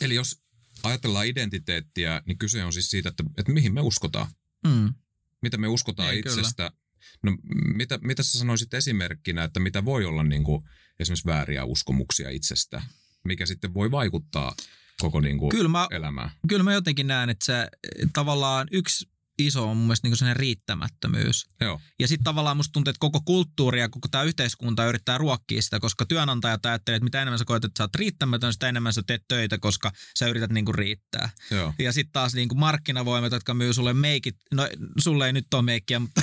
eli 0.00 0.14
jos 0.14 0.42
ajatellaan 0.82 1.26
identiteettiä, 1.26 2.22
niin 2.26 2.38
kyse 2.38 2.64
on 2.64 2.72
siis 2.72 2.90
siitä, 2.90 3.08
että, 3.08 3.24
että 3.38 3.52
mihin 3.52 3.74
me 3.74 3.80
uskotaan. 3.80 4.26
Mm. 4.66 4.94
Mitä 5.42 5.58
me 5.58 5.68
uskotaan 5.68 6.10
Ei, 6.10 6.18
itsestä. 6.18 6.70
Kyllä. 6.70 6.87
No 7.22 7.36
mitä, 7.74 7.98
mitä 8.02 8.22
sä 8.22 8.38
sanoisit 8.38 8.74
esimerkkinä, 8.74 9.44
että 9.44 9.60
mitä 9.60 9.84
voi 9.84 10.04
olla 10.04 10.22
niin 10.22 10.44
kuin 10.44 10.62
esimerkiksi 11.00 11.26
vääriä 11.26 11.64
uskomuksia 11.64 12.30
itsestä, 12.30 12.82
mikä 13.24 13.46
sitten 13.46 13.74
voi 13.74 13.90
vaikuttaa 13.90 14.56
koko 15.00 15.20
niin 15.20 15.38
kuin 15.38 15.50
kyllä 15.50 15.68
mä, 15.68 15.86
elämään? 15.90 16.30
Kyllä 16.48 16.62
mä 16.62 16.72
jotenkin 16.72 17.06
näen, 17.06 17.30
että 17.30 17.44
se 17.44 17.68
tavallaan 18.12 18.68
yksi 18.70 19.08
iso 19.38 19.70
on 19.70 19.76
mun 19.76 19.86
mielestä 19.86 20.08
niin 20.08 20.16
sellainen 20.16 20.36
riittämättömyys. 20.36 21.46
Joo. 21.60 21.80
Ja 21.98 22.08
sitten 22.08 22.24
tavallaan 22.24 22.56
musta 22.56 22.72
tuntuu, 22.72 22.90
että 22.90 23.00
koko 23.00 23.20
kulttuuri 23.24 23.80
ja 23.80 23.88
koko 23.88 24.08
tämä 24.08 24.24
yhteiskunta 24.24 24.86
yrittää 24.86 25.18
ruokkia 25.18 25.62
sitä, 25.62 25.80
koska 25.80 26.06
työnantajat 26.06 26.66
ajattelee, 26.66 26.96
että 26.96 27.04
mitä 27.04 27.22
enemmän 27.22 27.38
sä 27.38 27.44
koet, 27.44 27.64
että 27.64 27.78
sä 27.78 27.84
oot 27.84 27.94
riittämätön, 27.94 28.52
sitä 28.52 28.68
enemmän 28.68 28.92
sä 28.92 29.02
teet 29.06 29.22
töitä, 29.28 29.58
koska 29.58 29.92
sä 30.18 30.26
yrität 30.26 30.52
niinku 30.52 30.72
riittää. 30.72 31.30
Joo. 31.50 31.74
Ja 31.78 31.92
sitten 31.92 32.12
taas 32.12 32.34
niinku 32.34 32.54
markkinavoimat, 32.54 33.32
jotka 33.32 33.54
myy 33.54 33.74
sulle 33.74 33.94
meikit, 33.94 34.36
no 34.52 34.68
sulle 34.98 35.26
ei 35.26 35.32
nyt 35.32 35.54
ole 35.54 35.62
meikkiä, 35.62 35.98
mutta 35.98 36.22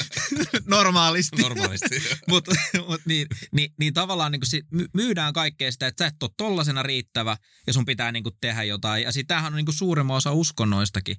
normaalisti. 0.66 1.42
Normaalisti. 1.42 2.02
mutta 2.30 2.54
mut 2.86 3.00
niin, 3.04 3.26
niin, 3.52 3.72
niin, 3.78 3.94
tavallaan 3.94 4.32
niinku 4.32 4.46
sit 4.46 4.66
myydään 4.94 5.32
kaikkea 5.32 5.72
sitä, 5.72 5.86
että 5.86 6.04
sä 6.04 6.08
et 6.08 6.22
ole 6.22 6.30
tollasena 6.36 6.82
riittävä 6.82 7.36
ja 7.66 7.72
sun 7.72 7.84
pitää 7.84 8.12
niinku 8.12 8.30
tehdä 8.40 8.62
jotain. 8.62 9.02
Ja 9.02 9.12
sitten 9.12 9.26
tämähän 9.26 9.52
on 9.52 9.56
niinku 9.56 9.72
suurimman 9.72 10.16
osa 10.16 10.32
uskonnoistakin 10.32 11.16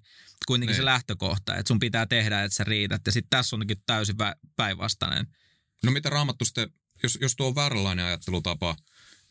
kuitenkin 0.47 0.73
niin. 0.73 0.81
se 0.81 0.85
lähtökohta, 1.21 1.55
että 1.55 1.67
sun 1.67 1.79
pitää 1.79 2.05
tehdä, 2.05 2.43
että 2.43 2.55
sä 2.55 2.63
riität. 2.63 3.01
Ja 3.05 3.11
sitten 3.11 3.29
tässä 3.29 3.55
onkin 3.55 3.81
täysin 3.85 4.15
päinvastainen. 4.55 5.27
No 5.83 5.91
mitä 5.91 6.09
raamattu 6.09 6.45
sitten, 6.45 6.69
jos, 7.03 7.17
jos 7.21 7.35
tuo 7.35 7.47
on 7.47 7.55
vääränlainen 7.55 8.05
ajattelutapa, 8.05 8.75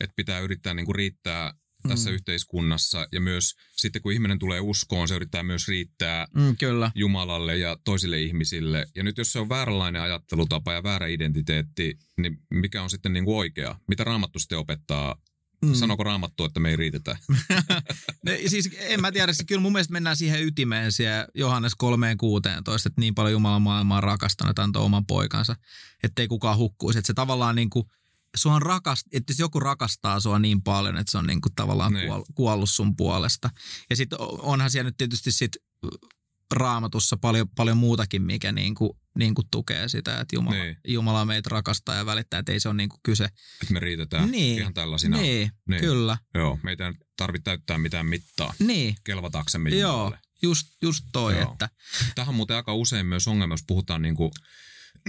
että 0.01 0.15
pitää 0.17 0.41
yrittää 0.41 0.75
niin 0.75 0.87
kuin 0.87 0.97
riittää 0.97 1.55
tässä 1.89 2.11
mm. 2.11 2.15
yhteiskunnassa 2.15 3.09
ja 3.13 3.21
myös 3.21 3.55
sitten 3.77 4.03
kun 4.03 4.13
ihminen 4.13 4.39
tulee 4.39 4.61
uskoon, 4.61 5.09
se 5.09 5.15
yrittää 5.15 5.43
myös 5.43 5.69
riittää 5.69 6.27
mm, 6.35 6.57
kyllä. 6.57 6.91
Jumalalle 6.95 7.57
ja 7.57 7.77
toisille 7.85 8.21
ihmisille. 8.21 8.87
Ja 8.95 9.03
nyt 9.03 9.19
jos 9.19 9.33
se 9.33 9.39
on 9.39 9.49
vääränlainen 9.49 10.03
ajattelutapa 10.03 10.73
ja 10.73 10.83
väärä 10.83 11.07
identiteetti, 11.07 11.99
niin 12.17 12.39
mikä 12.51 12.83
on 12.83 12.91
sitten 12.91 13.13
niin 13.13 13.25
kuin 13.25 13.37
oikea? 13.37 13.79
Mitä 13.89 14.05
raamattu 14.05 14.39
sitten 14.39 14.59
opettaa 14.59 15.17
Mm. 15.63 15.75
Sanooko 15.75 16.05
raamattu, 16.05 16.45
että 16.45 16.61
me 16.61 16.71
ei 16.71 16.77
riitetä? 16.77 17.17
ne, 18.25 18.41
siis 18.47 18.71
en 18.79 19.01
mä 19.01 19.13
tiedä, 19.13 19.33
kyllä 19.47 19.61
mun 19.61 19.73
mielestä 19.73 19.93
mennään 19.93 20.17
siihen 20.17 20.47
ytimeen 20.47 20.93
siellä 20.93 21.27
Johannes 21.35 21.73
3.16, 21.83 21.89
että 22.87 23.01
niin 23.01 23.15
paljon 23.15 23.33
Jumala 23.33 23.61
maailmaa 23.61 24.01
rakastanut, 24.01 24.51
että 24.51 24.63
antoi 24.63 24.83
oman 24.83 25.07
poikansa, 25.07 25.57
ettei 26.03 26.29
kukaan 26.29 26.59
hukkuisi. 26.59 26.99
Että 26.99 27.07
se 27.07 27.15
tavallaan 27.15 27.57
niin 27.57 27.71
kuin, 27.71 27.87
sua 28.37 28.55
on 28.55 28.63
rakast, 28.63 29.07
että 29.13 29.31
jos 29.31 29.39
joku 29.39 29.61
rakastaa 29.61 30.21
sua 30.21 30.39
niin 30.39 30.63
paljon, 30.63 30.97
että 30.97 31.11
se 31.11 31.19
on 31.19 31.27
niin 31.27 31.41
kuin 31.41 31.55
tavallaan 31.55 31.93
niin. 31.93 32.13
kuollut 32.35 32.71
sun 32.71 32.97
puolesta. 32.97 33.51
Ja 33.91 33.97
sitten 33.97 34.21
onhan 34.21 34.71
siellä 34.71 34.89
nyt 34.89 34.97
tietysti 34.97 35.33
sit 35.33 35.57
raamatussa 36.53 37.17
paljon, 37.17 37.49
paljon 37.57 37.77
muutakin, 37.77 38.23
mikä 38.23 38.53
niin 38.53 38.75
kuin, 38.75 38.91
niin 39.19 39.35
kuin 39.35 39.47
tukee 39.51 39.89
sitä, 39.89 40.21
että 40.21 40.37
Jumala, 40.37 40.57
niin. 40.57 40.77
Jumala 40.89 41.25
meitä 41.25 41.49
rakastaa 41.53 41.95
ja 41.95 42.07
välittää, 42.07 42.41
että 42.41 42.53
ei 42.53 42.61
se 42.61 42.69
ole 42.69 42.77
niin 42.77 42.89
kuin 42.89 43.01
kyse. 43.03 43.25
Että 43.63 43.73
me 43.73 43.81
riitetään 43.81 44.31
niin. 44.31 44.59
ihan 44.59 44.75
tällaisina. 44.75 45.17
Niin, 45.17 45.51
niin, 45.69 45.81
kyllä. 45.81 46.19
Joo, 46.35 46.59
meitä 46.63 46.87
ei 46.87 46.93
tarvitse 47.17 47.45
täyttää 47.45 47.79
mitään 47.79 48.07
mittaa 48.07 48.55
niin. 48.59 48.97
kelvataksemme 49.05 49.71
Jumalalle. 49.71 50.17
Joo, 50.17 50.21
just, 50.43 50.69
just 50.83 51.05
toi, 51.13 51.35
Joo. 51.39 51.53
että... 51.53 51.69
Tähän 52.15 52.29
on 52.29 52.35
muuten 52.35 52.57
aika 52.57 52.75
usein 52.75 53.07
myös 53.07 53.29
ongelma, 53.29 53.53
jos 53.55 53.65
puhutaan 53.67 54.03
niin 54.03 54.15
kuin 54.15 54.31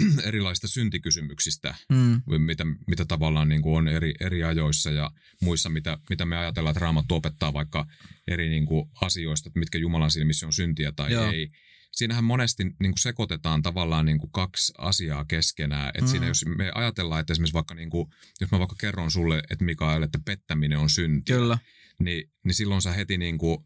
erilaisista 0.28 0.68
syntikysymyksistä, 0.68 1.76
mm. 1.90 2.22
mitä, 2.38 2.66
mitä 2.88 3.06
tavallaan 3.06 3.50
niin 3.50 3.62
kuin 3.62 3.78
on 3.78 3.88
eri, 3.88 4.14
eri 4.20 4.44
ajoissa 4.44 4.92
ja 4.92 5.12
muissa, 5.42 5.70
mitä, 5.70 5.98
mitä 6.10 6.26
me 6.26 6.38
ajatellaan, 6.38 6.72
että 6.72 6.80
Raamattu 6.80 7.16
opettaa 7.16 7.54
vaikka 7.54 7.88
eri 8.28 8.50
niin 8.50 8.66
kuin 8.66 8.90
asioista, 9.02 9.50
että 9.50 9.60
mitkä 9.60 9.78
Jumalan 9.78 10.12
silmissä 10.12 10.46
on 10.46 10.54
syntiä 10.54 10.92
tai 10.92 11.12
Joo. 11.12 11.32
ei. 11.32 11.50
Siinähän 11.92 12.24
monesti 12.24 12.64
niin 12.64 12.92
kuin 12.92 13.00
sekoitetaan 13.00 13.62
tavallaan 13.62 14.06
niin 14.06 14.18
kuin 14.18 14.32
kaksi 14.32 14.74
asiaa 14.78 15.26
keskenään. 15.26 15.90
Että 15.90 16.02
mm. 16.02 16.08
siinä 16.08 16.28
jos 16.28 16.46
me 16.46 16.72
ajatellaan, 16.76 17.22
että 17.22 17.34
esimerkiksi 17.34 17.54
vaikka, 17.54 17.76
niin 17.76 17.90
kuin, 17.90 18.10
jos 18.42 18.52
mä 18.52 18.60
vaikka 18.60 18.76
kerron 18.80 19.12
sulle, 19.12 19.44
että 19.50 19.66
Mikael, 19.66 20.04
että 20.04 20.20
pettäminen 20.26 20.78
on 20.78 20.90
synti, 20.90 21.34
Kyllä. 21.34 21.58
Niin, 22.00 22.32
niin 22.44 22.56
silloin 22.56 22.82
sä 22.82 22.92
heti 22.92 23.18
niin 23.18 23.38
kuin, 23.38 23.66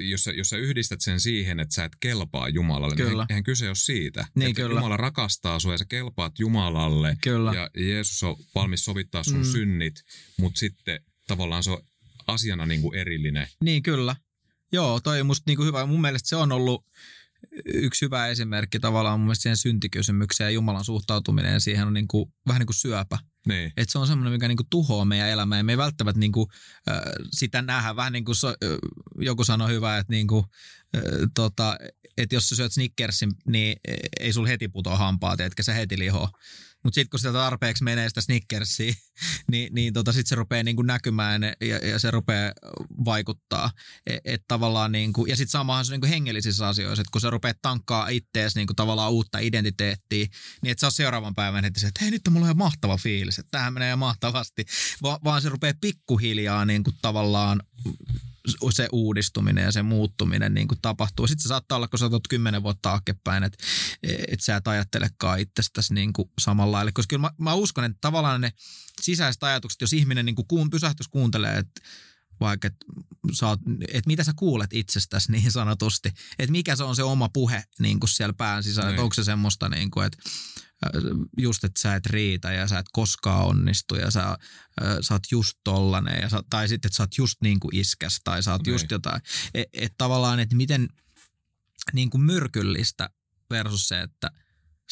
jos 0.00 0.24
sä, 0.24 0.32
jos 0.32 0.48
sä 0.48 0.56
yhdistät 0.56 1.00
sen 1.00 1.20
siihen, 1.20 1.60
että 1.60 1.74
sä 1.74 1.84
et 1.84 1.92
kelpaa 2.00 2.48
Jumalalle, 2.48 2.94
niin 2.94 3.08
kyllä. 3.08 3.22
niin 3.22 3.26
eihän 3.30 3.44
kyse 3.44 3.66
ole 3.68 3.74
siitä. 3.74 4.26
Niin, 4.34 4.50
että 4.50 4.62
kyllä. 4.62 4.74
Jumala 4.74 4.96
rakastaa 4.96 5.58
sua 5.58 5.72
ja 5.72 5.78
sä 5.78 5.84
kelpaat 5.84 6.38
Jumalalle. 6.38 7.16
Kyllä. 7.22 7.52
Ja 7.54 7.70
Jeesus 7.76 8.22
on 8.22 8.36
valmis 8.54 8.84
sovittaa 8.84 9.24
sun 9.24 9.36
mm. 9.36 9.44
synnit, 9.44 9.94
mutta 10.38 10.58
sitten 10.58 11.00
tavallaan 11.26 11.62
se 11.62 11.70
on 11.70 11.82
asiana 12.26 12.66
niin 12.66 12.82
kuin 12.82 12.98
erillinen. 12.98 13.48
Niin, 13.60 13.82
kyllä. 13.82 14.16
Joo, 14.72 15.00
toi 15.00 15.20
on 15.20 15.26
musta 15.26 15.42
niin 15.46 15.56
kuin 15.56 15.66
hyvä. 15.66 15.86
Mun 15.86 16.00
mielestä 16.00 16.28
se 16.28 16.36
on 16.36 16.52
ollut 16.52 16.84
yksi 17.64 18.04
hyvä 18.04 18.26
esimerkki 18.26 18.80
tavallaan 18.80 19.20
mun 19.20 19.26
mielestä 19.26 19.42
siihen 19.42 19.56
syntikysymykseen 19.56 20.46
ja 20.46 20.50
Jumalan 20.50 20.84
suhtautuminen 20.84 21.60
siihen 21.60 21.86
on 21.86 21.94
niin 21.94 22.08
kuin, 22.08 22.32
vähän 22.46 22.60
niin 22.60 22.66
kuin 22.66 22.76
syöpä. 22.76 23.18
Niin. 23.48 23.72
Että 23.76 23.92
se 23.92 23.98
on 23.98 24.06
semmoinen, 24.06 24.32
mikä 24.32 24.48
niinku 24.48 24.64
tuhoaa 24.70 25.04
meidän 25.04 25.28
elämää 25.28 25.58
ja 25.58 25.64
me 25.64 25.72
ei 25.72 25.78
välttämättä 25.78 26.20
niinku, 26.20 26.48
äh, 26.90 26.96
sitä 27.32 27.62
nähdä. 27.62 27.96
Vähän 27.96 28.12
niin 28.12 28.24
kuin 28.24 28.36
so, 28.36 28.48
äh, 28.48 28.54
joku 29.18 29.44
sanoi 29.44 29.70
hyvä, 29.72 29.98
että 29.98 30.12
niinku, 30.12 30.46
äh, 30.96 31.02
tota, 31.34 31.76
et 32.16 32.32
jos 32.32 32.48
sä 32.48 32.56
syöt 32.56 32.72
Snickersin, 32.72 33.32
niin 33.48 33.76
ei 34.20 34.32
sul 34.32 34.46
heti 34.46 34.68
putoa 34.68 34.96
hampaa, 34.96 35.36
etkä 35.38 35.62
sä 35.62 35.72
heti 35.72 35.98
lihoa. 35.98 36.30
Mutta 36.86 36.94
sitten 36.94 37.10
kun 37.10 37.20
sitä 37.20 37.32
tarpeeksi 37.32 37.84
menee 37.84 38.08
sitä 38.08 38.20
Snickersia, 38.20 38.94
niin, 39.52 39.74
niin 39.74 39.92
tota, 39.92 40.12
sitten 40.12 40.28
se 40.28 40.34
rupeaa 40.34 40.62
niinku 40.62 40.82
näkymään 40.82 41.42
ja, 41.60 41.78
ja 41.78 41.98
se 41.98 42.10
rupeaa 42.10 42.52
vaikuttaa. 43.04 43.70
Et, 44.06 44.20
et 44.24 44.42
tavallaan 44.48 44.92
niinku, 44.92 45.26
ja 45.26 45.36
sitten 45.36 45.50
samahan 45.50 45.84
se 45.84 45.92
niinku 45.92 46.06
hengellisissä 46.06 46.68
asioissa, 46.68 47.00
että 47.00 47.10
kun 47.12 47.20
sä 47.20 47.30
rupeat 47.30 47.58
tankkaa 47.62 48.08
ittees 48.08 48.54
niinku 48.54 48.74
tavallaan 48.74 49.12
uutta 49.12 49.38
identiteettiä, 49.38 50.26
niin 50.62 50.70
että 50.70 50.80
sä 50.80 50.90
seuraavan 50.90 51.34
päivän 51.34 51.64
heti 51.64 51.86
että 51.86 52.00
hei 52.02 52.10
nyt 52.10 52.26
on 52.26 52.32
mulla 52.32 52.46
ihan 52.46 52.56
mahtava 52.56 52.96
fiilis, 52.96 53.38
että 53.38 53.50
tämähän 53.50 53.72
menee 53.72 53.96
mahtavasti, 53.96 54.64
Va, 55.02 55.18
vaan 55.24 55.42
se 55.42 55.48
rupeaa 55.48 55.74
pikkuhiljaa 55.80 56.64
niinku 56.64 56.92
tavallaan 57.02 57.62
se 58.70 58.88
uudistuminen 58.92 59.64
ja 59.64 59.72
se 59.72 59.82
muuttuminen 59.82 60.54
niin 60.54 60.68
kuin 60.68 60.78
tapahtuu. 60.82 61.26
Sitten 61.26 61.42
se 61.42 61.48
saattaa 61.48 61.76
olla, 61.76 61.88
kun 61.88 61.98
sä 61.98 62.06
kymmenen 62.28 62.62
vuotta 62.62 62.82
taaksepäin, 62.82 63.44
että 63.44 63.58
et 64.28 64.40
sä 64.40 64.56
et 64.56 64.68
ajattelekaan 64.68 65.40
itsestäsi 65.40 65.94
niin 65.94 66.12
kuin 66.12 66.30
samalla 66.40 66.76
lailla. 66.76 66.92
Koska 66.92 67.10
kyllä 67.10 67.20
mä, 67.20 67.30
mä 67.38 67.54
uskon, 67.54 67.84
että 67.84 67.98
tavallaan 68.00 68.40
ne 68.40 68.52
sisäiset 69.00 69.42
ajatukset, 69.42 69.80
jos 69.80 69.92
ihminen 69.92 70.26
niin 70.26 70.36
kuin 70.36 70.48
kuun, 70.48 70.70
pysähtyisi 70.70 71.10
kuuntelee, 71.10 71.58
että 71.58 71.80
vaikka, 72.40 72.68
että, 72.68 72.86
oot, 73.42 73.60
että 73.88 74.06
mitä 74.06 74.24
sä 74.24 74.32
kuulet 74.36 74.72
itsestäsi 74.72 75.32
niin 75.32 75.52
sanotusti, 75.52 76.08
että 76.38 76.52
mikä 76.52 76.76
se 76.76 76.84
on 76.84 76.96
se 76.96 77.02
oma 77.02 77.28
puhe 77.28 77.64
niin 77.78 78.00
kuin 78.00 78.10
siellä 78.10 78.32
pään 78.32 78.62
sisällä, 78.62 78.88
että 78.88 78.96
niin. 78.96 79.02
onko 79.02 79.14
se 79.14 79.24
semmoista, 79.24 79.68
niin 79.68 79.90
kuin, 79.90 80.06
että 80.06 80.18
just, 81.38 81.64
että 81.64 81.80
sä 81.80 81.94
et 81.94 82.06
riitä 82.06 82.52
ja 82.52 82.68
sä 82.68 82.78
et 82.78 82.86
koskaan 82.92 83.46
onnistu 83.46 83.94
ja 83.94 84.10
sä, 84.10 84.38
sä 85.00 85.14
oot 85.14 85.22
just 85.30 85.58
tollanen 85.64 86.22
ja 86.22 86.28
sä, 86.28 86.42
tai 86.50 86.68
sitten, 86.68 86.88
että 86.88 86.96
sä 86.96 87.02
oot 87.02 87.18
just 87.18 87.36
niin 87.42 87.60
kuin 87.60 87.76
iskäs 87.76 88.20
tai 88.24 88.42
sä 88.42 88.52
oot 88.52 88.60
okay. 88.60 88.74
just 88.74 88.90
jotain. 88.90 89.20
Että 89.54 89.78
et 89.80 89.94
tavallaan, 89.98 90.40
että 90.40 90.56
miten 90.56 90.88
niin 91.92 92.10
kuin 92.10 92.22
myrkyllistä 92.22 93.10
versus 93.50 93.88
se, 93.88 94.00
että 94.00 94.30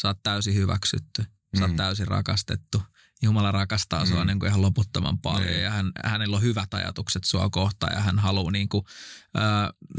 sä 0.00 0.08
oot 0.08 0.22
täysin 0.22 0.54
hyväksytty, 0.54 1.24
sä 1.58 1.64
oot 1.64 1.70
mm. 1.70 1.76
täysin 1.76 2.08
rakastettu. 2.08 2.82
Jumala 3.24 3.52
rakastaa 3.52 4.06
sua 4.06 4.20
mm. 4.20 4.26
niin 4.26 4.38
kuin 4.38 4.48
ihan 4.48 4.62
loputtoman 4.62 5.18
paljon 5.18 5.46
niin. 5.46 5.62
ja 5.62 5.70
hän, 5.70 5.92
hänellä 6.04 6.36
on 6.36 6.42
hyvät 6.42 6.74
ajatukset 6.74 7.24
sua 7.24 7.50
kohtaan 7.50 7.92
ja 7.92 8.00
hän 8.00 8.18
haluaa 8.18 8.50
niin 8.50 8.68
kuin, 8.68 8.84
äh, 9.36 9.92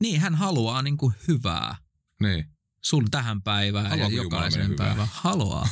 niin 0.00 0.20
hän 0.20 0.34
haluaa 0.34 0.82
niin 0.82 0.96
kuin 0.96 1.14
hyvää. 1.28 1.76
Niin 2.22 2.44
sun 2.84 3.10
tähän 3.10 3.42
päivään 3.42 3.90
Haluaako 3.90 4.16
ja 4.16 4.22
jokaisen 4.22 4.76
päivään. 4.76 5.08
Haluaa. 5.12 5.68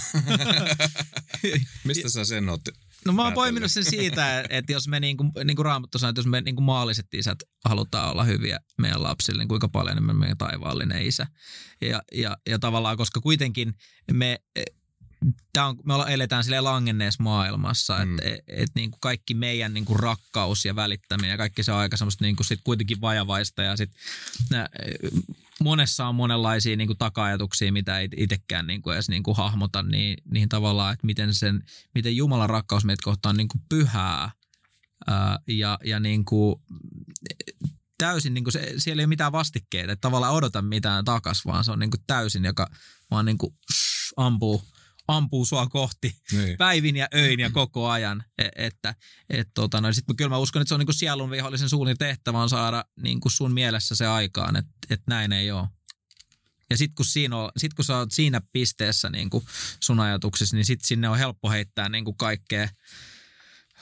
Mistä 1.85 2.09
sä 2.09 2.25
sen 2.25 2.49
oot 2.49 2.61
No 3.05 3.13
mä 3.13 3.25
oon 3.25 3.33
poiminut 3.33 3.73
sen 3.73 3.85
siitä, 3.85 4.45
että 4.51 4.73
jos 4.73 4.89
me 4.89 5.01
niinku, 5.01 5.25
niinku 5.45 5.63
Raamattu 5.63 5.99
sanoo, 5.99 6.11
että 6.11 6.19
jos 6.19 6.27
me 6.27 6.41
niinku 6.41 6.63
maalliset 6.63 7.15
isät 7.15 7.39
halutaan 7.65 8.11
olla 8.11 8.25
hyviä 8.25 8.59
meidän 8.79 9.03
lapsille, 9.03 9.43
niin 9.43 9.49
kuinka 9.49 9.69
paljon 9.69 10.05
me 10.05 10.13
meidän 10.13 10.39
taivaallinen 10.39 11.07
isä. 11.07 11.27
Ja, 11.81 12.03
ja, 12.13 12.37
ja 12.49 12.59
tavallaan, 12.59 12.97
koska 12.97 13.21
kuitenkin 13.21 13.75
me 14.13 14.39
Tää 15.53 15.67
on, 15.67 15.77
me 15.85 15.95
eletään 16.09 16.45
sille 16.45 16.61
langenneessa 16.61 17.23
maailmassa, 17.23 18.05
mm. 18.05 18.19
että 18.19 18.31
et, 18.31 18.45
et, 18.49 18.71
niin 18.75 18.91
kuin 18.91 19.01
kaikki 19.01 19.35
meidän 19.35 19.75
niin 19.75 19.85
kuin 19.85 20.01
rakkaus 20.01 20.65
ja 20.65 20.77
välittäminen 20.77 21.31
ja 21.31 21.37
kaikki 21.37 21.63
se 21.63 21.73
on 21.73 21.79
aika 21.79 21.97
semmoista 21.97 22.25
niin 22.25 22.37
kuin 22.37 22.47
sit 22.47 22.61
kuitenkin 22.65 23.01
vajavaista 23.01 23.63
ja 23.63 23.77
sit 23.77 23.91
nää, 24.51 24.69
monessa 25.61 26.07
on 26.07 26.15
monenlaisia 26.15 26.77
niin 26.77 26.87
kuin 26.87 26.99
taka-ajatuksia, 26.99 27.73
mitä 27.73 27.99
ei 27.99 28.09
itsekään 28.17 28.67
niin 28.67 28.83
kuin 28.83 28.95
edes 28.95 29.09
niin 29.09 29.23
kuin 29.23 29.37
hahmota, 29.37 29.83
niin, 29.83 30.17
niin 30.31 30.49
tavallaan, 30.49 30.93
että 30.93 31.07
miten, 31.07 31.35
sen, 31.35 31.65
miten 31.95 32.17
Jumalan 32.17 32.51
rakkaus 32.51 32.85
meitä 32.85 33.05
kohtaan 33.05 33.37
niin 33.37 33.49
kuin 33.49 33.63
pyhää 33.69 34.31
ää, 35.07 35.39
ja, 35.49 35.79
ja 35.85 36.01
niin 36.01 36.25
kuin, 36.25 36.57
täysin, 37.99 38.35
niin 38.35 38.45
kuin 38.45 38.53
se, 38.53 38.75
siellä 38.79 39.01
ei 39.01 39.05
ole 39.05 39.09
mitään 39.09 39.33
vastikkeita, 39.33 39.93
että 39.93 40.01
tavallaan 40.01 40.35
odota 40.35 40.63
mitään 40.63 41.05
takas, 41.05 41.47
vaan 41.47 41.65
se 41.65 41.73
on 41.73 41.79
niin 41.79 41.91
kuin 41.91 42.05
täysin, 42.07 42.45
joka 42.45 42.67
vaan 43.11 43.27
niin 43.27 43.39
kuin 43.39 43.55
ampuu– 44.17 44.63
ampuu 45.09 45.45
sua 45.45 45.67
kohti 45.67 46.17
niin. 46.33 46.57
päivin 46.57 46.97
ja 46.97 47.09
öin 47.15 47.41
ja 47.41 47.51
koko 47.51 47.89
ajan. 47.89 48.25
E, 48.39 48.49
että 48.57 48.95
et, 49.31 49.49
tota, 49.55 49.81
no, 49.81 49.93
sitten 49.93 50.17
kyllä 50.17 50.29
mä 50.29 50.39
uskon, 50.39 50.63
että 50.63 50.69
se 50.69 50.75
on 50.75 50.81
niin 50.81 50.95
sielun 50.95 51.31
vihollisen 51.31 51.69
suunnin 51.69 51.99
tehtävä 51.99 52.43
on 52.43 52.49
saada 52.49 52.85
niin 53.03 53.21
kuin 53.21 53.33
sun 53.33 53.53
mielessä 53.53 53.95
se 53.95 54.07
aikaan, 54.07 54.57
että 54.57 54.73
et 54.91 55.03
näin 55.07 55.33
ei 55.33 55.51
ole. 55.51 55.69
Ja 56.71 56.77
sitten 56.77 56.95
kun, 56.95 57.07
siinä 57.07 57.37
on, 57.37 57.51
sit 57.57 57.75
kun 57.75 57.85
sä 57.85 57.97
oot 57.97 58.13
siinä 58.13 58.41
pisteessä 58.53 59.11
niin 59.11 59.31
kuin 59.31 59.45
sun 59.81 60.01
ajatuksissa, 60.01 60.57
niin 60.57 60.65
sitten 60.65 60.87
sinne 60.87 61.09
on 61.09 61.19
helppo 61.19 61.51
heittää 61.51 61.89
niin 61.89 62.05
kuin 62.05 62.17
kaikkea 62.17 62.69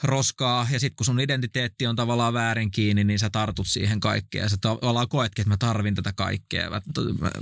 roskaa 0.03 0.67
ja 0.71 0.79
sitten 0.79 0.95
kun 0.95 1.05
sun 1.05 1.19
identiteetti 1.19 1.87
on 1.87 1.95
tavallaan 1.95 2.33
väärin 2.33 2.71
kiinni, 2.71 3.03
niin 3.03 3.19
sä 3.19 3.29
tartut 3.29 3.67
siihen 3.67 3.99
kaikkeen 3.99 4.43
ja 4.43 4.49
sä 4.49 4.57
tavallaan 4.61 5.09
koetkin, 5.09 5.41
että 5.41 5.49
mä 5.49 5.57
tarvin 5.57 5.95
tätä 5.95 6.13
kaikkea. 6.15 6.69
Mä, 6.69 6.81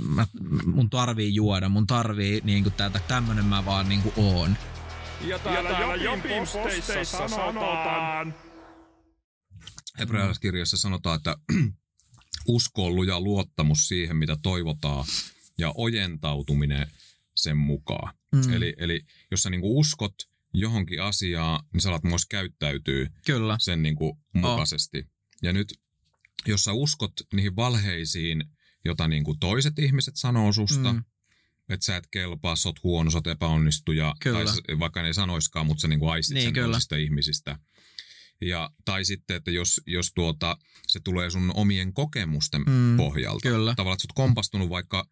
mä, 0.08 0.26
mun 0.66 0.90
tarvii 0.90 1.34
juoda, 1.34 1.68
mun 1.68 1.86
tarvii 1.86 2.40
niin 2.44 2.62
kuin 2.62 2.72
tätä, 2.72 3.00
tämmönen 3.08 3.44
mä 3.44 3.64
vaan 3.64 3.88
niin 3.88 4.02
kuin 4.02 4.14
oon. 4.16 4.56
Ja 5.20 5.38
täällä, 5.38 5.70
ja 5.70 5.76
täällä 5.76 5.96
Jopin 5.96 6.42
posteissa 6.52 7.28
sanotaan... 7.28 8.34
Hebrealaiskirjassa 9.98 10.76
sanotaan, 10.76 11.16
että 11.16 11.36
usko 12.48 12.86
on 12.86 12.96
luja 12.96 13.20
luottamus 13.20 13.88
siihen, 13.88 14.16
mitä 14.16 14.36
toivotaan 14.42 15.04
ja 15.58 15.72
ojentautuminen 15.76 16.86
sen 17.34 17.56
mukaan. 17.56 18.14
Mm. 18.34 18.52
Eli, 18.52 18.74
eli 18.78 19.00
jos 19.30 19.42
sä 19.42 19.50
niinku 19.50 19.78
uskot– 19.78 20.14
johonkin 20.60 21.02
asiaan, 21.02 21.64
niin 21.72 21.80
sä 21.80 21.88
alat 21.88 22.04
myös 22.04 22.26
käyttäytyy 22.26 23.06
Kyllä. 23.26 23.56
sen 23.60 23.82
niin 23.82 23.96
kuin 23.96 24.16
mukaisesti. 24.34 24.98
Oh. 24.98 25.10
Ja 25.42 25.52
nyt, 25.52 25.74
jos 26.46 26.64
sä 26.64 26.72
uskot 26.72 27.12
niihin 27.34 27.56
valheisiin, 27.56 28.44
jota 28.84 29.08
niin 29.08 29.24
kuin 29.24 29.38
toiset 29.38 29.78
ihmiset 29.78 30.16
sanoo 30.16 30.52
susta, 30.52 30.92
mm. 30.92 31.04
että 31.68 31.86
sä 31.86 31.96
et 31.96 32.06
kelpaa, 32.10 32.56
sä 32.56 32.68
oot 32.68 32.82
huono, 32.82 33.10
sä 33.10 33.18
oot 33.18 33.26
epäonnistuja, 33.26 34.14
kyllä. 34.20 34.44
tai 34.44 34.78
vaikka 34.78 35.02
ne 35.02 35.08
ei 35.08 35.14
sanoiskaan, 35.14 35.66
mutta 35.66 35.80
sä 35.80 35.88
niin 35.88 35.98
kuin 35.98 36.12
aistit 36.12 36.34
niin, 36.34 36.44
sen 36.44 36.52
kyllä. 36.52 36.66
toisista 36.66 36.96
ihmisistä. 36.96 37.58
Ja, 38.40 38.70
tai 38.84 39.04
sitten, 39.04 39.36
että 39.36 39.50
jos, 39.50 39.80
jos 39.86 40.12
tuota, 40.14 40.56
se 40.86 41.00
tulee 41.00 41.30
sun 41.30 41.52
omien 41.54 41.92
kokemusten 41.92 42.62
mm, 42.66 42.96
pohjalta. 42.96 43.48
Kyllä. 43.48 43.74
Tavallaan, 43.74 43.94
että 43.94 44.02
sä 44.02 44.06
oot 44.06 44.26
kompastunut 44.26 44.68
vaikka 44.68 45.06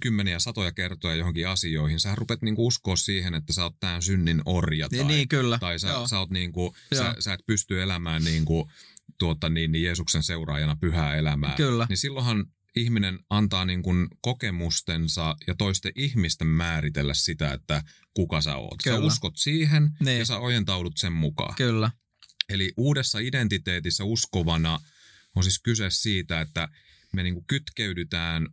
kymmeniä 0.00 0.38
satoja 0.38 0.72
kertoja 0.72 1.14
johonkin 1.14 1.48
asioihin, 1.48 2.00
sä 2.00 2.14
rupeat 2.14 2.42
niinku 2.42 2.66
uskoa 2.66 2.96
siihen, 2.96 3.34
että 3.34 3.52
sä 3.52 3.62
oot 3.62 3.80
tämän 3.80 4.02
synnin 4.02 4.42
orja. 4.44 4.88
Tai, 4.88 5.04
niin, 5.04 5.28
kyllä. 5.28 5.58
Tai 5.58 5.78
sä, 5.78 5.88
sä, 6.10 6.18
oot 6.18 6.30
niinku, 6.30 6.76
sä, 6.94 7.14
sä, 7.18 7.32
et 7.32 7.46
pysty 7.46 7.82
elämään 7.82 8.24
niinku, 8.24 8.70
tuota, 9.18 9.48
niin, 9.48 9.72
niin 9.72 9.84
Jeesuksen 9.84 10.22
seuraajana 10.22 10.76
pyhää 10.76 11.16
elämää. 11.16 11.54
Kyllä. 11.56 11.86
Niin 11.88 11.96
silloinhan 11.96 12.46
ihminen 12.76 13.18
antaa 13.30 13.64
niin 13.64 13.82
kuin 13.82 14.08
kokemustensa 14.20 15.36
ja 15.46 15.54
toisten 15.54 15.92
ihmisten 15.94 16.48
määritellä 16.48 17.14
sitä, 17.14 17.52
että 17.52 17.82
kuka 18.14 18.40
sä 18.40 18.56
oot. 18.56 18.82
Kyllä. 18.84 18.98
Sä 18.98 19.04
uskot 19.04 19.36
siihen 19.36 19.90
niin. 20.00 20.18
ja 20.18 20.24
sä 20.24 20.38
ojentaudut 20.38 20.96
sen 20.96 21.12
mukaan. 21.12 21.54
Kyllä. 21.54 21.90
Eli 22.48 22.72
uudessa 22.76 23.18
identiteetissä 23.18 24.04
uskovana 24.04 24.80
on 25.36 25.42
siis 25.42 25.60
kyse 25.62 25.90
siitä, 25.90 26.40
että 26.40 26.68
me 27.12 27.22
niin 27.22 27.34
kuin 27.34 27.44
kytkeydytään 27.46 28.46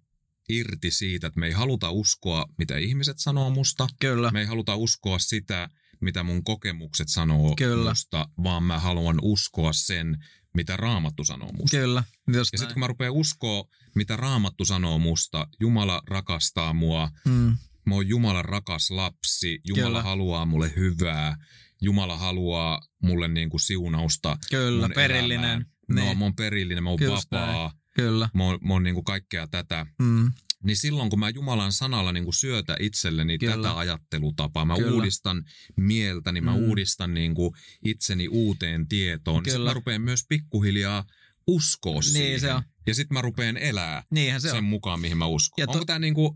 irti 0.50 0.92
siitä, 0.92 1.28
että 1.28 1.40
me 1.40 1.46
ei 1.46 1.52
haluta 1.52 1.92
uskoa, 1.92 2.46
mitä 2.58 2.78
ihmiset 2.78 3.20
sanoo 3.20 3.50
musta. 3.50 3.88
Kyllä. 4.00 4.32
Me 4.32 4.40
ei 4.40 4.46
haluta 4.46 4.76
uskoa 4.76 5.20
sitä, 5.20 5.70
mitä 6.02 6.24
mun 6.24 6.44
kokemukset 6.44 7.10
sanoo 7.10 7.56
Kyllä. 7.56 7.90
musta, 7.90 8.30
vaan 8.44 8.64
mä 8.64 8.80
haluan 8.80 9.20
uskoa 9.22 9.74
sen, 9.74 10.24
mitä 10.56 10.78
Raamattu 10.78 11.24
sanoo 11.24 11.52
musta. 11.52 11.78
Kyllä, 11.78 12.04
just 12.34 12.54
Ja 12.54 12.60
sitten 12.60 12.74
kun 12.74 12.80
mä 12.80 12.88
rupean 12.88 13.14
uskoa, 13.14 13.64
mitä 13.96 14.16
Raamattu 14.16 14.66
sanoo 14.66 15.00
musta, 15.00 15.48
Jumala 15.60 16.02
rakastaa 16.08 16.74
mua, 16.74 17.10
mm. 17.26 17.58
mä 17.86 17.96
oon 17.96 18.08
Jumalan 18.08 18.46
rakas 18.46 18.92
lapsi, 18.92 19.60
Jumala 19.64 19.88
Kyllä. 19.88 20.04
haluaa 20.04 20.46
mulle 20.46 20.74
hyvää, 20.76 21.38
Jumala 21.82 22.18
haluaa 22.18 22.82
mulle 23.04 23.28
niin 23.28 23.50
kuin 23.50 23.62
siunausta 23.62 24.38
Kyllä, 24.50 24.90
perillinen. 24.96 25.44
Elämään. 25.44 25.66
Niin. 25.90 26.08
No, 26.08 26.16
mä 26.16 26.26
oon 26.26 26.36
perillinen, 26.36 26.84
mä 26.84 26.90
oon 26.90 27.00
Kyllä 27.00 27.16
vapaa. 27.16 27.68
Näin. 27.68 27.85
Kyllä. 27.96 28.30
Mä 28.34 28.44
oon, 28.44 28.60
mä 28.68 28.74
oon 28.74 28.84
niin 28.84 28.94
kuin 28.96 29.06
kaikkea 29.06 29.48
tätä. 29.48 29.86
Mm. 30.00 30.32
Niin 30.64 30.78
silloin, 30.78 31.10
kun 31.10 31.20
mä 31.20 31.30
Jumalan 31.30 31.72
sanalla 31.74 32.12
niin 32.12 32.24
kuin 32.24 32.34
syötä 32.34 32.76
itselleni 32.80 33.38
Kyllä. 33.38 33.56
tätä 33.56 33.78
ajattelutapaa, 33.78 34.66
mä 34.66 34.76
Kyllä. 34.76 34.92
uudistan 34.92 35.44
mieltä, 35.78 36.32
niin 36.32 36.44
mä 36.44 36.52
mm. 36.52 36.64
uudistan 36.64 37.14
niin 37.14 37.36
kuin 37.36 37.52
itseni 37.86 38.28
uuteen 38.28 38.88
tietoon. 38.88 39.44
Niin 39.44 39.54
Kyllä. 39.54 39.58
Niin 39.58 39.70
mä 39.70 39.74
rupean 39.74 40.02
myös 40.02 40.26
pikkuhiljaa 40.30 41.04
uskoa 41.48 41.94
niin 41.94 42.04
siihen. 42.04 42.40
Se 42.40 42.54
on. 42.54 42.64
Ja 42.88 42.96
sitten 42.96 43.14
mä 43.16 43.22
rupean 43.22 43.58
elää 43.58 44.04
Niinhän 44.12 44.42
se 44.42 44.48
sen 44.50 44.58
on. 44.58 44.64
mukaan, 44.64 45.00
mihin 45.00 45.18
mä 45.18 45.26
uskon. 45.26 45.62
Ja 45.62 45.68
to- 45.68 45.72
Onko 45.74 45.86
tämä 45.86 46.00
niin 46.00 46.14
kuin 46.14 46.36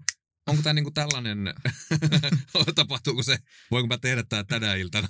onko 0.50 0.64
tämä 0.64 0.74
niinku 0.74 0.92
tällainen, 0.92 1.38
tapahtuuko 2.76 3.24
se, 3.24 3.38
voinko 3.72 3.88
mä 3.88 3.98
tehdä 3.98 4.24
tämä 4.24 4.44
tänä 4.44 4.76
iltana 4.76 5.08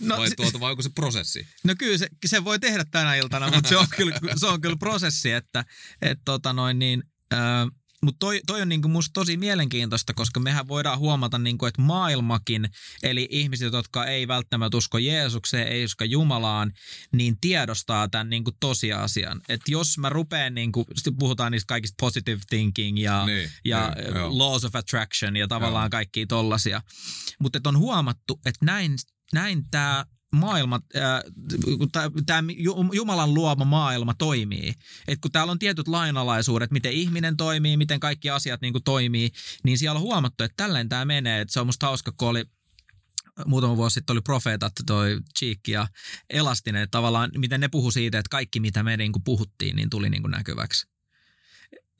no, 0.00 0.16
vai, 0.16 0.30
tuota, 0.36 0.60
vai 0.60 0.70
onko 0.70 0.82
se 0.82 0.90
prosessi? 0.94 1.46
No 1.64 1.74
kyllä 1.78 1.98
se, 1.98 2.08
se 2.26 2.44
voi 2.44 2.58
tehdä 2.58 2.84
tänä 2.90 3.14
iltana, 3.14 3.50
mutta 3.50 3.68
se 3.68 3.76
on 3.76 3.86
kyllä, 3.96 4.18
se 4.36 4.46
on 4.46 4.60
kyllä 4.60 4.76
prosessi, 4.76 5.32
että 5.32 5.64
et, 6.02 6.18
tota 6.24 6.52
noin 6.52 6.78
niin, 6.78 7.02
äh, 7.32 7.40
mutta 8.04 8.18
toi, 8.18 8.40
toi 8.46 8.62
on 8.62 8.68
niinku 8.68 8.88
musta 8.88 9.12
tosi 9.12 9.36
mielenkiintoista, 9.36 10.14
koska 10.14 10.40
mehän 10.40 10.68
voidaan 10.68 10.98
huomata, 10.98 11.38
niinku, 11.38 11.66
että 11.66 11.82
maailmakin, 11.82 12.68
eli 13.02 13.28
ihmiset, 13.30 13.72
jotka 13.72 14.06
ei 14.06 14.28
välttämättä 14.28 14.76
usko 14.76 14.98
Jeesukseen, 14.98 15.68
ei 15.68 15.84
usko 15.84 16.04
Jumalaan, 16.04 16.72
niin 17.12 17.40
tiedostaa 17.40 18.08
tämän 18.08 18.30
niinku 18.30 18.52
tosiasian. 18.60 19.40
Että 19.48 19.70
jos 19.70 19.98
mä 19.98 20.08
rupean, 20.08 20.54
niinku, 20.54 20.86
puhutaan 21.18 21.52
niistä 21.52 21.68
kaikista 21.68 21.94
positive 22.00 22.40
thinking 22.48 23.02
ja, 23.02 23.26
niin, 23.26 23.50
ja 23.64 23.94
niin, 23.96 24.38
laws 24.38 24.64
of 24.64 24.76
attraction 24.76 25.36
ja 25.36 25.48
tavallaan 25.48 25.84
joo. 25.84 25.90
kaikkia 25.90 26.26
tollasia. 26.26 26.82
Mutta 27.38 27.60
on 27.66 27.78
huomattu, 27.78 28.40
että 28.44 28.64
näin, 28.64 28.96
näin 29.32 29.70
tämä 29.70 30.04
maailma, 30.36 30.80
tämä 32.26 32.52
Jumalan 32.92 33.34
luoma 33.34 33.64
maailma 33.64 34.14
toimii. 34.14 34.74
Et 35.08 35.20
kun 35.20 35.32
täällä 35.32 35.50
on 35.50 35.58
tietyt 35.58 35.88
lainalaisuudet, 35.88 36.70
miten 36.70 36.92
ihminen 36.92 37.36
toimii, 37.36 37.76
miten 37.76 38.00
kaikki 38.00 38.30
asiat 38.30 38.60
niin 38.60 38.72
kuin 38.72 38.84
toimii, 38.84 39.30
niin 39.64 39.78
siellä 39.78 39.98
on 39.98 40.02
huomattu, 40.02 40.44
että 40.44 40.56
tälleen 40.56 40.88
tämä 40.88 41.04
menee. 41.04 41.40
Et 41.40 41.50
se 41.50 41.60
on 41.60 41.66
musta 41.66 41.86
hauska, 41.86 42.12
kun 42.16 42.28
oli 42.28 42.44
muutama 43.46 43.76
vuosi 43.76 43.94
sitten 43.94 44.14
oli 44.14 44.20
profeetat, 44.20 44.72
toi 44.86 45.20
Cheek 45.38 45.68
ja 45.68 45.88
Elastinen, 46.30 46.90
tavallaan 46.90 47.30
miten 47.36 47.60
ne 47.60 47.68
puhu 47.68 47.90
siitä, 47.90 48.18
että 48.18 48.30
kaikki 48.30 48.60
mitä 48.60 48.82
me 48.82 48.96
niin 48.96 49.12
kuin 49.12 49.24
puhuttiin, 49.24 49.76
niin 49.76 49.90
tuli 49.90 50.10
niin 50.10 50.22
kuin 50.22 50.30
näkyväksi 50.30 50.93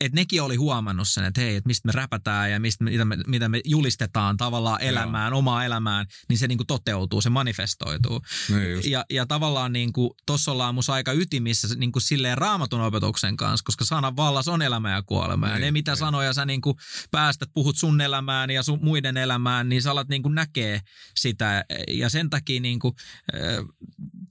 että 0.05 0.21
nekin 0.21 0.43
oli 0.43 0.57
huomannut 0.57 1.09
sen, 1.09 1.25
että 1.25 1.41
hei, 1.41 1.57
että 1.57 1.69
mistä 1.69 1.87
me 1.87 1.93
räpätään 1.93 2.51
ja 2.51 2.61
mistä 2.61 2.85
me, 2.85 2.91
mitä, 2.91 3.05
me, 3.05 3.17
mitä 3.27 3.49
me 3.49 3.61
julistetaan 3.65 4.37
tavallaan 4.37 4.81
elämään, 4.81 5.31
Joo. 5.31 5.39
omaa 5.39 5.65
elämään, 5.65 6.07
niin 6.29 6.39
se 6.39 6.49
niinku 6.49 6.65
toteutuu, 6.65 7.21
se 7.21 7.31
manifestoituu. 7.31 8.21
No 8.51 8.57
ja, 8.85 9.05
ja 9.11 9.27
tavallaan 9.27 9.73
niinku, 9.73 10.17
tuossa 10.27 10.53
ollaan 10.53 10.75
musta 10.75 10.93
aika 10.93 11.13
ytimissä 11.13 11.69
niinku 11.77 12.01
silleen 12.01 12.39
raamatun 12.39 12.81
opetuksen 12.81 13.37
kanssa, 13.37 13.65
koska 13.65 13.85
sanan 13.85 14.17
vallas 14.17 14.49
on 14.49 14.63
elämä 14.63 14.91
ja 14.91 15.03
kuolema. 15.03 15.49
Ja 15.49 15.59
ne 15.59 15.71
mitä 15.71 15.93
ei. 15.93 15.97
sanoja 15.97 16.33
sä 16.33 16.45
niinku 16.45 16.77
päästät, 17.11 17.51
puhut 17.55 17.77
sun 17.77 18.01
elämään 18.01 18.51
ja 18.51 18.63
sun 18.63 18.79
muiden 18.83 19.17
elämään, 19.17 19.69
niin 19.69 19.83
sä 19.83 19.91
alat 19.91 20.09
niinku 20.09 20.29
näkee 20.29 20.81
sitä. 21.17 21.65
Ja 21.89 22.09
sen 22.09 22.31
takia 22.31 22.61
niinku, 22.61 22.97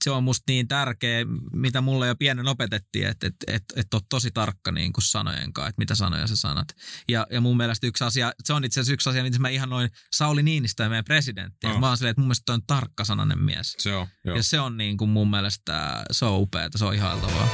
se 0.03 0.11
on 0.11 0.23
musta 0.23 0.43
niin 0.47 0.67
tärkeä, 0.67 1.25
mitä 1.53 1.81
mulle 1.81 2.07
jo 2.07 2.15
pienen 2.15 2.47
opetettiin, 2.47 3.07
että 3.07 3.27
et, 3.27 3.35
et, 3.47 3.63
et, 3.75 3.93
et 3.93 4.05
tosi 4.09 4.31
tarkka 4.31 4.71
niinku 4.71 5.01
sanojen 5.01 5.53
kanssa, 5.53 5.69
että 5.69 5.79
mitä 5.79 5.95
sanoja 5.95 6.27
sä 6.27 6.35
sanat. 6.35 6.67
Ja, 7.07 7.27
ja 7.31 7.41
mun 7.41 7.57
mielestä 7.57 7.87
yksi 7.87 8.03
asia, 8.03 8.31
se 8.43 8.53
on 8.53 8.65
itse 8.65 8.79
asiassa 8.79 8.93
yksi 8.93 9.09
asia, 9.09 9.23
mitä 9.23 9.39
mä 9.39 9.49
ihan 9.49 9.69
noin 9.69 9.89
Sauli 10.11 10.43
Niinistö 10.43 10.83
ja 10.83 10.89
meidän 10.89 11.05
presidentti. 11.05 11.67
Oh. 11.67 11.79
Mä 11.79 11.87
oon 11.87 11.97
silleen, 11.97 12.11
että 12.11 12.21
mun 12.21 12.27
mielestä 12.27 12.53
on 12.53 12.61
tarkka 12.67 13.05
sananen 13.05 13.39
mies. 13.39 13.75
Se 13.79 13.95
on, 13.95 14.07
joo. 14.25 14.37
Ja 14.37 14.43
se 14.43 14.59
on 14.59 14.77
niin 14.77 14.97
kuin 14.97 15.09
mun 15.09 15.29
mielestä, 15.29 16.05
se 16.11 16.25
on 16.25 16.39
upeeta, 16.39 16.77
se 16.77 16.85
on 16.85 16.95
ihailtavaa. 16.95 17.49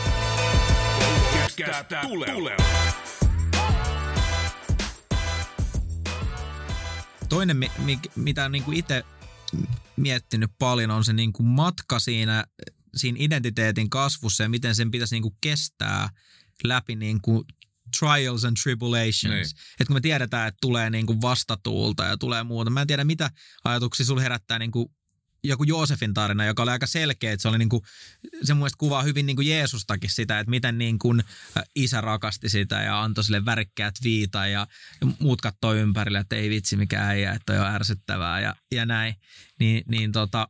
Toinen, 7.29 7.57
mi, 7.57 7.71
mi, 7.77 7.99
mitä 8.15 8.49
niin 8.49 8.63
kuin 8.63 8.77
itse 8.77 9.03
miettinyt 9.95 10.51
paljon, 10.59 10.91
on 10.91 11.03
se 11.03 11.13
niin 11.13 11.33
kuin 11.33 11.47
matka 11.47 11.99
siinä, 11.99 12.45
siinä 12.95 13.17
identiteetin 13.21 13.89
kasvussa 13.89 14.43
ja 14.43 14.49
miten 14.49 14.75
sen 14.75 14.91
pitäisi 14.91 15.15
niin 15.15 15.23
kuin 15.23 15.37
kestää 15.41 16.09
läpi 16.63 16.95
niin 16.95 17.21
kuin 17.21 17.43
trials 17.99 18.45
and 18.45 18.57
tribulations. 18.63 19.23
Niin. 19.23 19.41
Että 19.71 19.85
kun 19.87 19.95
me 19.95 20.01
tiedetään, 20.01 20.47
että 20.47 20.57
tulee 20.61 20.89
niin 20.89 21.05
kuin 21.05 21.21
vastatuulta 21.21 22.03
ja 22.05 22.17
tulee 22.17 22.43
muuta. 22.43 22.69
Mä 22.71 22.81
en 22.81 22.87
tiedä, 22.87 23.03
mitä 23.03 23.31
ajatuksia 23.63 24.05
sulla 24.05 24.21
herättää 24.21 24.59
niin 24.59 24.71
kuin 24.71 24.91
joku 25.43 25.63
Joosefin 25.63 26.13
tarina, 26.13 26.45
joka 26.45 26.63
oli 26.63 26.71
aika 26.71 26.87
selkeä, 26.87 27.31
että 27.31 27.41
se 27.41 27.47
oli 27.47 27.57
niin 27.57 27.69
kuin, 27.69 27.83
se 28.43 28.53
mun 28.53 28.69
kuvaa 28.77 29.03
hyvin 29.03 29.25
niin 29.25 29.35
kuin 29.35 29.47
Jeesustakin 29.47 30.09
sitä, 30.09 30.39
että 30.39 30.49
miten 30.49 30.77
niin 30.77 30.99
kuin 30.99 31.23
isä 31.75 32.01
rakasti 32.01 32.49
sitä 32.49 32.81
ja 32.81 33.01
antoi 33.01 33.23
sille 33.23 33.45
värikkäät 33.45 33.95
viita 34.03 34.47
ja 34.47 34.67
muut 35.19 35.41
katsoi 35.41 35.79
ympärille, 35.79 36.19
että 36.19 36.35
ei 36.35 36.49
vitsi 36.49 36.77
mikä 36.77 37.07
äijä, 37.07 37.33
että 37.33 37.53
on 37.53 37.59
jo 37.59 37.65
ärsyttävää 37.65 38.39
ja, 38.39 38.55
ja 38.71 38.85
näin. 38.85 39.15
Niin, 39.59 39.83
niin 39.87 40.11
tota, 40.11 40.47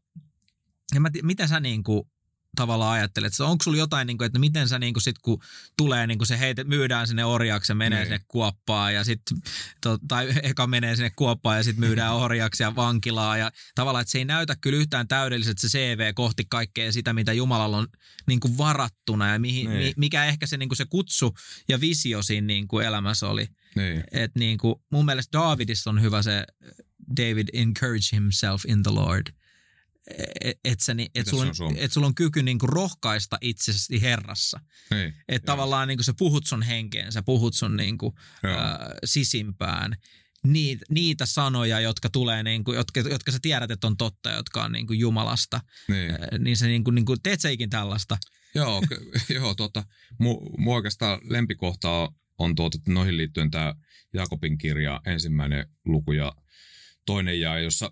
ja 0.93 0.99
mä, 0.99 1.09
mitä 1.23 1.47
sä 1.47 1.59
niin 1.59 1.83
kuin 1.83 2.09
tavallaan 2.55 2.93
ajattelet? 2.93 3.33
Että 3.33 3.45
onko 3.45 3.63
sulla 3.63 3.77
jotain, 3.77 4.07
niin 4.07 4.17
kuin, 4.17 4.25
että 4.25 4.39
miten 4.39 4.69
sä 4.69 4.79
niin 4.79 4.93
kuin 4.93 5.03
sit, 5.03 5.19
kun 5.21 5.41
tulee 5.77 6.07
niin 6.07 6.17
kuin 6.17 6.27
se 6.27 6.39
heitä, 6.39 6.63
myydään 6.63 7.07
sinne 7.07 7.25
orjaksi 7.25 7.71
ja 7.71 7.75
menee 7.75 7.99
niin. 7.99 8.05
sinne 8.05 8.19
kuoppaan 8.27 8.93
ja 8.93 9.03
sitten, 9.03 9.37
to, 9.81 9.97
tai 10.07 10.33
eka 10.43 10.67
menee 10.67 10.95
sinne 10.95 11.11
kuoppaan 11.15 11.57
ja 11.57 11.63
sitten 11.63 11.87
myydään 11.87 12.15
orjaksi 12.25 12.63
ja 12.63 12.75
vankilaa 12.75 13.37
ja 13.37 13.51
tavallaan, 13.75 14.01
että 14.01 14.11
se 14.11 14.17
ei 14.17 14.25
näytä 14.25 14.55
kyllä 14.61 14.77
yhtään 14.79 15.07
täydelliset 15.07 15.57
se 15.57 15.67
CV 15.67 16.13
kohti 16.13 16.45
kaikkea 16.49 16.91
sitä, 16.91 17.13
mitä 17.13 17.33
Jumalalla 17.33 17.77
on 17.77 17.87
niin 18.27 18.39
kuin 18.39 18.57
varattuna 18.57 19.33
ja 19.33 19.39
mihin, 19.39 19.69
niin. 19.69 19.93
mikä 19.97 20.25
ehkä 20.25 20.47
se, 20.47 20.57
niin 20.57 20.69
kuin 20.69 20.77
se 20.77 20.85
kutsu 20.85 21.35
ja 21.69 21.81
visio 21.81 22.23
siinä 22.23 22.47
niin 22.47 22.67
kuin 22.67 22.85
elämässä 22.85 23.27
oli. 23.27 23.47
Niin. 23.75 24.03
Et 24.11 24.31
niin 24.35 24.57
kuin, 24.57 24.75
mun 24.91 25.05
mielestä 25.05 25.39
Davidissa 25.39 25.89
on 25.89 26.01
hyvä 26.01 26.21
se 26.21 26.45
David 27.17 27.47
encourage 27.53 28.09
himself 28.13 28.65
in 28.65 28.83
the 28.83 28.91
Lord 28.91 29.38
että 30.63 30.91
et, 30.91 31.11
et 31.15 31.27
sulla, 31.27 31.45
on, 31.59 31.77
et 31.77 31.91
sulla 31.91 32.07
on 32.07 32.15
kyky 32.15 32.43
niinku 32.43 32.67
rohkaista 32.67 33.37
itsesi 33.41 34.01
Herrassa. 34.01 34.59
Niin, 34.91 35.13
että 35.27 35.45
tavallaan 35.45 35.87
niinku 35.87 36.03
sä 36.03 36.13
puhut 36.17 36.45
sun 36.45 36.61
henkeen, 36.61 37.11
sä 37.11 37.23
puhut 37.23 37.53
sun 37.53 37.77
niinku, 37.77 38.15
äh, 38.45 38.77
sisimpään 39.05 39.95
niitä, 40.43 40.85
niitä 40.89 41.25
sanoja, 41.25 41.79
jotka 41.79 42.09
tulee, 42.09 42.43
niinku, 42.43 42.73
jotka, 42.73 42.99
jotka 42.99 43.31
sä 43.31 43.39
tiedät, 43.41 43.71
että 43.71 43.87
on 43.87 43.97
totta, 43.97 44.29
jotka 44.29 44.63
on 44.63 44.71
niinku 44.71 44.93
Jumalasta. 44.93 45.61
Niin, 45.87 46.15
niin 46.39 46.57
sä 46.57 46.67
niinku, 46.67 46.91
niinku, 46.91 47.17
teet 47.17 47.41
sä 47.41 47.49
ikin 47.49 47.69
tällaista? 47.69 48.17
Joo, 48.55 48.81
joo 49.39 49.55
tota, 49.55 49.83
mu, 50.19 50.39
mu 50.57 50.73
oikeastaan 50.73 51.19
lempikohta 51.23 52.11
on 52.39 52.55
tuota, 52.55 52.77
noihin 52.87 53.17
liittyen 53.17 53.51
tämä 53.51 53.75
Jakobin 54.13 54.57
kirja, 54.57 55.01
ensimmäinen 55.05 55.65
luku 55.85 56.11
ja 56.11 56.35
toinen 57.05 57.39
jää, 57.39 57.59
jossa 57.59 57.91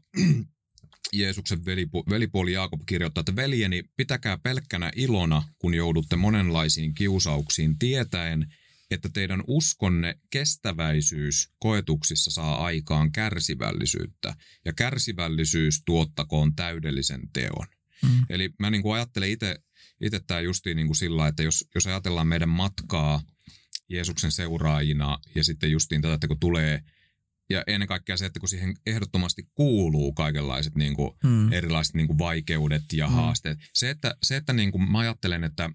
Jeesuksen 1.14 1.66
velipu, 1.66 2.04
velipuoli 2.10 2.54
Jaakob 2.54 2.82
kirjoittaa, 2.86 3.22
että 3.22 3.36
veljeni, 3.36 3.84
pitäkää 3.98 4.38
pelkkänä 4.38 4.92
ilona, 4.96 5.44
kun 5.60 5.74
joudutte 5.74 6.16
monenlaisiin 6.16 6.94
kiusauksiin 6.94 7.80
tietäen, 7.80 8.54
että 8.92 9.10
teidän 9.14 9.44
uskonne 9.48 10.20
kestäväisyys 10.30 11.52
koetuksissa 11.60 12.32
saa 12.32 12.66
aikaan 12.66 13.12
kärsivällisyyttä, 13.12 14.36
ja 14.66 14.74
kärsivällisyys 14.74 15.82
tuottakoon 15.86 16.56
täydellisen 16.56 17.22
teon. 17.34 17.68
Mm. 18.04 18.26
Eli 18.30 18.50
mä 18.60 18.70
niin 18.70 18.82
kuin 18.82 18.96
ajattelen 18.96 19.32
itse 20.02 20.20
tämä 20.28 20.42
justiin 20.42 20.76
niin 20.76 20.88
kuin 20.88 20.98
sillä, 20.98 21.28
että 21.28 21.44
jos, 21.44 21.66
jos 21.76 21.88
ajatellaan 21.88 22.28
meidän 22.28 22.50
matkaa 22.50 23.22
Jeesuksen 23.90 24.32
seuraajina 24.32 25.18
ja 25.36 25.44
sitten 25.44 25.72
justiin 25.72 26.02
tätä, 26.02 26.14
että 26.14 26.28
kun 26.28 26.40
tulee– 26.40 26.82
ja 27.50 27.64
ennen 27.68 27.88
kaikkea 27.88 28.18
se, 28.18 28.26
että 28.26 28.40
kun 28.40 28.50
siihen 28.50 28.74
ehdottomasti 28.86 29.44
kuuluu 29.56 30.14
kaikenlaiset 30.14 30.76
niin 30.76 30.96
kuin 30.96 31.12
hmm. 31.24 31.54
erilaiset 31.54 31.96
niin 31.96 32.08
kuin 32.08 32.18
vaikeudet 32.18 32.84
ja 32.94 33.08
hmm. 33.08 33.16
haasteet. 33.16 33.60
Se, 33.74 33.90
että, 33.90 34.16
se, 34.24 34.36
että 34.36 34.54
niin 34.54 34.72
kuin 34.72 34.92
mä 34.92 35.00
ajattelen, 35.00 35.44
että, 35.44 35.70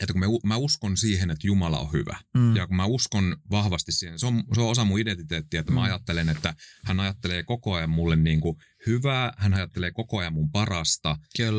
että 0.00 0.12
kun 0.12 0.20
mä, 0.20 0.26
mä 0.44 0.56
uskon 0.56 0.96
siihen, 0.96 1.30
että 1.30 1.46
Jumala 1.46 1.78
on 1.78 1.92
hyvä. 1.92 2.16
Hmm. 2.38 2.56
Ja 2.56 2.66
kun 2.66 2.76
mä 2.76 2.84
uskon 2.84 3.36
vahvasti 3.50 3.92
siihen, 3.92 4.18
se 4.18 4.26
on, 4.26 4.44
se 4.54 4.60
on 4.60 4.70
osa 4.70 4.84
mun 4.84 5.00
identiteettiä, 5.00 5.60
että 5.60 5.72
hmm. 5.72 5.80
mä 5.80 5.84
ajattelen, 5.84 6.28
että 6.28 6.54
hän 6.84 7.00
ajattelee 7.00 7.42
koko 7.42 7.74
ajan 7.74 7.90
mulle 7.90 8.16
niin 8.16 8.40
kuin 8.40 8.56
hyvää, 8.86 9.32
hän 9.36 9.54
ajattelee 9.54 9.90
koko 9.92 10.18
ajan 10.18 10.32
mun 10.32 10.50
parasta. 10.50 11.16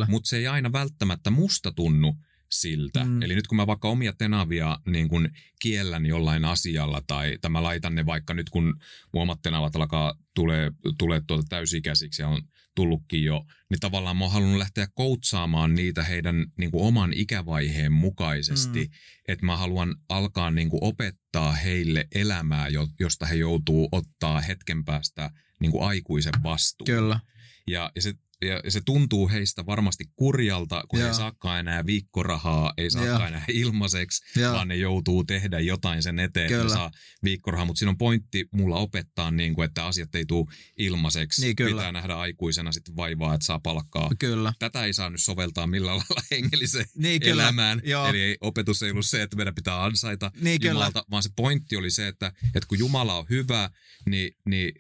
Mutta 0.08 0.29
se 0.29 0.38
ei 0.38 0.47
aina 0.47 0.71
välttämättä 0.71 1.32
musta 1.32 1.71
tunnu 1.71 2.15
siltä. 2.62 3.06
Mm. 3.06 3.22
Eli 3.22 3.36
nyt 3.36 3.48
kun 3.48 3.56
mä 3.56 3.68
vaikka 3.68 3.89
omia 3.89 4.13
tenavia 4.13 4.80
niin 4.86 5.08
kun 5.08 5.30
kiellän 5.62 6.06
jollain 6.06 6.46
asialla 6.46 7.02
tai, 7.08 7.38
tai 7.42 7.52
mä 7.52 7.63
laitan 7.63 7.96
ne 7.96 8.06
vaikka 8.06 8.34
nyt 8.34 8.50
kun 8.50 8.80
omat 9.13 9.42
tenavat 9.42 9.76
alkaa 9.76 10.13
tulee, 10.36 10.72
tulee 10.98 11.22
tuolta 11.28 11.46
täysikäisiksi 11.50 12.22
ja 12.22 12.28
on 12.28 12.42
tullutkin 12.76 13.24
jo, 13.24 13.46
niin 13.70 13.80
tavallaan 13.80 14.18
mä 14.18 14.24
oon 14.24 14.34
halunnut 14.34 14.58
lähteä 14.58 14.88
koutsaamaan 14.94 15.76
niitä 15.76 16.04
heidän 16.04 16.46
niin 16.58 16.72
kuin 16.72 16.84
oman 16.84 17.13
ikävaiheen 17.13 17.92
mukaisesti, 17.92 18.80
mm. 18.80 18.92
että 19.28 19.46
mä 19.46 19.58
haluan 19.58 19.96
alkaa 20.10 20.52
niin 20.52 20.70
kuin 20.70 20.84
opettaa 20.84 21.52
heille 21.52 22.08
elämää, 22.16 22.68
josta 23.00 23.26
he 23.26 23.36
joutuu 23.36 23.89
ottaa 23.92 24.42
hetken 24.42 24.86
päästä 24.86 25.32
niin 25.60 25.72
kuin 25.72 25.88
aikuisen 25.88 26.44
vastuun. 26.44 26.86
Kyllä. 26.86 27.20
Ja, 27.68 27.92
ja 27.96 28.02
se 28.02 28.13
ja 28.43 28.71
se 28.71 28.82
tuntuu 28.86 29.29
heistä 29.29 29.65
varmasti 29.65 30.03
kurjalta, 30.15 30.84
kun 30.88 30.99
Joo. 30.99 31.08
ei 31.08 31.15
saakaan 31.15 31.60
enää 31.60 31.86
viikkorahaa, 31.86 32.73
ei 32.77 32.89
saakaan 32.89 33.19
Joo. 33.19 33.27
enää 33.27 33.45
ilmaiseksi, 33.47 34.39
Joo. 34.39 34.53
vaan 34.53 34.67
ne 34.67 34.75
joutuu 34.75 35.23
tehdä 35.23 35.60
jotain 35.60 36.03
sen 36.03 36.19
eteen, 36.19 36.47
kyllä. 36.47 36.62
että 36.62 36.73
saa 36.73 36.91
viikkorahaa. 37.23 37.65
Mutta 37.65 37.79
siinä 37.79 37.89
on 37.89 37.97
pointti 37.97 38.45
mulla 38.51 38.77
opettaa, 38.77 39.32
niin 39.32 39.53
kuin, 39.53 39.65
että 39.65 39.86
asiat 39.86 40.15
ei 40.15 40.25
tule 40.25 40.45
ilmaiseksi. 40.77 41.41
Niin, 41.41 41.56
kyllä. 41.56 41.71
Pitää 41.71 41.91
nähdä 41.91 42.15
aikuisena 42.15 42.71
sitten 42.71 42.95
vaivaa, 42.95 43.34
että 43.34 43.45
saa 43.45 43.60
palkkaa. 43.60 44.10
Kyllä. 44.19 44.53
Tätä 44.60 44.84
ei 44.84 44.93
saa 44.93 45.10
nyt 45.10 45.21
soveltaa 45.21 45.67
millään 45.67 45.97
lailla 45.97 46.21
hengelliseen 46.32 46.86
niin, 46.95 47.21
kyllä. 47.21 47.43
elämään. 47.43 47.82
Joo. 47.84 48.08
Eli 48.08 48.21
ei, 48.21 48.38
opetus 48.41 48.84
ei 48.84 48.91
ollut 48.91 49.06
se, 49.06 49.21
että 49.21 49.38
meidän 49.38 49.56
pitää 49.56 49.84
ansaita 49.84 50.32
niin, 50.41 50.60
Jumalta, 50.63 50.91
kyllä. 50.91 51.06
vaan 51.12 51.23
se 51.23 51.29
pointti 51.36 51.75
oli 51.75 51.91
se, 51.91 52.08
että, 52.08 52.32
että 52.45 52.67
kun 52.67 52.79
Jumala 52.79 53.17
on 53.17 53.25
hyvä, 53.29 53.69
niin, 54.06 54.36
niin 54.45 54.71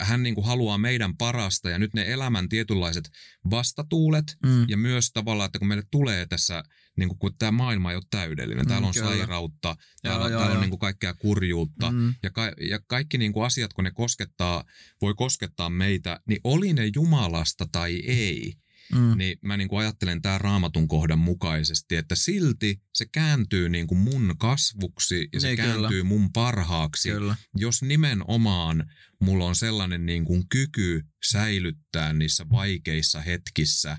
äh, 0.00 0.08
hän 0.08 0.22
niin 0.22 0.34
kuin 0.34 0.46
haluaa 0.46 0.78
meidän 0.78 1.16
parasta 1.16 1.70
ja 1.70 1.78
nyt 1.78 1.94
ne 1.94 2.12
elämän 2.12 2.48
tietynlaiset 2.48 2.99
erilaiset 3.00 3.50
vastatuulet 3.50 4.36
mm. 4.46 4.64
ja 4.68 4.76
myös 4.76 5.10
tavallaan, 5.12 5.46
että 5.46 5.58
kun 5.58 5.68
meille 5.68 5.84
tulee 5.90 6.26
tässä, 6.26 6.62
niin 6.96 7.08
kuin, 7.08 7.18
kun 7.18 7.34
tämä 7.38 7.52
maailma 7.52 7.90
ei 7.90 7.96
ole 7.96 8.04
täydellinen, 8.10 8.64
mm, 8.64 8.68
täällä 8.68 8.86
on 8.86 8.94
kyllä. 8.94 9.08
sairautta, 9.08 9.76
täällä, 10.02 10.28
joo, 10.28 10.38
täällä 10.38 10.46
joo, 10.46 10.54
on 10.54 10.60
niin 10.60 10.70
kuin 10.70 10.80
kaikkea 10.80 11.14
kurjuutta 11.14 11.92
mm. 11.92 12.14
ja, 12.22 12.30
ka- 12.30 12.52
ja 12.68 12.80
kaikki 12.86 13.18
niin 13.18 13.32
kuin 13.32 13.46
asiat, 13.46 13.72
kun 13.72 13.84
ne 13.84 13.90
koskettaa, 13.90 14.64
voi 15.00 15.14
koskettaa 15.14 15.70
meitä, 15.70 16.20
niin 16.28 16.40
oli 16.44 16.72
ne 16.72 16.90
Jumalasta 16.94 17.66
tai 17.72 18.02
ei, 18.06 18.54
Mm. 18.94 19.18
Niin 19.18 19.38
mä 19.42 19.56
niin 19.56 19.68
kuin 19.68 19.80
ajattelen 19.80 20.22
tämän 20.22 20.40
raamatun 20.40 20.88
kohdan 20.88 21.18
mukaisesti, 21.18 21.96
että 21.96 22.14
silti 22.14 22.82
se 22.94 23.06
kääntyy 23.12 23.68
niin 23.68 23.86
kuin 23.86 23.98
mun 23.98 24.34
kasvuksi 24.38 25.28
ja 25.32 25.40
se 25.40 25.46
niin, 25.46 25.56
kääntyy 25.56 25.88
kyllä. 25.88 26.04
mun 26.04 26.32
parhaaksi, 26.32 27.10
kyllä. 27.10 27.36
jos 27.56 27.82
nimenomaan 27.82 28.90
mulla 29.20 29.46
on 29.46 29.56
sellainen 29.56 30.06
niin 30.06 30.24
kuin 30.24 30.48
kyky 30.48 31.06
säilyttää 31.30 32.12
niissä 32.12 32.46
vaikeissa 32.50 33.20
hetkissä 33.20 33.98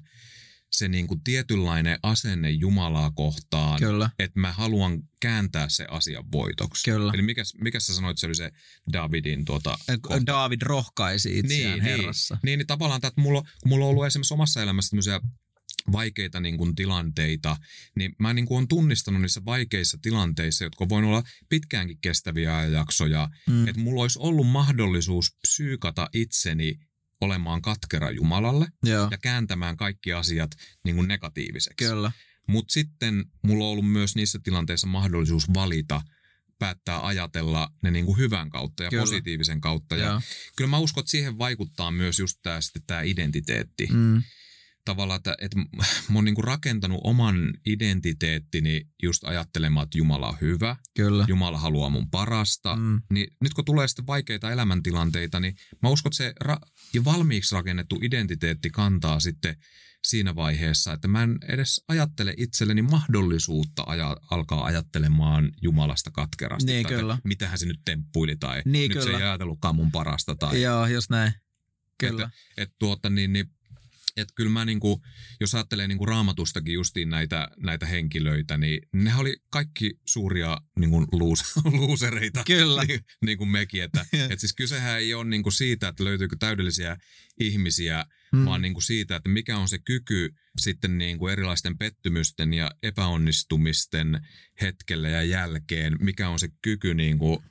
se 0.72 0.88
niin 0.88 1.08
kuin 1.08 1.24
tietynlainen 1.24 2.00
asenne 2.04 2.50
Jumalaa 2.50 3.12
kohtaan, 3.12 3.80
Kyllä. 3.80 4.10
että 4.20 4.40
mä 4.40 4.52
haluan 4.52 5.04
kääntää 5.20 5.70
se 5.70 5.86
asia 5.90 6.24
voitoksi. 6.32 6.92
Kyllä. 6.92 7.12
Eli 7.14 7.22
mikä, 7.22 7.44
mikä 7.62 7.80
sä 7.80 7.96
sanoit, 7.96 8.18
se 8.18 8.28
oli 8.28 8.36
se 8.36 8.52
Davidin 8.94 9.46
tuota... 9.46 9.78
Kohta. 10.02 10.26
David 10.26 10.62
rohkaisi 10.62 11.40
itseään 11.40 11.80
niin, 11.80 11.84
Herrassa. 11.84 12.36
Niin, 12.36 12.42
niin, 12.46 12.58
niin 12.58 12.68
tavallaan, 12.68 12.98
että 13.04 13.22
mulla, 13.22 13.44
mulla 13.66 13.86
on 13.86 13.92
ollut 13.92 14.06
esimerkiksi 14.06 14.34
omassa 14.34 14.62
elämässä 14.62 14.90
tämmöisiä 14.90 15.20
vaikeita 15.92 16.40
niin 16.40 16.58
kuin, 16.58 16.76
tilanteita, 16.76 17.58
niin 17.96 18.16
mä 18.20 18.34
niin 18.34 18.46
kuin, 18.46 18.58
olen 18.58 18.68
tunnistanut 18.68 19.22
niissä 19.22 19.46
vaikeissa 19.46 19.98
tilanteissa, 20.02 20.64
jotka 20.64 20.90
voin 20.90 21.06
olla 21.06 21.24
pitkäänkin 21.50 21.98
kestäviä 22.02 22.58
ajanjaksoja, 22.58 23.30
mm. 23.48 23.68
että 23.68 23.82
mulla 23.82 24.02
olisi 24.02 24.20
ollut 24.20 24.48
mahdollisuus 24.48 25.36
psyykata 25.42 26.10
itseni 26.14 26.80
olemaan 27.22 27.62
katkera 27.62 28.12
Jumalalle 28.12 28.68
Joo. 28.84 29.08
ja 29.12 29.18
kääntämään 29.18 29.78
kaikki 29.78 30.14
asiat 30.14 30.52
niin 30.86 30.96
kuin 30.96 31.08
negatiiviseksi. 31.08 31.88
Kyllä. 31.88 32.12
Mutta 32.48 32.74
sitten 32.74 33.26
mulla 33.44 33.66
on 33.66 33.72
ollut 33.72 33.92
myös 33.92 34.16
niissä 34.16 34.40
tilanteissa 34.44 34.88
mahdollisuus 34.88 35.54
valita, 35.54 36.02
päättää 36.60 37.06
ajatella 37.06 37.72
ne 37.84 37.92
niin 37.92 38.06
kuin 38.06 38.18
hyvän 38.18 38.50
kautta 38.50 38.84
ja 38.84 38.90
kyllä. 38.90 39.02
positiivisen 39.02 39.62
kautta. 39.62 39.96
Ja 39.96 40.06
Joo. 40.06 40.22
kyllä 40.56 40.70
mä 40.70 40.78
uskon, 40.78 41.02
että 41.02 41.12
siihen 41.12 41.38
vaikuttaa 41.38 41.92
myös 41.92 42.20
just 42.20 42.40
tämä 42.88 43.02
identiteetti. 43.02 43.88
Mm 43.94 44.24
tavallaan, 44.86 45.17
että, 45.17 45.36
että 45.41 45.58
mä 46.10 46.15
oon 46.15 46.26
niinku 46.26 46.41
rakentanut 46.41 47.02
oman 47.04 47.54
identiteettini 47.65 48.82
just 49.04 49.24
ajattelemaan, 49.24 49.84
että 49.84 49.98
Jumala 49.98 50.30
on 50.30 50.38
hyvä. 50.41 50.76
Kyllä. 50.96 51.26
Jumala 51.28 51.60
haluaa 51.60 51.89
mun 51.89 52.10
parasta. 52.10 52.76
Mm. 52.76 53.02
Niin 53.13 53.28
nyt 53.41 53.54
kun 53.54 53.65
tulee 53.65 53.88
sitten 53.88 54.08
vaikeita 54.08 54.52
elämäntilanteita, 54.52 55.39
niin 55.39 55.56
mä 55.82 55.89
uskon, 55.89 56.10
että 56.10 56.17
se 56.17 56.34
ra- 56.46 56.70
jo 56.94 57.06
valmiiksi 57.06 57.56
rakennettu 57.56 58.00
identiteetti 58.02 58.70
kantaa 58.70 59.20
sitten 59.20 59.56
siinä 60.04 60.36
vaiheessa, 60.36 60.94
että 60.94 61.08
mä 61.08 61.24
en 61.24 61.38
edes 61.48 61.84
ajattele 61.88 62.34
itselleni 62.38 62.82
mahdollisuutta 62.82 63.84
aja, 63.88 64.17
alkaa 64.32 64.65
ajattelemaan 64.65 65.52
Jumalasta 65.62 66.12
katkerasti. 66.12 66.72
Niin, 66.72 66.84
tai 66.84 66.96
kyllä. 66.96 67.17
mitähän 67.24 67.60
se 67.60 67.65
nyt 67.65 67.80
temppuili 67.86 68.36
tai 68.36 68.62
niin, 68.65 68.89
nyt 68.89 68.91
kyllä. 68.91 69.17
se 69.17 69.24
ei 69.24 69.24
ajatellutkaan 69.24 69.76
mun 69.76 69.91
parasta. 69.91 70.36
Tai... 70.36 70.62
Joo, 70.62 70.86
just 70.86 71.10
näin. 71.10 71.34
Kyllä. 71.98 72.24
Että, 72.24 72.38
et 72.58 72.72
tuota, 72.80 73.10
niin, 73.10 73.34
niin 73.34 73.50
että 74.17 74.34
kyllä 74.36 74.50
mä 74.50 74.65
niinku, 74.65 75.02
jos 75.39 75.56
ajattelee 75.56 75.88
niinku 75.88 76.06
raamatustakin 76.06 76.74
justiin 76.74 77.10
näitä, 77.10 77.47
näitä 77.58 77.86
henkilöitä, 77.86 78.58
niin 78.58 78.82
ne 78.93 79.15
oli 79.15 79.38
kaikki 79.50 80.00
suuria 80.06 80.58
niinku 80.80 81.08
luus, 81.12 81.43
luusereita. 81.80 82.43
Kyllä. 82.43 82.84
Niin, 82.84 83.00
niin 83.26 83.38
kuin 83.38 83.50
mekin. 83.50 83.84
Että, 83.84 84.06
et 84.30 84.39
siis 84.39 84.54
kysehän 84.54 85.00
ei 85.00 85.13
ole 85.13 85.26
niinku 85.26 85.52
siitä, 85.52 85.88
että 85.88 86.04
löytyykö 86.04 86.36
täydellisiä 86.39 86.97
ihmisiä, 87.39 88.06
mm. 88.32 88.45
vaan 88.45 88.62
niinku 88.62 88.82
siitä, 88.82 89.15
että 89.15 89.30
mikä 89.30 89.58
on 89.58 89.69
se 89.69 89.80
kyky 89.80 90.30
sitten 90.60 90.97
niinku 90.97 91.28
erilaisten 91.28 91.78
pettymysten 91.78 92.54
ja 92.54 92.71
epäonnistumisten 92.84 94.28
hetkellä 94.62 95.10
ja 95.10 95.24
jälkeen, 95.24 95.95
mikä 96.00 96.30
on 96.30 96.39
se 96.39 96.50
kyky 96.62 96.93
niinku 96.93 97.43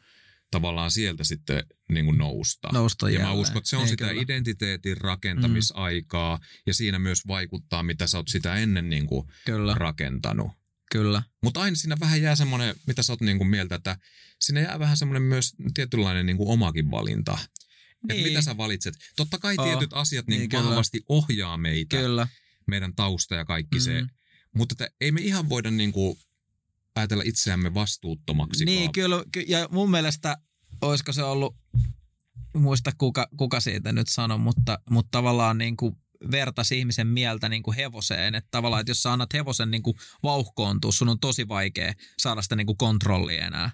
tavallaan 0.50 0.90
sieltä 0.90 1.24
sitten 1.24 1.64
niin 1.92 2.04
kuin 2.04 2.18
nousta. 2.18 2.68
nousta 2.72 3.08
ja 3.08 3.12
jälleen. 3.12 3.28
mä 3.36 3.40
uskon, 3.40 3.58
että 3.58 3.70
se 3.70 3.76
on 3.76 3.82
Ei, 3.82 3.88
sitä 3.88 4.08
kyllä. 4.08 4.22
identiteetin 4.22 4.96
rakentamisaikaa 4.96 6.36
mm. 6.36 6.42
ja 6.66 6.74
siinä 6.74 6.98
myös 6.98 7.26
vaikuttaa, 7.26 7.82
mitä 7.82 8.06
sä 8.06 8.16
oot 8.18 8.28
sitä 8.28 8.54
ennen 8.56 8.90
niin 8.90 9.06
kuin 9.06 9.26
Kyllä, 9.46 9.74
rakentanut. 9.74 10.50
kyllä. 10.92 11.22
Mutta 11.42 11.60
aina 11.60 11.76
siinä 11.76 11.96
vähän 12.00 12.22
jää 12.22 12.36
semmoinen, 12.36 12.74
mitä 12.86 13.02
sä 13.02 13.12
oot 13.12 13.20
niin 13.20 13.38
kuin 13.38 13.48
mieltä, 13.48 13.74
että 13.74 13.98
siinä 14.40 14.60
jää 14.60 14.78
vähän 14.78 14.96
semmoinen 14.96 15.22
myös 15.22 15.52
tietynlainen 15.74 16.26
niin 16.26 16.36
kuin 16.36 16.48
omakin 16.48 16.90
valinta. 16.90 17.38
Niin. 18.08 18.10
Että 18.18 18.28
mitä 18.28 18.42
sä 18.42 18.56
valitset. 18.56 18.94
Totta 19.16 19.38
kai 19.38 19.54
Oh, 19.58 19.64
tietyt 19.66 19.92
asiat 19.92 20.26
niin, 20.26 20.32
niin, 20.32 20.40
niin 20.40 20.48
kyllä. 20.50 20.64
vahvasti 20.70 21.00
ohjaa 21.08 21.56
meitä, 21.56 21.96
Kyllä. 21.96 22.28
meidän 22.66 22.94
tausta 22.94 23.34
ja 23.34 23.44
kaikki 23.44 23.78
mm. 23.78 23.82
se. 23.82 24.00
Mm. 24.02 24.08
Mutta 24.56 24.72
että 24.72 24.88
ei 25.00 25.12
me 25.12 25.20
ihan 25.20 25.48
voida 25.48 25.70
niin 25.70 25.92
kuin 25.92 26.16
ajatella 26.94 27.22
itseämme 27.26 27.74
vastuuttomaksi. 27.74 28.64
Niin, 28.64 28.92
kyllä. 28.92 29.24
ky- 29.33 29.44
Ja 29.48 29.68
mun 29.70 29.90
mielestä, 29.90 30.37
olisiko 30.83 31.12
se 31.12 31.22
ollut, 31.22 31.57
muista 32.55 32.92
kuka, 32.98 33.29
kuka 33.37 33.61
siitä 33.61 33.92
nyt 33.92 34.09
sanoi, 34.09 34.38
mutta, 34.38 34.79
mutta 34.90 35.09
tavallaan 35.11 35.59
niin 35.59 35.76
kuin 35.76 35.96
vertasi 36.31 36.79
ihmisen 36.79 37.07
mieltä 37.07 37.48
niin 37.48 37.62
kuin 37.62 37.76
hevoseen. 37.76 38.35
Että 38.35 38.48
tavallaan, 38.50 38.81
että 38.81 38.90
jos 38.90 39.03
sä 39.03 39.12
annat 39.12 39.33
hevosen 39.33 39.70
niin 39.70 39.83
kuin 39.83 39.96
vauhkoontua, 40.22 40.92
sun 40.92 41.09
on 41.09 41.20
tosi 41.20 41.48
vaikea 41.48 41.92
saada 42.18 42.42
sitä 42.42 42.57
niin 42.57 42.66
kuin 42.66 42.79
kontrollia 42.79 43.46
enää. 43.46 43.70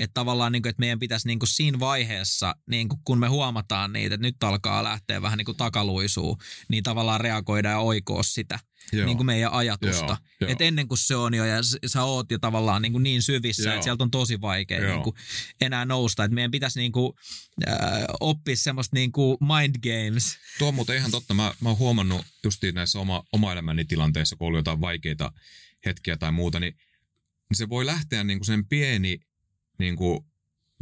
Että 0.00 0.14
tavallaan, 0.14 0.52
niin 0.52 0.62
kuin, 0.62 0.70
että 0.70 0.80
meidän 0.80 0.98
pitäisi 0.98 1.26
niin 1.28 1.38
kuin 1.38 1.48
siinä 1.48 1.80
vaiheessa, 1.80 2.54
niin 2.70 2.88
kuin 2.88 3.00
kun 3.04 3.18
me 3.18 3.28
huomataan 3.28 3.92
niitä, 3.92 4.14
että 4.14 4.26
nyt 4.26 4.42
alkaa 4.42 4.84
lähteä 4.84 5.22
vähän 5.22 5.38
niin 5.38 5.46
kuin 5.46 5.56
takaluisuu, 5.56 6.38
niin 6.68 6.82
tavallaan 6.82 7.20
reagoida 7.20 7.68
ja 7.68 7.78
oikoa 7.78 8.22
sitä 8.22 8.58
Joo. 8.92 9.06
niin 9.06 9.16
kuin 9.16 9.26
meidän 9.26 9.52
ajatusta. 9.52 10.16
Joo, 10.40 10.50
ennen 10.60 10.88
kuin 10.88 10.98
se 10.98 11.16
on 11.16 11.34
jo 11.34 11.44
ja 11.44 11.56
sä 11.86 12.04
oot 12.04 12.30
jo 12.30 12.38
tavallaan 12.38 12.82
niin, 12.82 12.92
kuin 12.92 13.02
niin 13.02 13.22
syvissä, 13.22 13.62
Joo. 13.62 13.72
että 13.72 13.84
sieltä 13.84 14.04
on 14.04 14.10
tosi 14.10 14.40
vaikea 14.40 14.80
Joo. 14.80 14.92
niin 14.92 15.02
kuin 15.02 15.16
enää 15.60 15.84
nousta. 15.84 16.24
Että 16.24 16.34
meidän 16.34 16.50
pitäisi 16.50 16.80
niin 16.80 16.92
kuin, 16.92 17.12
äh, 17.68 17.76
oppia 18.20 18.56
semmoista 18.56 18.96
niin 18.96 19.12
kuin 19.12 19.36
mind 19.40 19.74
games. 19.82 20.38
Tuo 20.58 20.68
on 20.68 20.74
muuten 20.74 20.96
ihan 20.96 21.10
totta. 21.10 21.34
Mä, 21.34 21.54
mä 21.60 21.68
oon 21.68 21.78
huomannut 21.78 22.26
justiin 22.44 22.74
näissä 22.74 22.98
oma, 22.98 23.22
oma 23.32 23.52
elämäni 23.52 23.84
tilanteissa, 23.84 24.36
kun 24.36 24.46
on 24.46 24.48
ollut 24.48 24.58
jotain 24.58 24.80
vaikeita 24.80 25.32
hetkiä 25.86 26.16
tai 26.16 26.32
muuta, 26.32 26.60
niin, 26.60 26.74
niin 27.50 27.56
se 27.56 27.68
voi 27.68 27.86
lähteä 27.86 28.24
niin 28.24 28.38
kuin 28.38 28.46
sen 28.46 28.68
pieni 28.68 29.18
niin 29.80 29.96
kuin 29.96 30.20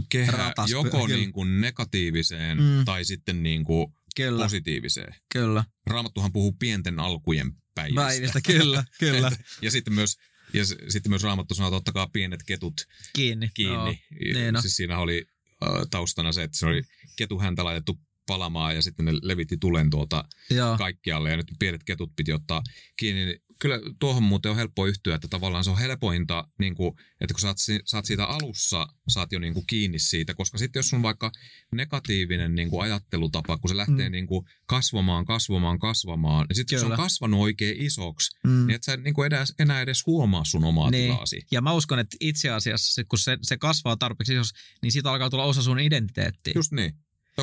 kehä 0.09 0.33
Ratas, 0.33 0.71
joko 0.71 1.07
kyllä. 1.07 1.17
niin 1.17 1.33
kuin 1.33 1.61
negatiiviseen 1.61 2.59
Mm. 2.59 2.85
tai 2.85 3.05
sitten 3.05 3.43
niin 3.43 3.65
kuin 3.65 3.87
Kyllä, 4.17 4.43
positiiviseen. 4.45 5.15
kyllä. 5.33 5.65
Raamattuhan 5.87 6.33
puhuu 6.33 6.53
pienten 6.53 7.01
alkujen 7.01 7.53
päivistä. 7.75 8.01
Päivistä, 8.03 8.41
kyllä, 8.41 8.85
kyllä. 8.99 9.31
ja 9.63 9.71
sitten 9.71 9.95
myös, 9.95 10.17
ja 10.53 10.65
sitten 10.67 11.11
myös 11.13 11.23
Raamattu 11.23 11.55
sanoo, 11.55 11.69
että 11.69 11.77
ottakaa 11.77 12.07
pienet 12.13 12.41
ketut 12.47 12.75
Kiinni. 13.13 13.51
kiinni. 13.55 14.03
Ja 14.27 14.35
Niin 14.35 14.55
no. 14.55 14.61
Siis 14.61 14.77
siinä 14.77 14.99
oli 14.99 15.27
äh, 15.63 15.69
taustana 15.91 16.33
se, 16.33 16.43
että 16.43 16.59
se 16.59 16.67
oli 16.67 16.83
ketuhäntä 17.17 17.65
laitettu 17.65 17.99
palamaan 18.27 18.75
ja 18.75 18.83
sitten 18.83 19.05
ne 19.05 19.13
levitti 19.23 19.57
tulen 19.57 19.91
tuolta 19.91 20.25
Joo. 20.51 20.79
kaikkialle 20.79 21.31
ja 21.31 21.37
nyt 21.37 21.47
pienet 21.59 21.85
ketut 21.85 22.13
piti 22.17 22.33
ottaa 22.33 22.63
kiinni. 22.97 23.41
Kyllä 23.61 23.79
tuohon 23.99 24.23
muuten 24.23 24.51
on 24.51 24.57
helppo 24.57 24.87
yhtyä, 24.87 25.15
että 25.15 25.29
tavallaan 25.29 25.65
se 25.65 25.71
on 25.71 25.79
helpointa, 25.79 26.49
niin 26.59 26.75
kuin, 26.75 26.95
että 27.21 27.35
kun 27.35 27.41
sä 27.41 27.49
oot, 27.49 27.59
si- 27.59 27.81
sä 27.85 27.97
oot 27.99 28.05
siitä 28.05 28.25
alussa, 28.25 28.87
saat 29.09 29.33
jo 29.33 29.39
niin 29.39 29.55
kuin 29.55 29.67
kiinni 29.67 29.99
siitä, 29.99 30.35
koska 30.35 30.59
sitten 30.59 30.79
jos 30.81 30.93
on 30.95 31.03
vaikka 31.03 31.33
negatiivinen 31.73 32.55
niin 32.55 32.71
kuin 32.71 32.83
ajattelutapa, 32.83 33.59
kun 33.59 33.71
se 33.71 33.77
lähtee 33.77 34.09
Mm. 34.09 34.13
niin 34.13 34.27
kuin 34.27 34.47
kasvamaan, 34.67 35.25
kasvamaan, 35.25 35.79
kasvamaan, 35.79 36.47
niin 36.49 36.57
sitten 36.57 36.79
kun 36.81 36.87
se 36.89 36.93
on 36.93 36.97
kasvanut 36.97 37.41
oikein 37.41 37.81
isoksi, 37.83 38.39
Mm. 38.45 38.67
niin 38.67 38.75
et 38.75 38.83
sä 38.83 38.97
niin 38.97 39.15
kuin 39.15 39.27
edes, 39.27 39.55
enää 39.59 39.81
edes 39.83 40.07
huomaa 40.07 40.45
sun 40.45 40.65
omaa 40.65 40.91
Niin. 40.91 41.11
tilaasi. 41.13 41.41
Ja 41.51 41.61
mä 41.61 41.73
uskon, 41.73 41.99
että 41.99 42.17
itse 42.21 42.51
asiassa, 42.51 43.05
kun 43.05 43.19
se, 43.19 43.39
se 43.43 43.57
kasvaa 43.57 43.97
tarpeeksi 43.97 44.33
isoksi, 44.35 44.55
niin 44.83 44.93
siitä 44.93 45.11
alkaa 45.13 45.31
tulla 45.31 45.45
osa 45.45 45.63
sun 45.63 45.81
identiteettiä. 45.81 46.53
Just 46.57 46.73
niin. 46.73 46.93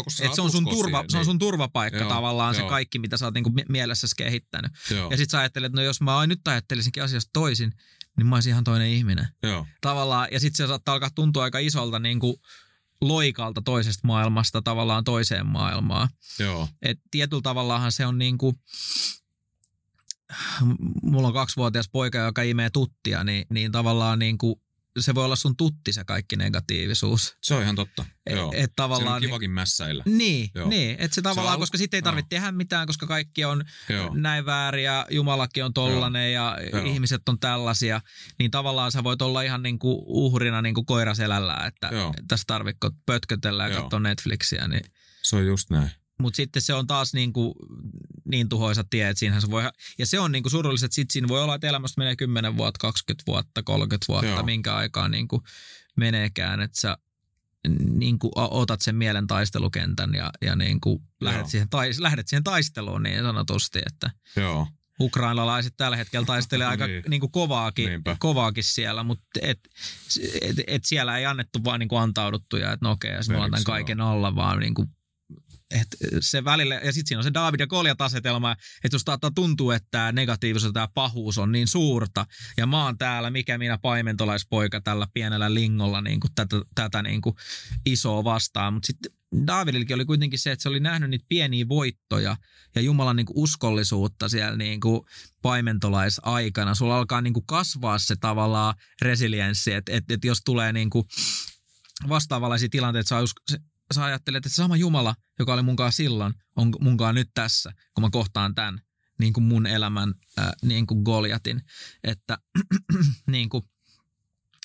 Saat 0.07 0.33
se 0.35 0.41
on, 0.41 0.51
sun 0.51 0.65
turva, 0.65 0.97
siihen, 0.97 1.09
se 1.09 1.17
on 1.17 1.19
niin. 1.21 1.25
sun 1.25 1.39
turvapaikka 1.39 1.99
Joo, 1.99 2.09
tavallaan, 2.09 2.55
se 2.55 2.61
joo. 2.61 2.69
kaikki, 2.69 2.99
mitä 2.99 3.17
sä 3.17 3.25
oot 3.25 3.33
niinku 3.33 3.49
mie- 3.49 3.65
mielessäsi 3.69 4.15
kehittänyt. 4.17 4.71
Joo, 4.91 5.11
Ja 5.11 5.17
sit 5.17 5.29
sä 5.29 5.39
ajattelet, 5.39 5.65
että 5.65 5.75
no 5.81 5.85
jos 5.85 6.01
mä 6.01 6.27
nyt 6.27 6.47
ajattelisinkin 6.47 7.03
asiasta 7.03 7.29
toisin, 7.33 7.73
niin 8.17 8.27
mä 8.27 8.35
olisin 8.35 8.51
ihan 8.51 8.63
toinen 8.63 8.87
ihminen. 8.87 9.27
joo, 9.43 9.65
Tavallaan, 9.81 10.27
ja 10.31 10.39
sit 10.39 10.55
se 10.55 10.67
saattaa 10.67 10.93
alkaa 10.93 11.09
tuntua 11.15 11.43
aika 11.43 11.59
isolta 11.59 11.99
niin 11.99 12.19
kuin 12.19 12.35
loikalta 13.01 13.61
toisesta 13.65 14.07
maailmasta 14.07 14.61
tavallaan 14.61 15.03
toiseen 15.03 15.45
maailmaan. 15.47 16.09
joo, 16.39 16.67
Et 16.81 16.99
tietyllä 17.11 17.41
tavallahan 17.41 17.91
se 17.91 18.05
on 18.05 18.17
niin 18.17 18.37
kuin, 18.37 18.55
mulla 21.03 21.27
on 21.27 21.33
kaksivuotias 21.33 21.89
poika, 21.89 22.17
joka 22.17 22.41
imee 22.41 22.69
tuttia, 22.69 23.23
niin, 23.23 23.45
niin 23.49 23.71
tavallaan 23.71 24.19
niin 24.19 24.37
kuin, 24.37 24.55
se 24.99 25.15
voi 25.15 25.25
olla 25.25 25.35
sun 25.35 25.57
tutti 25.57 25.93
se 25.93 26.03
kaikki 26.03 26.35
negatiivisuus. 26.35 27.37
se 27.41 27.53
on 27.53 27.63
ihan 27.63 27.75
totta. 27.75 28.05
Et, 28.25 28.35
Joo. 28.35 28.53
et 28.55 28.71
tavallaan, 28.75 29.15
on 29.15 29.21
kivakin 29.21 29.51
mässäillä. 29.51 30.03
Niin, 30.07 30.49
Joo. 30.55 30.69
niin 30.69 30.95
että 30.99 31.15
se 31.15 31.21
tavallaan, 31.21 31.53
al- 31.53 31.59
koska 31.59 31.77
sitten 31.77 31.97
ei 31.97 32.01
tarvitse 32.01 32.35
joo. 32.35 32.39
tehdä 32.39 32.51
mitään, 32.51 32.87
koska 32.87 33.07
kaikki 33.07 33.45
on 33.45 33.63
Joo. 33.89 34.13
näin 34.13 34.45
väärin 34.45 34.83
ja 34.83 35.05
Jumalakin 35.09 35.65
on 35.65 35.73
tollanen 35.73 36.33
ja 36.33 36.57
Joo. 36.73 36.85
ihmiset 36.85 37.29
on 37.29 37.39
tällaisia, 37.39 38.01
niin 38.39 38.51
tavallaan 38.51 38.91
sä 38.91 39.03
voit 39.03 39.21
olla 39.21 39.41
ihan 39.41 39.63
niin 39.63 39.79
kuin 39.79 39.97
uhrina 40.05 40.61
niin 40.61 40.75
kuin 40.75 40.85
koira 40.85 41.13
selällä, 41.13 41.63
että 41.67 41.89
Joo. 41.91 42.13
tässä 42.27 42.43
tarvitko 42.47 42.91
pötkötellä 43.05 43.63
ja 43.63 43.73
Joo. 43.73 43.81
katsoa 43.81 43.99
Netflixiä. 43.99 44.67
Niin. 44.67 44.85
Se 45.21 45.35
on 45.35 45.45
just 45.45 45.69
näin. 45.69 45.91
Mutta 46.19 46.37
sitten 46.37 46.61
se 46.61 46.73
on 46.73 46.87
taas 46.87 47.13
niin, 47.13 47.33
kuin, 47.33 47.53
niin 48.25 48.49
tuhoisa 48.49 48.83
tie, 48.89 49.09
että 49.09 49.19
siinähän 49.19 49.41
se 49.41 49.51
voi, 49.51 49.63
ja 49.97 50.05
se 50.05 50.19
on 50.19 50.31
niin 50.31 50.43
kuin 50.43 50.51
surullista, 50.51 50.85
että 50.85 50.95
sitten 50.95 51.13
siinä 51.13 51.27
voi 51.27 51.43
olla, 51.43 51.55
että 51.55 51.67
elämästä 51.67 52.01
menee 52.01 52.15
10 52.15 52.57
vuotta, 52.57 52.77
20 52.77 53.23
vuotta, 53.27 53.63
30 53.63 54.05
vuotta, 54.07 54.27
Joo. 54.27 54.43
minkä 54.43 54.75
aikaa 54.75 55.09
niin 55.09 55.27
kuin 55.27 55.41
meneekään, 55.97 56.61
että 56.61 56.79
sä 56.79 56.97
niin 57.89 58.19
kuin 58.19 58.31
otat 58.35 58.81
sen 58.81 58.95
mielen 58.95 59.27
taistelukentän 59.27 60.13
ja, 60.13 60.31
ja 60.41 60.55
niin 60.55 60.81
kuin 60.81 60.99
lähdet, 61.21 61.47
siihen, 61.47 61.69
tais, 61.69 61.99
lähdet 61.99 62.27
siihen 62.27 62.43
taisteluun 62.43 63.03
niin 63.03 63.23
sanotusti, 63.23 63.79
että 63.85 64.11
Joo. 64.35 64.67
ukrainalaiset 64.99 65.73
tällä 65.77 65.97
hetkellä 65.97 66.25
taistelee 66.25 66.67
aika 66.67 66.87
Niin. 66.95 67.03
niin. 67.07 67.19
kuin 67.19 67.31
kovaakin, 67.31 67.89
Niinpä. 67.89 68.15
kovaakin 68.19 68.63
siellä, 68.63 69.03
mutta 69.03 69.25
et, 69.41 69.59
et, 70.41 70.55
et 70.67 70.85
siellä 70.85 71.17
ei 71.17 71.25
annettu 71.25 71.63
vaan 71.63 71.79
niin 71.79 71.89
kuin 71.89 72.01
antauduttu 72.01 72.57
ja 72.57 72.71
että 72.71 72.85
no 72.85 72.91
okei, 72.91 73.15
jos 73.15 73.29
me 73.29 73.35
ollaan 73.35 73.51
tämän 73.51 73.63
kaiken 73.63 74.01
alla, 74.01 74.35
vaan 74.35 74.59
niin 74.59 74.73
kuin, 74.73 74.87
et 75.81 75.87
se 76.19 76.43
välillä, 76.43 76.75
ja 76.75 76.93
sitten 76.93 77.07
siinä 77.07 77.19
on 77.19 77.23
se 77.23 77.33
David 77.33 77.59
ja 77.59 77.67
Goliat 77.67 78.01
asetelma, 78.01 78.51
että 78.83 78.95
jos 78.95 79.01
saattaa 79.01 79.31
tuntua, 79.35 79.75
että 79.75 79.87
tämä 79.91 80.11
negatiivisuus 80.11 80.69
ja 80.69 80.73
tämä 80.73 80.87
pahuus 80.93 81.37
on 81.37 81.51
niin 81.51 81.67
suurta, 81.67 82.25
ja 82.57 82.67
mä 82.67 82.83
oon 82.83 82.97
täällä, 82.97 83.29
mikä 83.29 83.57
minä 83.57 83.77
paimentolaispoika 83.77 84.81
tällä 84.81 85.07
pienellä 85.13 85.53
lingolla 85.53 86.01
niin 86.01 86.19
kuin 86.19 86.31
tätä, 86.35 86.55
tätä 86.75 87.03
niin 87.03 87.21
kuin 87.21 87.35
isoa 87.85 88.23
vastaan, 88.23 88.73
mutta 88.73 88.87
sitten 88.87 89.11
Davidillakin 89.47 89.95
oli 89.95 90.05
kuitenkin 90.05 90.39
se, 90.39 90.51
että 90.51 90.63
se 90.63 90.69
oli 90.69 90.79
nähnyt 90.79 91.09
niitä 91.09 91.25
pieniä 91.29 91.67
voittoja 91.67 92.37
ja 92.75 92.81
Jumalan 92.81 93.15
niin 93.15 93.25
kuin 93.25 93.37
uskollisuutta 93.37 94.29
siellä 94.29 94.57
niin 94.57 94.79
kuin 94.79 95.01
paimentolaisaikana. 95.41 96.75
Sulla 96.75 96.97
alkaa 96.97 97.21
niin 97.21 97.33
kuin 97.33 97.45
kasvaa 97.45 97.99
se 97.99 98.15
tavallaan 98.15 98.75
resilienssi, 99.01 99.73
että, 99.73 99.91
että, 99.91 100.13
että 100.13 100.27
jos 100.27 100.41
tulee 100.45 100.73
niin 100.73 100.89
kuin 100.89 101.05
vastaavanlaisia 102.09 102.69
tilanteita, 102.69 103.19
se- 103.51 103.59
sä 103.93 104.05
ajattelet, 104.05 104.37
että 104.37 104.49
se 104.49 104.55
sama 104.55 104.77
Jumala, 104.77 105.15
joka 105.39 105.53
oli 105.53 105.61
munkaan 105.61 105.91
silloin, 105.91 106.33
on 106.55 106.73
munkaan 106.79 107.15
nyt 107.15 107.29
tässä, 107.33 107.71
kun 107.93 108.01
mä 108.01 108.09
kohtaan 108.09 108.55
tämän 108.55 108.81
niin 109.19 109.33
kuin 109.33 109.43
mun 109.43 109.67
elämän 109.67 110.13
äh, 110.39 110.51
niin 110.61 110.87
kuin 110.87 111.01
Goliatin. 111.01 111.61
Että 112.03 112.37
niin 113.31 113.49
kuin, 113.49 113.63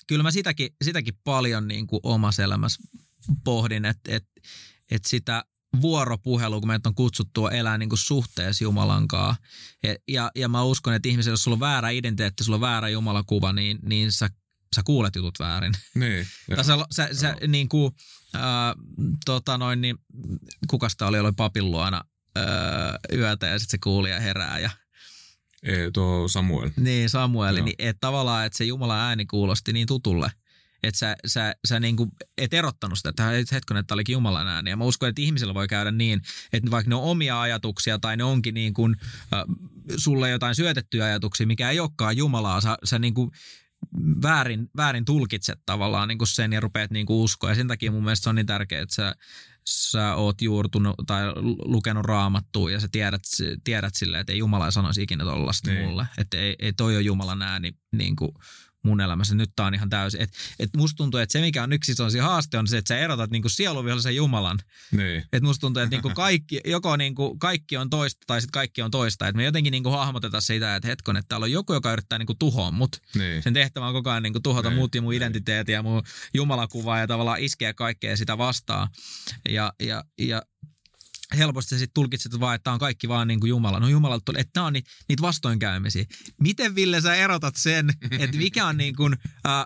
kyllä 0.07 0.23
mä 0.23 0.31
sitäkin, 0.31 0.69
sitäkin 0.83 1.13
paljon 1.23 1.67
niin 1.67 1.87
kuin 1.87 1.99
omassa 2.03 2.43
elämässä 2.43 2.83
pohdin, 3.43 3.85
että, 3.85 4.15
että, 4.15 4.41
että 4.91 5.09
sitä 5.09 5.45
vuoropuhelua, 5.81 6.59
kun 6.59 6.67
meidät 6.67 6.87
on 6.87 6.95
kutsuttua 6.95 7.51
elää 7.51 7.77
niin 7.77 7.89
kuin 7.89 7.99
suhteessa 7.99 8.63
Jumalan 8.63 9.07
kanssa. 9.07 9.43
Ja, 10.07 10.31
ja, 10.35 10.47
mä 10.49 10.63
uskon, 10.63 10.93
että 10.93 11.09
ihmisellä, 11.09 11.33
jos 11.33 11.43
sulla 11.43 11.55
on 11.55 11.59
väärä 11.59 11.89
identiteetti, 11.89 12.43
sulla 12.43 12.55
on 12.55 12.61
väärä 12.61 12.89
Jumalakuva, 12.89 13.53
niin, 13.53 13.79
niin 13.81 14.11
sä, 14.11 14.29
sä 14.75 14.81
kuulet 14.85 15.15
jutut 15.15 15.39
väärin. 15.39 15.73
Niin. 15.95 16.27
Tai 16.55 16.65
sä, 16.65 16.77
sä, 16.91 17.09
sä 17.13 17.35
niin 17.47 17.69
kuin, 17.69 17.91
äh, 18.35 18.41
tota 19.25 19.57
noin, 19.57 19.81
niin, 19.81 19.95
kukas 20.69 20.95
tää 20.97 21.07
oli, 21.07 21.19
oli 21.19 21.31
papin 21.37 21.71
luona 21.71 22.01
äh, 22.37 22.43
yötä 23.17 23.47
ja 23.47 23.59
sitten 23.59 23.71
se 23.71 23.77
kuuli 23.83 24.09
ja 24.09 24.19
herää. 24.19 24.59
Ja, 24.59 24.69
Ei, 25.63 25.91
tuo 25.91 26.27
Samuel. 26.27 26.69
niin, 26.77 27.09
Samueli, 27.09 27.59
Joo. 27.59 27.65
niin 27.65 27.75
et 27.79 27.97
tavallaan, 28.01 28.45
että 28.45 28.57
se 28.57 28.63
Jumalan 28.63 28.99
ääni 28.99 29.25
kuulosti 29.25 29.73
niin 29.73 29.87
tutulle, 29.87 30.31
että 30.83 30.99
sä, 30.99 31.15
sä, 31.25 31.55
sä 31.67 31.79
niin 31.79 31.95
kuin 31.95 32.11
et 32.37 32.53
erottanut 32.53 32.97
sitä, 32.97 33.09
että 33.09 33.55
hetken, 33.55 33.77
että 33.77 33.93
olikin 33.93 34.13
Jumalan 34.13 34.47
ääni. 34.47 34.69
Ja 34.69 34.77
mä 34.77 34.83
uskon, 34.83 35.09
että 35.09 35.21
ihmisellä 35.21 35.53
voi 35.53 35.67
käydä 35.67 35.91
niin, 35.91 36.21
että 36.53 36.71
vaikka 36.71 36.89
ne 36.89 36.95
on 36.95 37.03
omia 37.03 37.41
ajatuksia 37.41 37.99
tai 37.99 38.17
ne 38.17 38.23
onkin 38.23 38.53
niin 38.53 38.73
kuin, 38.73 38.95
äh, 39.33 39.43
sulle 39.97 40.29
jotain 40.29 40.55
syötettyjä 40.55 41.05
ajatuksia, 41.05 41.47
mikä 41.47 41.69
ei 41.69 41.79
olekaan 41.79 42.17
Jumalaa, 42.17 42.61
sä, 42.61 42.77
sä 42.83 42.99
niin 42.99 43.13
kuin 43.13 43.31
väärin, 44.23 44.69
väärin 44.77 45.05
tulkitset 45.05 45.59
tavallaan 45.65 46.07
niin 46.07 46.17
kuin 46.17 46.27
sen 46.27 46.53
ja 46.53 46.59
rupeat 46.59 46.91
niin 46.91 47.05
kuin 47.05 47.17
uskoa. 47.17 47.49
Ja 47.49 47.55
sen 47.55 47.67
takia 47.67 47.91
mun 47.91 48.03
mielestä 48.03 48.23
se 48.23 48.29
on 48.29 48.35
niin 48.35 48.45
tärkeää, 48.45 48.81
että 48.81 48.95
sä, 48.95 49.15
sä 49.67 50.15
oot 50.15 50.41
juurtunut 50.41 50.95
tai 51.07 51.23
lukenut 51.65 52.05
raamattua 52.05 52.71
ja 52.71 52.79
sä 52.79 52.87
tiedät, 52.91 53.21
tiedät 53.63 53.95
silleen, 53.95 54.21
että 54.21 54.33
ei 54.33 54.39
Jumala 54.39 54.71
sanoisi 54.71 55.03
ikinä 55.03 55.23
tollasta 55.23 55.71
niin. 55.71 55.85
mulle. 55.85 56.07
Että 56.17 56.37
ei, 56.37 56.55
ei 56.59 56.73
toi 56.73 56.95
ole 56.95 57.01
Jumalan 57.01 57.41
ääni 57.41 57.71
niin 57.91 58.15
kuin 58.15 58.31
mun 58.83 59.01
elämässä. 59.01 59.35
Nyt 59.35 59.51
tää 59.55 59.65
on 59.65 59.73
ihan 59.73 59.89
täysin. 59.89 60.21
Et, 60.21 60.29
et 60.59 60.69
musta 60.77 60.97
tuntuu, 60.97 61.19
että 61.19 61.33
se 61.33 61.41
mikä 61.41 61.63
on 61.63 61.73
yksi 61.73 61.91
iso 61.91 62.03
haaste 62.21 62.57
on 62.57 62.67
se, 62.67 62.77
että 62.77 62.87
sä 62.87 62.99
erotat 62.99 63.31
niinku 63.31 63.49
sieluvihollisen 63.49 64.15
Jumalan. 64.15 64.59
Niin. 64.91 65.23
Et 65.33 65.43
musta 65.43 65.61
tuntuu, 65.61 65.83
että 65.83 65.95
niinku 65.95 66.09
kaikki, 66.09 66.61
joko 66.65 66.97
niinku 66.97 67.37
kaikki 67.37 67.77
on 67.77 67.89
toista 67.89 68.21
tai 68.27 68.41
sitten 68.41 68.51
kaikki 68.51 68.81
on 68.81 68.91
toista. 68.91 69.27
Et 69.27 69.35
me 69.35 69.43
jotenkin 69.43 69.71
niinku 69.71 69.89
hahmotetaan 69.89 70.41
sitä, 70.41 70.75
että 70.75 70.87
hetkon, 70.87 71.17
että 71.17 71.29
täällä 71.29 71.43
on 71.43 71.51
joku, 71.51 71.73
joka 71.73 71.93
yrittää 71.93 72.19
niinku 72.19 72.35
tuhoa 72.39 72.71
mut. 72.71 73.01
Niin. 73.15 73.43
Sen 73.43 73.53
tehtävä 73.53 73.87
on 73.87 73.93
koko 73.93 74.09
ajan 74.09 74.23
niinku 74.23 74.39
tuhota 74.39 74.69
niin. 74.69 74.79
mut 74.79 74.95
ja 74.95 75.01
mun 75.01 75.13
identiteetti 75.13 75.71
ja 75.71 75.83
mun 75.83 76.03
jumalakuvaa 76.33 76.99
ja 76.99 77.07
tavallaan 77.07 77.39
iskeä 77.39 77.73
kaikkea 77.73 78.17
sitä 78.17 78.37
vastaan. 78.37 78.87
Ja, 79.49 79.73
ja, 79.79 80.03
ja 80.17 80.41
helposti 81.37 81.69
sitten 81.77 81.93
tulkitset 81.93 82.39
vaan, 82.39 82.55
että 82.55 82.63
tämä 82.63 82.73
on 82.73 82.79
kaikki 82.79 83.09
vaan 83.09 83.27
niin 83.27 83.39
kuin 83.39 83.49
Jumala. 83.49 83.79
No 83.79 83.87
Jumalalta 83.87 84.25
tuli, 84.25 84.39
että 84.39 84.59
nämä 84.59 84.67
on 84.67 84.73
niitä, 84.73 84.91
niitä 85.09 85.21
vastoinkäymisiä. 85.21 86.05
Miten 86.41 86.75
Ville 86.75 87.01
sä 87.01 87.15
erotat 87.15 87.55
sen, 87.55 87.89
että 88.19 88.37
mikä 88.37 88.65
on 88.67 88.77
niin 88.77 88.95
kuin, 88.95 89.15
äh, 89.47 89.65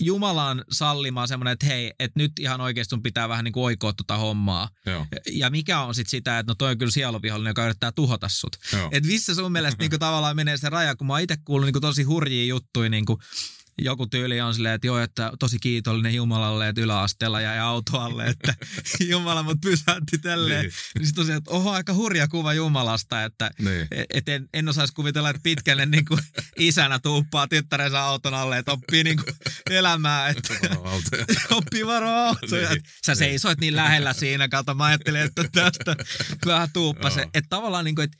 Jumalan 0.00 0.64
sallimaa 0.72 1.26
semmoinen, 1.26 1.52
että 1.52 1.66
hei, 1.66 1.92
että 1.98 2.20
nyt 2.20 2.32
ihan 2.40 2.60
oikeasti 2.60 2.90
sun 2.90 3.02
pitää 3.02 3.28
vähän 3.28 3.44
niin 3.44 3.52
kuin 3.52 3.64
oikoa 3.64 3.92
tota 3.92 4.16
hommaa. 4.16 4.68
Joo. 4.86 5.06
Ja 5.32 5.50
mikä 5.50 5.80
on 5.80 5.94
sitten 5.94 6.10
sitä, 6.10 6.38
että 6.38 6.50
no 6.50 6.54
toi 6.54 6.70
on 6.70 6.78
kyllä 6.78 6.92
sieluvihollinen, 6.92 7.50
joka 7.50 7.64
yrittää 7.64 7.92
tuhota 7.92 8.28
sut. 8.28 8.56
Että 8.92 9.08
missä 9.08 9.34
sun 9.34 9.52
mielestä 9.52 9.82
niin 9.82 9.90
kuin 9.90 10.00
tavallaan 10.00 10.36
menee 10.36 10.56
se 10.56 10.70
raja, 10.70 10.96
kun 10.96 11.06
mä 11.06 11.12
oon 11.12 11.22
itse 11.22 11.36
kuullut 11.44 11.66
niin 11.66 11.72
kuin 11.72 11.82
tosi 11.82 12.02
hurjia 12.02 12.46
juttuja 12.46 12.90
niin 12.90 13.04
kuin 13.04 13.18
joku 13.78 14.06
tyyli 14.06 14.40
on 14.40 14.54
silleen, 14.54 14.74
että 14.74 14.86
joo, 14.86 14.98
että 14.98 15.32
tosi 15.38 15.58
kiitollinen 15.58 16.14
Jumalalle, 16.14 16.68
että 16.68 16.80
yläasteella 16.80 17.40
jäi 17.40 17.58
autoalle, 17.58 18.26
että 18.26 18.54
Jumala 19.10 19.42
mut 19.42 19.60
pysäytti 19.60 20.18
tälleen. 20.18 20.60
Niin. 20.60 20.72
niin 20.98 21.06
sitten 21.06 21.22
tosiaan, 21.22 21.38
että 21.38 21.50
oho, 21.50 21.70
aika 21.70 21.94
hurja 21.94 22.28
kuva 22.28 22.54
Jumalasta, 22.54 23.24
että 23.24 23.50
niin. 23.58 23.88
et 24.10 24.28
en, 24.28 24.48
en 24.54 24.68
osaisi 24.68 24.94
kuvitella, 24.94 25.30
että 25.30 25.42
pitkälle 25.42 25.86
niin 25.86 26.04
kuin 26.04 26.20
isänä 26.58 26.98
tuuppaa 26.98 27.48
tyttärensä 27.48 28.02
auton 28.02 28.34
alle, 28.34 28.58
että 28.58 28.72
oppii 28.72 29.04
niin 29.04 29.16
kuin 29.16 29.34
elämää. 29.70 30.28
Että 30.28 30.54
oppii 31.50 31.86
varoa 31.86 32.28
autoja. 32.28 32.70
Niin. 32.74 32.82
Sä 33.06 33.14
seisoit 33.14 33.60
niin 33.60 33.76
lähellä 33.76 34.12
siinä, 34.12 34.48
kautta 34.48 34.74
mä 34.74 34.84
ajattelin, 34.84 35.20
että 35.20 35.44
tästä 35.52 35.96
vähän 36.46 36.68
tuuppa 36.72 37.10
se. 37.10 37.22
Että 37.22 37.48
tavallaan, 37.48 37.84
niin 37.84 37.94
kuin, 37.94 38.04
että 38.04 38.16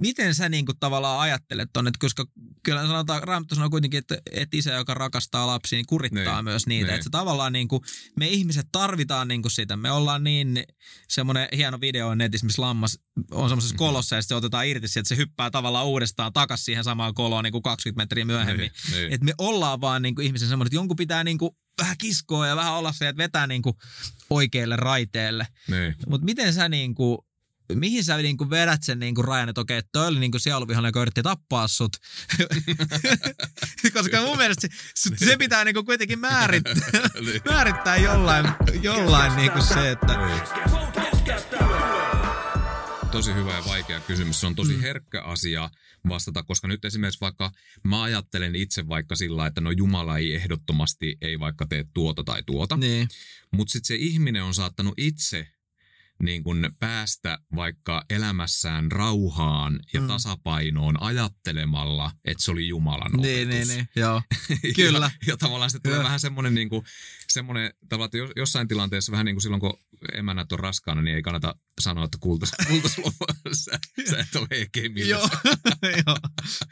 miten 0.00 0.34
sä 0.34 0.48
niin 0.48 0.66
kuin, 0.66 0.78
tavallaan 0.80 1.20
ajattelet 1.20 1.70
ton, 1.72 1.86
että 1.86 1.98
koska 1.98 2.26
kyllä 2.64 2.86
sanotaan, 2.86 3.22
Raamattu 3.22 3.54
sanoo 3.54 3.70
kuitenkin, 3.70 3.98
että 3.98 4.18
että 4.30 4.56
isä, 4.56 4.72
joka 4.72 4.94
rakastaa 4.94 5.46
lapsia, 5.46 5.76
niin 5.76 5.86
kurittaa 5.86 6.36
niin, 6.36 6.44
myös 6.44 6.66
niitä. 6.66 6.86
Niin. 6.86 6.94
Että 6.94 7.10
tavallaan 7.10 7.52
niin 7.52 7.68
kuin, 7.68 7.82
me 8.18 8.28
ihmiset 8.28 8.66
tarvitaan 8.72 9.28
niin 9.28 9.42
kuin 9.42 9.52
sitä. 9.52 9.76
Me 9.76 9.90
ollaan 9.90 10.24
niin, 10.24 10.64
semmoinen 11.08 11.48
hieno 11.56 11.80
video 11.80 12.08
on 12.08 12.18
netissä, 12.18 12.46
missä 12.46 12.62
lammas 12.62 12.98
on 13.30 13.48
semmoisessa 13.48 13.74
mm-hmm. 13.74 13.78
kolossa 13.78 14.16
ja 14.16 14.22
se 14.22 14.34
otetaan 14.34 14.66
irti 14.66 14.86
että 14.86 15.08
se 15.08 15.16
hyppää 15.16 15.50
tavallaan 15.50 15.86
uudestaan 15.86 16.32
takaisin 16.32 16.64
siihen 16.64 16.84
samaan 16.84 17.14
koloon 17.14 17.44
niin 17.44 17.52
kuin 17.52 17.62
20 17.62 18.02
metriä 18.02 18.24
myöhemmin. 18.24 18.70
Niin, 18.90 19.00
niin. 19.00 19.12
Että 19.12 19.24
me 19.24 19.32
ollaan 19.38 19.80
vaan 19.80 20.02
niin 20.02 20.14
kuin 20.14 20.26
ihmisen 20.26 20.48
semmoinen, 20.48 20.68
että 20.68 20.76
jonkun 20.76 20.96
pitää 20.96 21.24
niin 21.24 21.38
kuin 21.38 21.56
vähän 21.80 21.98
kiskoa 21.98 22.46
ja 22.46 22.56
vähän 22.56 22.72
olla 22.72 22.92
se, 22.92 23.08
että 23.08 23.22
vetää 23.22 23.46
niin 23.46 23.62
kuin 23.62 23.76
oikealle 24.30 24.76
raiteelle. 24.76 25.46
Niin. 25.68 25.94
Mutta 26.06 26.24
miten 26.24 26.54
sä 26.54 26.68
niin 26.68 26.94
kuin, 26.94 27.18
mihin 27.74 28.04
sä 28.04 28.16
niin 28.16 28.36
kuin 28.36 28.50
vedät 28.50 28.82
sen 28.82 28.98
niin 28.98 29.14
kuin 29.14 29.24
rajan, 29.24 29.48
että 29.48 29.60
okei, 29.60 29.82
toi 29.92 30.06
oli 30.06 30.20
niin 30.20 30.30
kuin 30.30 30.40
sieluvihollinen, 30.40 30.88
joka 30.88 31.02
yritti 31.02 31.22
tappaa 31.22 31.68
sut. 31.68 31.96
Koska 33.94 34.22
mun 34.22 34.36
mielestä 34.36 34.68
se, 34.94 35.16
se 35.16 35.36
pitää 35.36 35.64
niin 35.64 35.74
kuin 35.74 35.86
kuitenkin 35.86 36.18
määrittää, 36.18 36.74
niin. 37.24 37.42
määrittää 37.44 37.96
jollain, 37.96 38.46
jollain 38.82 39.36
niin 39.36 39.52
kuin 39.52 39.64
se, 39.64 39.90
että... 39.90 40.18
Tosi 43.12 43.34
hyvä 43.34 43.54
ja 43.56 43.64
vaikea 43.64 44.00
kysymys. 44.00 44.40
Se 44.40 44.46
on 44.46 44.54
tosi 44.54 44.72
mm. 44.72 44.80
herkkä 44.80 45.22
asia 45.22 45.70
vastata, 46.08 46.42
koska 46.42 46.68
nyt 46.68 46.84
esimerkiksi 46.84 47.20
vaikka 47.20 47.52
mä 47.84 48.02
ajattelen 48.02 48.54
itse 48.54 48.88
vaikka 48.88 49.16
sillä, 49.16 49.46
että 49.46 49.60
no 49.60 49.70
Jumala 49.70 50.18
ei 50.18 50.34
ehdottomasti 50.34 51.16
ei 51.20 51.40
vaikka 51.40 51.66
tee 51.66 51.84
tuota 51.94 52.24
tai 52.24 52.42
tuota. 52.42 52.76
Niin. 52.76 53.08
Mutta 53.50 53.72
sitten 53.72 53.86
se 53.86 53.94
ihminen 53.94 54.44
on 54.44 54.54
saattanut 54.54 54.94
itse 54.96 55.48
niin 56.22 56.44
kuin 56.44 56.70
päästä 56.78 57.38
vaikka 57.54 58.04
elämässään 58.10 58.92
rauhaan 58.92 59.80
ja 59.92 60.00
mm. 60.00 60.06
tasapainoon 60.06 61.02
ajattelemalla, 61.02 62.10
että 62.24 62.44
se 62.44 62.50
oli 62.50 62.68
Jumalan 62.68 63.18
opetus. 63.18 63.22
Niin, 63.22 63.48
niin, 63.48 63.68
niin. 63.68 63.88
Joo. 63.96 64.22
Kyllä. 64.76 64.98
ja, 65.06 65.10
ja 65.26 65.36
tavallaan 65.36 65.70
sitten 65.70 65.92
tulee 65.92 66.04
vähän 66.04 66.20
semmoinen, 66.20 66.54
niin 66.54 66.68
kuin, 66.68 66.84
semmoinen 67.28 67.72
tavallaan, 67.88 68.10
että 68.24 68.40
jossain 68.40 68.68
tilanteessa 68.68 69.12
vähän 69.12 69.26
niin 69.26 69.34
kuin 69.34 69.42
silloin, 69.42 69.60
kun 69.60 69.78
emännät 70.14 70.52
on 70.52 70.58
raskaana, 70.58 71.02
niin 71.02 71.16
ei 71.16 71.22
kannata 71.22 71.54
sanoa, 71.80 72.04
että 72.04 72.18
kultas, 72.20 72.52
kultas 72.68 72.96
sä, 73.52 73.78
sä 74.10 74.18
et 74.18 74.36
ole 74.36 74.46
heikkein 74.50 75.08
Joo, 75.08 75.20
joo. 76.06 76.16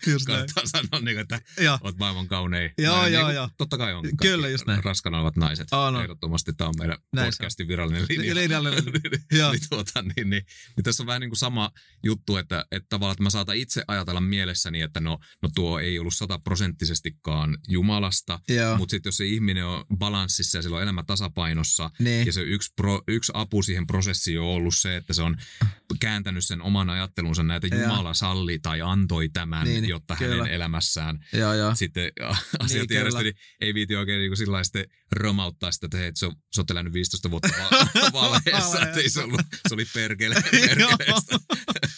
Just 0.07 0.27
Kannattaa 0.27 0.63
näin. 0.63 0.69
sanoa, 0.69 1.05
niin 1.05 1.15
kuin, 1.15 1.19
että 1.19 1.41
joo. 1.63 1.79
oot 1.81 1.99
maailman 1.99 2.29
kaunein. 2.29 2.71
Joo, 2.79 3.07
joo, 3.07 3.27
niin, 3.27 3.35
joo. 3.35 3.49
Totta 3.59 3.79
kai 3.79 3.95
on. 3.95 4.05
Kyllä, 4.23 4.49
just 4.49 4.67
näin. 4.67 4.85
Raskana 4.85 5.17
olevat 5.17 5.37
naiset. 5.37 5.69
Oh, 5.73 5.93
no. 5.93 6.03
Ehdottomasti 6.03 6.53
tämä 6.53 6.69
on 6.69 6.75
meidän 6.79 6.99
näin 7.13 7.27
podcastin 7.27 7.69
virallinen 7.69 8.07
linja. 8.09 8.35
Linjallinen. 8.35 8.85
Joo. 9.41 9.53
niin, 9.53 9.61
tuota, 9.71 10.03
niin, 10.03 10.13
niin, 10.17 10.45
niin, 10.77 10.85
tässä 10.85 11.03
on 11.03 11.07
vähän 11.07 11.21
niin 11.21 11.31
kuin 11.31 11.39
sama 11.39 11.71
juttu, 12.03 12.37
että, 12.37 12.65
että 12.73 12.87
tavallaan 12.89 13.13
että 13.13 13.23
mä 13.23 13.31
saatan 13.31 13.57
itse 13.57 13.83
ajatella 13.89 14.21
mielessäni, 14.21 14.81
että 14.81 15.01
no, 15.01 15.19
no 15.43 15.49
tuo 15.55 15.79
ei 15.79 15.99
ollut 15.99 16.15
sataprosenttisestikaan 16.15 17.59
Jumalasta, 17.69 18.41
mutta 18.79 18.91
sitten 18.91 19.09
jos 19.09 19.17
se 19.17 19.27
ihminen 19.27 19.67
on 19.67 19.85
balanssissa 19.97 20.59
ja 20.59 20.63
sillä 20.63 20.77
on 20.77 20.83
elämä 20.83 21.03
tasapainossa 21.03 21.91
niin. 21.99 22.27
ja 22.27 22.33
se 22.33 22.43
yksi, 22.43 22.73
pro, 22.77 23.03
yksi 23.09 23.33
apu 23.35 23.63
siihen 23.63 23.87
prosessiin 23.87 24.41
on 24.41 24.47
ollut 24.47 24.77
se, 24.77 24.97
että 24.97 25.13
se 25.13 25.23
on 25.23 25.37
kääntänyt 26.01 26.47
sen 26.47 26.63
oman 26.63 26.91
ajattelunsa 26.91 27.43
näitä 27.43 27.67
Jumala 27.67 28.15
salli 28.15 28.59
tai 28.59 28.81
antoi 28.81 29.29
tämän, 29.29 29.67
niin, 29.67 29.89
jotta 29.89 30.17
kyllä. 30.17 30.37
hänen 30.37 30.55
elämässään 30.55 31.27
ja, 31.33 31.55
ja. 31.55 31.75
sitten 31.75 32.13
asiat 32.59 32.89
niin, 32.89 32.97
järjestyi, 32.97 33.25
niin 33.25 33.37
ei 33.61 33.75
viiti 33.75 33.97
oikein 33.97 34.21
niin 34.21 34.37
sillä 34.37 34.65
sitten 34.65 34.85
romauttaa 35.13 35.73
sitä, 35.73 35.87
että 35.87 35.99
hei, 35.99 36.13
sä, 36.15 36.31
sä 36.55 36.61
oot 36.61 36.71
elänyt 36.71 36.93
15 36.93 37.31
vuotta 37.31 37.49
valheessa, 38.13 38.83
että 38.83 39.01
ei 39.01 39.11
se 39.11 39.23
ollut 39.31 39.47
se 39.69 39.75
oli 39.75 39.85
perkele, 39.95 40.35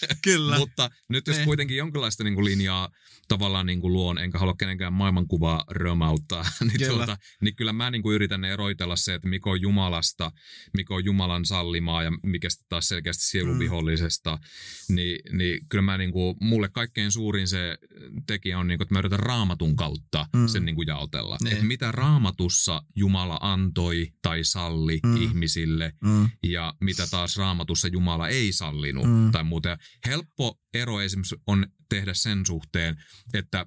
Kyllä. 0.24 0.58
Mutta 0.58 0.90
nyt 1.08 1.26
jos 1.26 1.36
ne. 1.36 1.40
Niin. 1.40 1.46
kuitenkin 1.46 1.76
jonkinlaista 1.76 2.24
niin 2.24 2.34
kuin 2.34 2.44
linjaa 2.44 2.88
tavallaan 3.28 3.66
niin 3.66 3.80
kuin 3.80 3.92
luon, 3.92 4.18
enkä 4.18 4.38
halua 4.38 4.54
kenenkään 4.58 4.92
maailmankuvaa 4.92 5.64
römauttaa, 5.70 6.46
niin, 6.60 6.78
kyllä. 6.78 7.06
Tuota, 7.06 7.18
niin 7.40 7.56
kyllä 7.56 7.72
mä 7.72 7.90
niin 7.90 8.02
kuin 8.02 8.14
yritän 8.14 8.44
eroitella 8.44 8.96
se, 8.96 9.14
että 9.14 9.28
mikä 9.28 9.50
on 9.50 9.60
Jumalasta, 9.60 10.32
mikä 10.76 10.94
on 10.94 11.04
Jumalan 11.04 11.44
sallimaa 11.44 12.02
ja 12.02 12.10
mikä 12.22 12.50
sitten 12.50 12.66
taas 12.68 12.88
selkeästi 12.88 13.24
sieluvihollisesta. 13.24 14.36
Mm. 14.36 14.94
Niin, 14.94 15.38
niin 15.38 15.60
kyllä 15.68 15.82
mä 15.82 15.98
niin 15.98 16.12
kuin, 16.12 16.36
mulle 16.40 16.68
kaikkein 16.68 17.12
suurin 17.12 17.48
se 17.48 17.78
tekijä 18.26 18.58
on, 18.58 18.68
niin 18.68 18.78
kuin, 18.78 18.84
että 18.84 18.94
mä 18.94 18.98
yritän 18.98 19.18
raamatun 19.18 19.76
kautta 19.76 20.26
mm. 20.32 20.48
sen 20.48 20.64
niin 20.64 20.74
kuin 20.74 20.86
jaotella. 20.86 21.36
Niin. 21.42 21.52
Että 21.52 21.64
mitä 21.64 21.92
raamatussa 21.92 22.82
Jumala 22.96 23.38
antoi 23.40 24.08
tai 24.22 24.44
salli 24.44 25.00
mm. 25.02 25.22
ihmisille 25.22 25.92
mm. 26.04 26.30
ja 26.42 26.74
mitä 26.80 27.06
taas 27.10 27.36
raamatussa 27.36 27.88
Jumala 27.88 28.28
ei 28.28 28.52
sallinut 28.52 29.06
mm. 29.06 29.32
tai 29.32 29.44
muuta. 29.44 29.78
Helppo 30.06 30.60
ero 30.74 31.00
esimerkiksi 31.00 31.36
on 31.46 31.66
tehdä 31.88 32.14
sen 32.14 32.46
suhteen, 32.46 33.04
että 33.34 33.66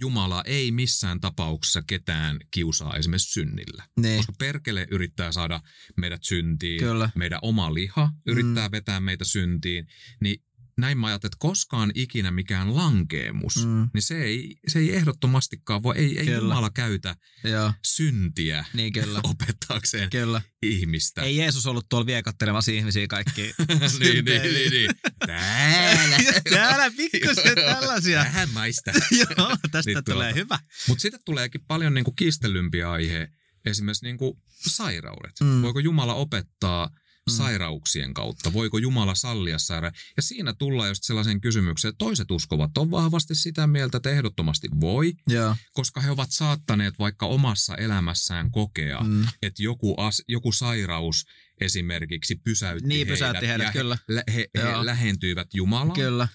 Jumala 0.00 0.42
ei 0.46 0.70
missään 0.70 1.20
tapauksessa 1.20 1.82
ketään 1.86 2.38
kiusaa 2.50 2.96
esimerkiksi 2.96 3.32
synnillä. 3.32 3.84
Ne. 4.00 4.16
Koska 4.16 4.32
perkele 4.38 4.86
yrittää 4.90 5.32
saada 5.32 5.60
meidät 5.96 6.24
syntiin, 6.24 6.80
Kyllä. 6.80 7.10
meidän 7.14 7.38
oma 7.42 7.74
liha 7.74 8.10
yrittää 8.26 8.68
mm. 8.68 8.72
vetää 8.72 9.00
meitä 9.00 9.24
syntiin, 9.24 9.86
niin 10.20 10.42
näin 10.78 10.98
mä 10.98 11.06
ajattelen, 11.06 11.28
että 11.28 11.36
koskaan 11.40 11.92
ikinä 11.94 12.30
mikään 12.30 12.76
lankeemus, 12.76 13.66
mm. 13.66 13.88
niin 13.94 14.02
se 14.02 14.22
ei, 14.22 14.56
se 14.68 14.78
ei 14.78 14.96
ehdottomastikaan 14.96 15.82
voi, 15.82 15.94
ei, 15.96 16.18
ei 16.18 16.32
Jumala 16.32 16.70
käytä 16.70 17.16
Joo. 17.44 17.72
syntiä 17.84 18.64
niin, 18.72 18.92
kyllä. 18.92 19.20
opettaakseen 19.32 20.10
kyllä. 20.10 20.42
ihmistä. 20.62 21.22
Ei 21.22 21.36
Jeesus 21.36 21.66
ollut 21.66 21.86
tuolla 21.88 22.06
viekattelemassa 22.06 22.72
ihmisiä 22.72 23.06
kaikki 23.06 23.42
niin, 23.98 24.24
niin, 24.24 24.42
niin, 24.42 24.70
niin. 24.70 24.90
Täällä. 25.26 26.16
Täällä 26.50 26.90
pikkusen 26.96 27.54
tällaisia. 27.54 28.18
Vähän 28.18 28.50
maista. 28.50 28.92
Joo, 29.10 29.56
tästä 29.70 29.90
niin, 29.90 30.04
tulee 30.04 30.32
tuota. 30.32 30.34
hyvä. 30.34 30.58
Mutta 30.88 31.02
sitten 31.02 31.20
tuleekin 31.24 31.60
paljon 31.68 31.94
niinku 31.94 32.12
kiistellympiä 32.12 32.90
aihe, 32.90 33.28
esimerkiksi 33.64 34.04
niinku 34.04 34.42
sairaudet. 34.68 35.34
Mm. 35.40 35.62
Voiko 35.62 35.78
Jumala 35.78 36.14
opettaa 36.14 36.90
mm. 37.30 37.36
sairauksien 37.36 38.14
kautta? 38.14 38.52
Voiko 38.52 38.78
Jumala 38.78 39.14
sallia 39.14 39.58
sairaan? 39.58 39.92
Ja 40.16 40.22
siinä 40.22 40.52
tullaan 40.52 40.88
just 40.88 41.04
sellaisen 41.04 41.40
kysymykseen, 41.40 41.90
että 41.90 41.98
toiset 41.98 42.30
uskovat 42.30 42.78
on 42.78 42.90
vahvasti 42.90 43.34
sitä 43.34 43.66
mieltä, 43.66 43.96
että 43.96 44.10
ehdottomasti 44.10 44.68
voi, 44.80 45.12
Joo. 45.28 45.56
koska 45.72 46.00
he 46.00 46.10
ovat 46.10 46.30
saattaneet 46.30 46.98
vaikka 46.98 47.26
omassa 47.26 47.76
elämässään 47.76 48.50
kokea, 48.50 49.00
mm. 49.00 49.26
että 49.42 49.62
joku, 49.62 49.94
as, 50.00 50.22
joku 50.28 50.52
sairaus 50.52 51.24
esimerkiksi 51.60 52.36
pysäytti 52.36 52.88
Niin, 52.88 53.06
pysäytti 53.06 53.48
heidät, 53.48 53.66
ja 53.66 53.72
kyllä. 53.72 53.98
He, 54.08 54.22
he, 54.34 54.46
he 54.58 54.68
Joo. 54.68 54.86
lähentyivät 54.86 55.48
Jumalaan. 55.54 55.92
Kyllä. 56.00 56.28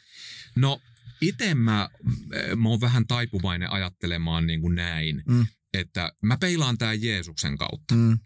No 0.55 0.81
itse 1.21 1.55
mä, 1.55 1.89
mä 2.55 2.69
oon 2.69 2.81
vähän 2.81 3.07
taipuvainen 3.07 3.71
ajattelemaan 3.71 4.47
niin 4.47 4.61
kuin 4.61 4.75
näin, 4.75 5.23
Mm. 5.27 5.47
että 5.73 6.11
mä 6.23 6.37
peilaan 6.37 6.77
tää 6.77 6.93
Jeesuksen 6.93 7.57
kautta. 7.57 7.95
Mm. 7.95 8.19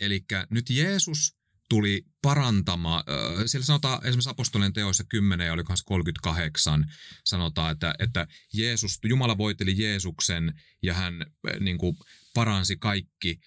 Eli 0.00 0.24
nyt 0.50 0.70
Jeesus 0.70 1.36
tuli 1.68 2.06
parantamaan, 2.22 3.04
äh, 3.08 3.42
siellä 3.46 3.66
sanotaan 3.66 4.06
esimerkiksi 4.06 4.30
apostolien 4.30 4.72
teoissa 4.72 5.04
10 5.08 5.46
ja 5.46 5.54
se 5.74 5.82
38, 5.84 6.92
sanotaan, 7.24 7.72
että, 7.72 7.94
että 7.98 8.26
Jeesus, 8.54 8.98
Jumala 9.04 9.38
voiteli 9.38 9.74
Jeesuksen 9.78 10.60
ja 10.82 10.94
hän 10.94 11.14
niin 11.60 11.78
kuin 11.78 11.96
paransi 12.34 12.76
kaikki 12.76 13.40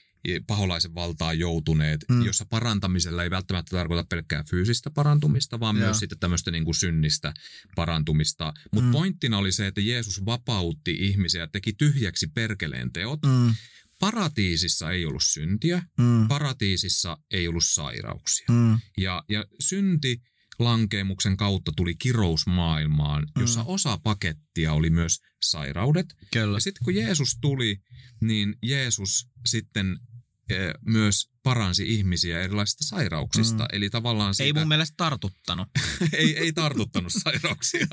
paholaisen 0.47 0.95
valtaan 0.95 1.39
joutuneet, 1.39 2.05
Mm. 2.09 2.25
jossa 2.25 2.45
parantamisella 2.45 3.23
ei 3.23 3.29
välttämättä 3.29 3.75
tarkoita 3.75 4.03
pelkkää 4.09 4.43
fyysistä 4.49 4.91
parantumista, 4.91 5.59
vaan 5.59 5.75
Joo. 5.75 5.85
myös 5.85 5.99
sitten 5.99 6.19
tämmöistä 6.19 6.51
niin 6.51 6.65
kuin 6.65 6.75
synnistä 6.75 7.33
parantumista. 7.75 8.53
Mutta 8.73 8.87
mm. 8.87 8.91
pointtina 8.91 9.37
oli 9.37 9.51
se, 9.51 9.67
että 9.67 9.81
Jeesus 9.81 10.25
vapautti 10.25 10.97
ihmisiä, 10.99 11.47
teki 11.47 11.73
tyhjäksi 11.73 12.27
perkeleen 12.27 12.93
teot. 12.93 13.19
Mm. 13.25 13.55
Paratiisissa 13.99 14.91
ei 14.91 15.05
ollut 15.05 15.23
syntiä, 15.25 15.83
Mm. 15.99 16.27
paratiisissa 16.27 17.17
ei 17.31 17.47
ollut 17.47 17.63
sairauksia. 17.65 18.45
Mm. 18.49 18.79
Ja, 18.97 19.23
ja 19.29 19.45
synti 19.59 20.21
lankeemuksen 20.59 21.37
kautta 21.37 21.71
tuli 21.75 21.95
kirous 21.95 22.47
maailmaan, 22.47 23.27
jossa 23.39 23.59
Mm. 23.59 23.69
osa 23.69 23.97
pakettia 23.97 24.73
oli 24.73 24.89
myös 24.89 25.19
sairaudet. 25.41 26.05
Kyllä. 26.33 26.55
Ja 26.55 26.59
sitten 26.61 26.83
kun 26.85 26.95
Jeesus 26.95 27.37
tuli, 27.41 27.77
niin 28.21 28.55
Jeesus 28.63 29.27
sitten 29.45 29.99
eh, 30.49 30.73
myös 30.85 31.29
paransi 31.43 31.93
ihmisiä 31.93 32.41
erilaisista 32.41 32.83
sairauksista. 32.83 33.63
Mm. 33.63 33.67
Eli 33.73 33.89
tavallaan 33.89 34.35
siitä... 34.35 34.45
Ei 34.47 34.53
mun 34.53 34.67
mielestä 34.67 34.93
tartuttanut. 34.97 35.67
ei, 36.13 36.37
ei 36.37 36.53
tartuttanut 36.53 37.13
sairauksia. 37.23 37.87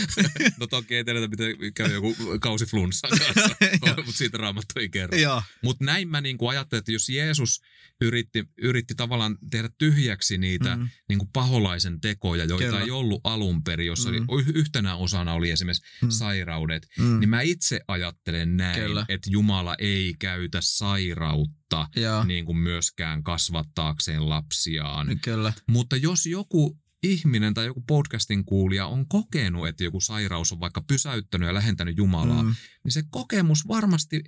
no 0.60 0.66
toki 0.66 0.96
ei 0.96 1.04
tiedetä, 1.04 1.28
miten 1.28 1.56
käy 1.74 1.92
joku 1.92 2.16
kausi 2.40 2.66
flunssan 2.66 3.10
kanssa, 3.10 3.56
mutta 4.06 4.12
siitä 4.12 4.38
raamattu 4.38 4.80
ei 4.80 4.88
kerro. 4.88 5.16
Mutta 5.62 5.84
näin 5.84 6.08
mä 6.08 6.20
niinku 6.20 6.48
ajattelin, 6.48 6.78
että 6.78 6.92
jos 6.92 7.08
Jeesus 7.08 7.60
yritti, 8.00 8.44
yritti 8.62 8.94
tavallaan 8.94 9.38
tehdä 9.50 9.68
tyhjäksi 9.78 10.38
niitä 10.38 10.76
Mm. 10.76 10.88
niinku 11.08 11.28
paholaisen 11.32 12.00
tekoja, 12.00 12.44
joita 12.44 12.64
Kyllä. 12.64 12.80
ei 12.80 12.90
ollut 12.90 13.20
alun 13.24 13.64
perin, 13.64 13.86
jossa 13.86 14.10
Mm. 14.10 14.24
oli, 14.28 14.44
yhtenä 14.54 14.96
osana 14.96 15.32
oli 15.34 15.50
esimerkiksi 15.50 15.82
Mm. 16.02 16.10
sairaudet, 16.10 16.86
Mm. 16.98 17.20
niin 17.20 17.28
mä 17.28 17.40
itse 17.40 17.80
ajattelen 17.88 18.56
näin, 18.56 18.80
että 19.08 19.30
Jumala 19.30 19.74
ei 19.78 20.14
käytä 20.18 20.58
sairautta 20.60 21.88
Joo. 21.96 22.24
niin 22.24 22.44
kuin 22.44 22.58
myöskään 22.92 23.22
kasvattaakseen 23.22 24.28
lapsiaan. 24.28 25.18
Kyllä. 25.24 25.52
Mutta 25.68 25.96
jos 25.96 26.26
joku 26.26 26.78
ihminen 27.02 27.54
tai 27.54 27.66
joku 27.66 27.80
podcastin 27.86 28.44
kuulija 28.44 28.86
on 28.86 29.08
kokenut, 29.08 29.68
että 29.68 29.84
joku 29.84 30.00
sairaus 30.00 30.52
on 30.52 30.60
vaikka 30.60 30.82
pysäyttänyt 30.86 31.46
ja 31.46 31.54
lähentänyt 31.54 31.96
Jumalaa, 31.96 32.42
mm. 32.42 32.54
Niin 32.84 32.92
se 32.92 33.02
kokemus 33.10 33.68
varmasti 33.68 34.22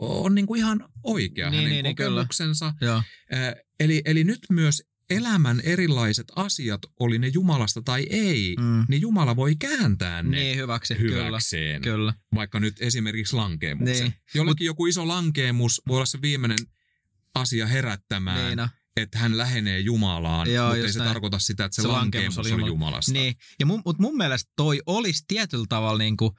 on 0.00 0.34
niin 0.34 0.46
kuin 0.46 0.58
ihan 0.58 0.84
oikea 1.04 1.50
Niin, 1.50 1.56
hänen 1.58 1.70
niin, 1.72 1.82
niin, 1.84 1.96
kyllä. 1.96 2.10
kokemuksensa. 2.10 2.74
Joo. 2.80 2.96
Äh, 3.34 3.54
eli, 3.80 4.02
eli 4.04 4.24
nyt 4.24 4.38
myös 4.50 4.82
elämän 5.10 5.60
erilaiset 5.60 6.26
asiat, 6.36 6.80
oli 7.00 7.18
ne 7.18 7.28
Jumalasta 7.28 7.82
tai 7.82 8.06
ei, 8.10 8.56
Mm. 8.60 8.84
niin 8.88 9.00
Jumala 9.02 9.36
voi 9.36 9.56
kääntää 9.56 10.22
ne 10.22 10.30
Niin, 10.38 10.56
hyväksi. 10.56 10.98
hyväkseen. 10.98 11.82
Kyllä. 11.82 11.96
Kyllä. 11.96 12.14
Vaikka 12.34 12.60
nyt 12.60 12.76
esimerkiksi 12.80 13.36
lankeemuksen. 13.36 13.96
Niin. 14.02 14.14
Jollekin 14.34 14.64
joku 14.64 14.86
iso 14.86 15.08
lankeemus 15.08 15.82
voi 15.88 15.96
olla 15.96 16.06
se 16.06 16.22
viimeinen 16.22 16.58
asia 17.38 17.66
herättämään, 17.66 18.46
Niin, 18.46 18.56
no. 18.56 18.68
että 18.96 19.18
hän 19.18 19.38
lähenee 19.38 19.78
Jumalaan, 19.78 20.50
Joo, 20.52 20.68
mutta 20.68 20.86
ei 20.86 20.92
se 20.92 20.98
näin. 20.98 21.08
tarkoita 21.10 21.38
sitä, 21.38 21.64
että 21.64 21.76
se, 21.76 21.82
Se 21.82 21.88
lankeemus 21.88 22.38
oli 22.38 22.48
oli, 22.52 22.60
Jumala- 22.60 22.66
Jumalasta. 22.68 23.12
Niin, 23.12 23.34
ja 23.60 23.66
mun, 23.66 23.82
mutta 23.84 24.02
mun 24.02 24.16
mielestä 24.16 24.52
toi 24.56 24.80
olisi 24.86 25.24
tietyllä 25.28 25.66
tavalla 25.68 25.98
niinku 25.98 26.34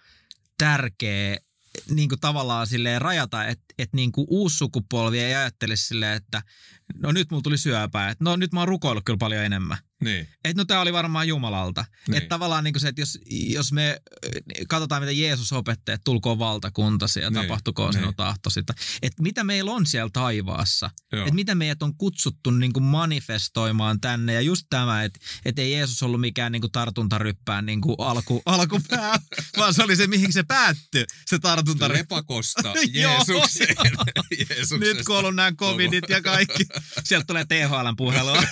tärkeä 0.57 1.37
niinku 1.89 2.17
tavallaan 2.17 2.67
silleen 2.67 3.01
rajata, 3.01 3.45
että 3.45 3.65
et 3.77 3.89
niinku 3.93 4.25
uusi 4.29 4.57
sukupolvi 4.57 5.19
ei 5.19 5.35
ajattelisi 5.35 5.83
silleen, 5.87 6.13
että 6.17 6.41
no 6.95 7.11
nyt 7.11 7.31
mulla 7.31 7.41
tuli 7.41 7.57
syöpää, 7.57 8.09
että 8.09 8.23
no 8.23 8.35
nyt 8.35 8.51
mä 8.53 8.59
oon 8.59 8.67
rukoillut 8.67 9.05
kyllä 9.05 9.17
paljon 9.17 9.43
enemmän. 9.45 9.77
Niin. 10.03 10.27
Että 10.43 10.61
no 10.61 10.65
tää 10.65 10.81
oli 10.81 10.93
varmaan 10.93 11.27
Jumalalta. 11.27 11.85
Niin. 12.07 12.17
Että 12.17 12.29
tavallaan 12.29 12.63
niinku 12.63 12.79
se, 12.79 12.87
että 12.87 13.01
jos, 13.01 13.19
jos 13.29 13.71
me 13.71 13.89
äh, 13.89 14.31
katsotaan, 14.67 15.01
mitä 15.01 15.11
Jeesus 15.11 15.53
opetti, 15.53 15.91
että 15.91 16.03
tulkoon 16.03 16.39
valtakuntasi 16.39 17.19
ja 17.19 17.29
Niin, 17.29 17.41
tapahtukoon 17.41 17.89
niin. 17.89 17.99
sinun 17.99 18.15
tahtosi. 18.15 18.59
Että 19.01 19.23
mitä 19.23 19.43
meillä 19.43 19.71
on 19.71 19.85
siellä 19.85 20.09
taivaassa. 20.13 20.89
Että 21.11 21.33
mitä 21.33 21.55
meidät 21.55 21.83
on 21.83 21.97
kutsuttu 21.97 22.51
niin 22.51 22.73
kuin 22.73 22.83
manifestoimaan 22.83 24.01
tänne. 24.01 24.33
Ja 24.33 24.41
just 24.41 24.65
tämä, 24.69 25.03
että 25.03 25.19
et 25.45 25.59
ei 25.59 25.71
Jeesus 25.71 26.03
ollut 26.03 26.21
mikään 26.21 26.51
niin 26.51 26.61
kuin 26.61 26.71
tartuntaryppään 26.71 27.65
niin 27.65 27.81
kuin 27.81 27.95
alku, 27.99 28.41
alkupää, 28.45 29.19
vaan 29.57 29.73
se 29.73 29.83
oli 29.83 29.95
se, 29.95 30.07
mihin 30.07 30.33
se 30.33 30.43
päättyi, 30.43 31.05
se 31.25 31.39
tartuntaryppä. 31.39 31.99
Lepakosta 32.15 32.73
Jeesukseen. 32.93 33.75
Jeesuksesta. 34.39 34.77
Nyt 34.77 35.05
kun 35.05 35.15
on 35.15 35.19
ollut 35.19 35.35
nämä 35.35 35.51
covidit 35.51 36.09
ja 36.09 36.21
kaikki. 36.21 36.65
Sieltä 37.03 37.25
tulee 37.27 37.45
THLn 37.45 37.95
puhelua. 37.97 38.43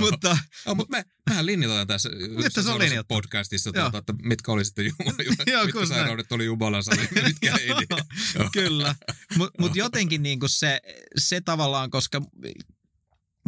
Mutta 0.00 0.38
No, 0.66 0.74
mutta 0.74 0.96
me, 0.96 1.04
mehän 1.30 1.46
linjataan 1.46 1.86
tässä 1.86 2.08
se 2.62 2.70
on 2.70 2.78
linjattu. 2.78 3.14
podcastissa, 3.14 3.72
tuota, 3.72 3.98
että 3.98 4.14
mitkä 4.22 4.52
oli 4.52 4.64
sitten 4.64 4.84
Jumala, 4.86 5.16
Joo, 5.52 5.64
mitkä 5.66 5.86
sairaudet 5.86 6.32
oli 6.32 6.44
Jumalansa, 6.44 6.92
mitkä 7.24 7.56
ei. 7.60 7.68
Niin. 7.68 8.50
Kyllä, 8.52 8.94
mutta 9.36 9.62
mut 9.62 9.76
jotenkin 9.76 10.22
niinku 10.22 10.48
se, 10.48 10.80
se 11.18 11.40
tavallaan, 11.40 11.90
koska 11.90 12.22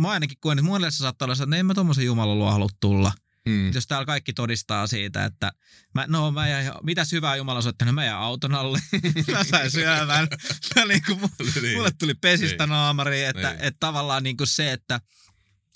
mä 0.01 0.09
ainakin 0.11 0.37
koen, 0.41 0.59
että 0.59 0.67
monelle 0.67 0.91
se 0.91 0.97
saattaa 0.97 1.27
olla 1.27 1.33
että 1.33 1.47
no 1.47 1.57
en 1.57 1.67
mä 1.67 1.75
tommosen 1.75 2.05
Jumalan 2.07 2.39
luo 2.39 2.51
halua 2.53 2.69
tulla. 2.81 3.13
Mm. 3.49 3.73
Jos 3.73 3.87
täällä 3.87 4.07
kaikki 4.07 4.33
todistaa 4.33 4.87
siitä, 4.87 5.25
että 5.25 5.53
mä, 5.95 6.05
no 6.09 6.31
mä 6.31 6.49
jäin, 6.49 6.73
mitäs 6.83 7.13
hyvää 7.13 7.37
Jumala 7.37 7.63
soitti, 7.63 7.85
no 7.85 7.93
mä 7.93 8.05
jäin 8.05 8.17
auton 8.17 8.55
alle, 8.55 8.79
mä 9.33 9.45
sain 9.45 9.71
syövän, 9.71 10.29
mä 10.77 10.85
niinku, 10.85 11.13
mu- 11.13 11.61
Niin. 11.63 11.77
mulle 11.77 11.91
tuli 11.99 12.15
pesistä 12.15 12.65
Niin. 12.67 12.71
naamari, 12.71 13.23
että 13.25 13.51
Niin. 13.51 13.61
et 13.65 13.77
tavallaan 13.81 14.23
niinku 14.23 14.47
se, 14.47 14.73
että 14.73 15.01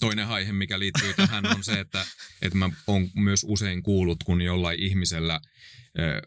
Toinen 0.05 0.27
aihe, 0.27 0.53
mikä 0.53 0.79
liittyy 0.79 1.15
tähän, 1.15 1.47
on 1.47 1.65
se, 1.65 1.81
että, 1.81 2.07
että 2.43 2.59
mä 2.59 2.71
oon 2.87 3.09
myös 3.15 3.45
usein 3.49 3.83
kuullut, 3.83 4.25
kun 4.25 4.43
jollain 4.43 4.81
ihmisellä, 4.81 5.41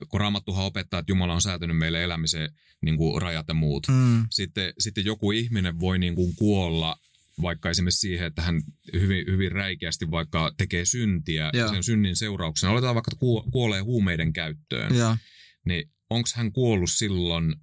kun 0.09 0.19
Raamattuhan 0.19 0.65
opettaa, 0.65 0.99
että 0.99 1.11
Jumala 1.11 1.33
on 1.33 1.41
säätänyt 1.41 1.77
meille 1.77 2.03
elämisen 2.03 2.49
niin 2.81 2.97
kuin 2.97 3.21
rajat 3.21 3.47
ja 3.47 3.53
muut. 3.53 3.87
mm, 3.87 4.25
Sitten, 4.31 4.73
sitten 4.79 5.05
joku 5.05 5.31
ihminen 5.31 5.79
voi 5.79 5.99
niin 5.99 6.15
kuin 6.15 6.35
kuolla 6.35 6.97
vaikka 7.41 7.69
esimerkiksi 7.69 7.99
siihen, 7.99 8.27
että 8.27 8.41
hän 8.41 8.61
hyvin, 8.93 9.25
hyvin 9.27 9.51
räikeästi 9.51 10.11
vaikka 10.11 10.51
tekee 10.57 10.85
syntiä 10.85 11.49
ja 11.53 11.67
sen 11.67 11.83
synnin 11.83 12.15
seurauksena. 12.15 12.71
Oletetaan 12.71 12.95
vaikka, 12.95 13.11
että 13.11 13.19
kuo- 13.19 13.51
kuolee 13.51 13.81
huumeiden 13.81 14.33
käyttöön. 14.33 14.95
joo, 14.95 15.17
Niin 15.65 15.89
onko 16.09 16.29
hän 16.35 16.51
kuollut 16.51 16.91
silloin 16.91 17.55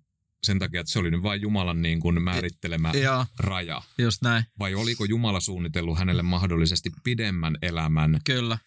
sen 0.44 0.58
takia, 0.58 0.80
että 0.80 0.92
se 0.92 0.98
oli 0.98 1.10
nyt 1.10 1.22
vain 1.22 1.42
Jumalan 1.42 1.82
niin 1.82 2.00
kuin 2.00 2.22
määrittelemä 2.22 2.92
joo, 3.02 3.26
raja? 3.38 3.82
just 3.98 4.22
näin, 4.22 4.44
Vai 4.58 4.74
oliko 4.74 5.04
Jumala 5.04 5.40
suunnitellut 5.40 5.98
hänelle 5.98 6.22
mahdollisesti 6.22 6.90
pidemmän 7.04 7.58
elämän, 7.62 8.20
kyllä, 8.24 8.58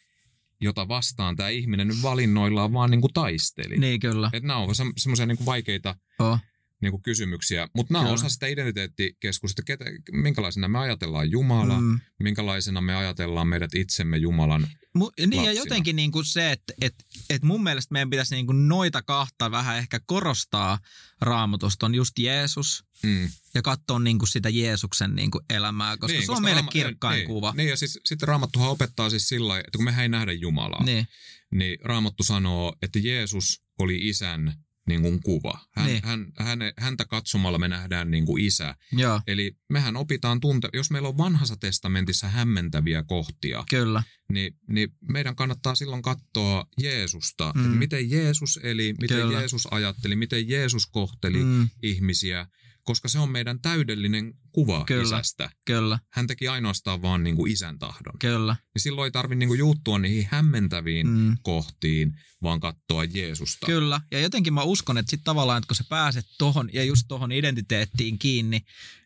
jota 0.61 0.87
vastaan 0.87 1.35
tämä 1.35 1.49
ihminen 1.49 1.87
nyt 1.87 2.01
valinnoillaan 2.03 2.73
vaan 2.73 2.91
niin 2.91 3.01
kuin 3.01 3.13
taisteli? 3.13 3.77
niin 3.77 3.99
kyllä, 3.99 4.29
Että 4.33 4.47
nämä 4.47 4.59
on 4.59 4.75
se, 4.75 4.83
semmoisia 4.97 5.25
niin 5.25 5.37
kuin 5.37 5.45
vaikeita 5.45 5.95
oh. 6.19 6.39
Niin 6.81 6.91
kuin 6.91 7.01
kysymyksiä, 7.01 7.67
mutta 7.75 7.93
nämä 7.93 8.07
on 8.07 8.13
osa 8.13 8.29
sitä 8.29 8.47
identiteettikeskusta, 8.47 9.61
ketä, 9.63 9.85
minkälaisena 10.11 10.67
me 10.67 10.79
ajatellaan 10.79 11.31
Jumala, 11.31 11.81
mm. 11.81 11.99
Minkälaisena 12.19 12.81
me 12.81 12.95
ajatellaan 12.95 13.47
meidät 13.47 13.75
itsemme 13.75 14.17
Jumalan. 14.17 14.67
Mu, 14.93 15.11
niin 15.17 15.31
ja 15.31 15.37
lapsina. 15.37 15.61
jotenkin 15.61 15.95
niin 15.95 16.11
kuin 16.11 16.25
se, 16.25 16.51
että 16.51 16.73
et, 16.81 16.95
et 17.29 17.43
mun 17.43 17.63
mielestä 17.63 17.93
meidän 17.93 18.09
pitäisi 18.09 18.35
niin 18.35 18.45
kuin 18.45 18.67
noita 18.67 19.01
kahta 19.01 19.51
vähän 19.51 19.77
ehkä 19.77 19.99
korostaa 20.05 20.79
raamatusta 21.21 21.85
on 21.85 21.95
just 21.95 22.19
Jeesus 22.19 22.87
Mm. 23.03 23.29
ja 23.53 23.61
katsoa 23.61 23.99
niin 23.99 24.19
kuin 24.19 24.29
sitä 24.29 24.49
Jeesuksen 24.49 25.15
niin 25.15 25.31
kuin 25.31 25.45
elämää, 25.49 25.97
koska 25.97 26.17
niin, 26.17 26.25
se 26.25 26.31
on 26.31 26.43
meille 26.43 26.61
Raama- 26.61 26.71
kirkkain 26.71 27.17
niin, 27.17 27.27
kuva. 27.27 27.53
Niin, 27.57 27.69
ja 27.69 27.77
siis, 27.77 27.99
sitten 28.05 28.27
Raamattuhan 28.27 28.69
opettaa 28.69 29.09
siis 29.09 29.29
sillä 29.29 29.47
lailla, 29.47 29.63
että 29.67 29.77
kun 29.77 29.85
mehän 29.85 30.03
ei 30.03 30.09
nähdä 30.09 30.31
Jumalaa, 30.31 30.83
niin. 30.83 30.95
Niin, 30.95 31.07
niin 31.51 31.77
Raamattu 31.83 32.23
sanoo, 32.23 32.75
että 32.81 32.99
Jeesus 32.99 33.61
oli 33.79 34.09
isän 34.09 34.53
niin 34.87 35.01
kuin 35.01 35.21
kuva. 35.23 35.59
Hän, 35.75 35.85
Niin. 35.85 36.01
hän, 36.03 36.25
häne, 36.39 36.73
häntä 36.77 37.05
katsomalla 37.05 37.57
me 37.59 37.67
nähdään 37.67 38.11
niin 38.11 38.25
kuin 38.25 38.43
isä. 38.45 38.75
joo, 38.91 39.21
Eli 39.27 39.55
mehän 39.69 39.97
opitaan 39.97 40.39
tunte, 40.39 40.69
jos 40.73 40.91
meillä 40.91 41.07
on 41.07 41.17
vanhassa 41.17 41.55
testamentissa 41.59 42.27
hämmentäviä 42.27 43.03
kohtia, 43.03 43.63
kyllä, 43.69 44.03
niin, 44.33 44.55
niin 44.69 44.89
meidän 45.09 45.35
kannattaa 45.35 45.75
silloin 45.75 46.01
katsoa 46.01 46.65
Jeesusta, 46.81 47.53
Mm. 47.55 47.61
miten 47.61 48.09
Jeesus 48.11 48.59
eli, 48.63 48.93
miten 49.01 49.17
Kyllä. 49.17 49.39
Jeesus 49.39 49.67
ajatteli, 49.71 50.15
miten 50.15 50.49
Jeesus 50.49 50.85
kohteli 50.87 51.43
mm, 51.43 51.69
ihmisiä, 51.83 52.47
koska 52.87 53.07
se 53.07 53.19
on 53.19 53.29
meidän 53.31 53.61
täydellinen 53.61 54.33
kuva 54.51 54.85
Kyllä. 54.85 55.03
isästä. 55.03 55.49
Kyllä, 55.65 55.99
Hän 56.11 56.27
teki 56.27 56.47
ainoastaan 56.47 57.01
vaan 57.01 57.23
niin 57.23 57.35
kuin 57.35 57.51
isän 57.51 57.79
tahdon. 57.79 58.13
kyllä. 58.19 58.55
Ja 58.75 58.79
silloin 58.79 59.05
ei 59.07 59.11
tarvitse 59.11 59.39
niin 59.39 59.47
kuin 59.49 59.57
juuttua 59.59 59.99
niihin 59.99 60.27
hämmentäviin 60.31 61.07
Mm. 61.07 61.37
kohtiin, 61.43 62.13
vaan 62.43 62.59
katsoa 62.59 63.03
Jeesusta. 63.03 63.65
Kyllä, 63.65 64.01
ja 64.11 64.19
jotenkin 64.19 64.53
mä 64.53 64.63
uskon, 64.63 64.97
että 64.97 65.09
sitten 65.09 65.23
tavallaan, 65.23 65.57
että 65.57 65.67
kun 65.67 65.75
sä 65.75 65.83
pääset 65.89 66.25
tohon 66.37 66.69
ja 66.73 66.83
just 66.83 67.03
tohon 67.07 67.31
identiteettiin 67.31 68.19
kiinni, 68.19 68.61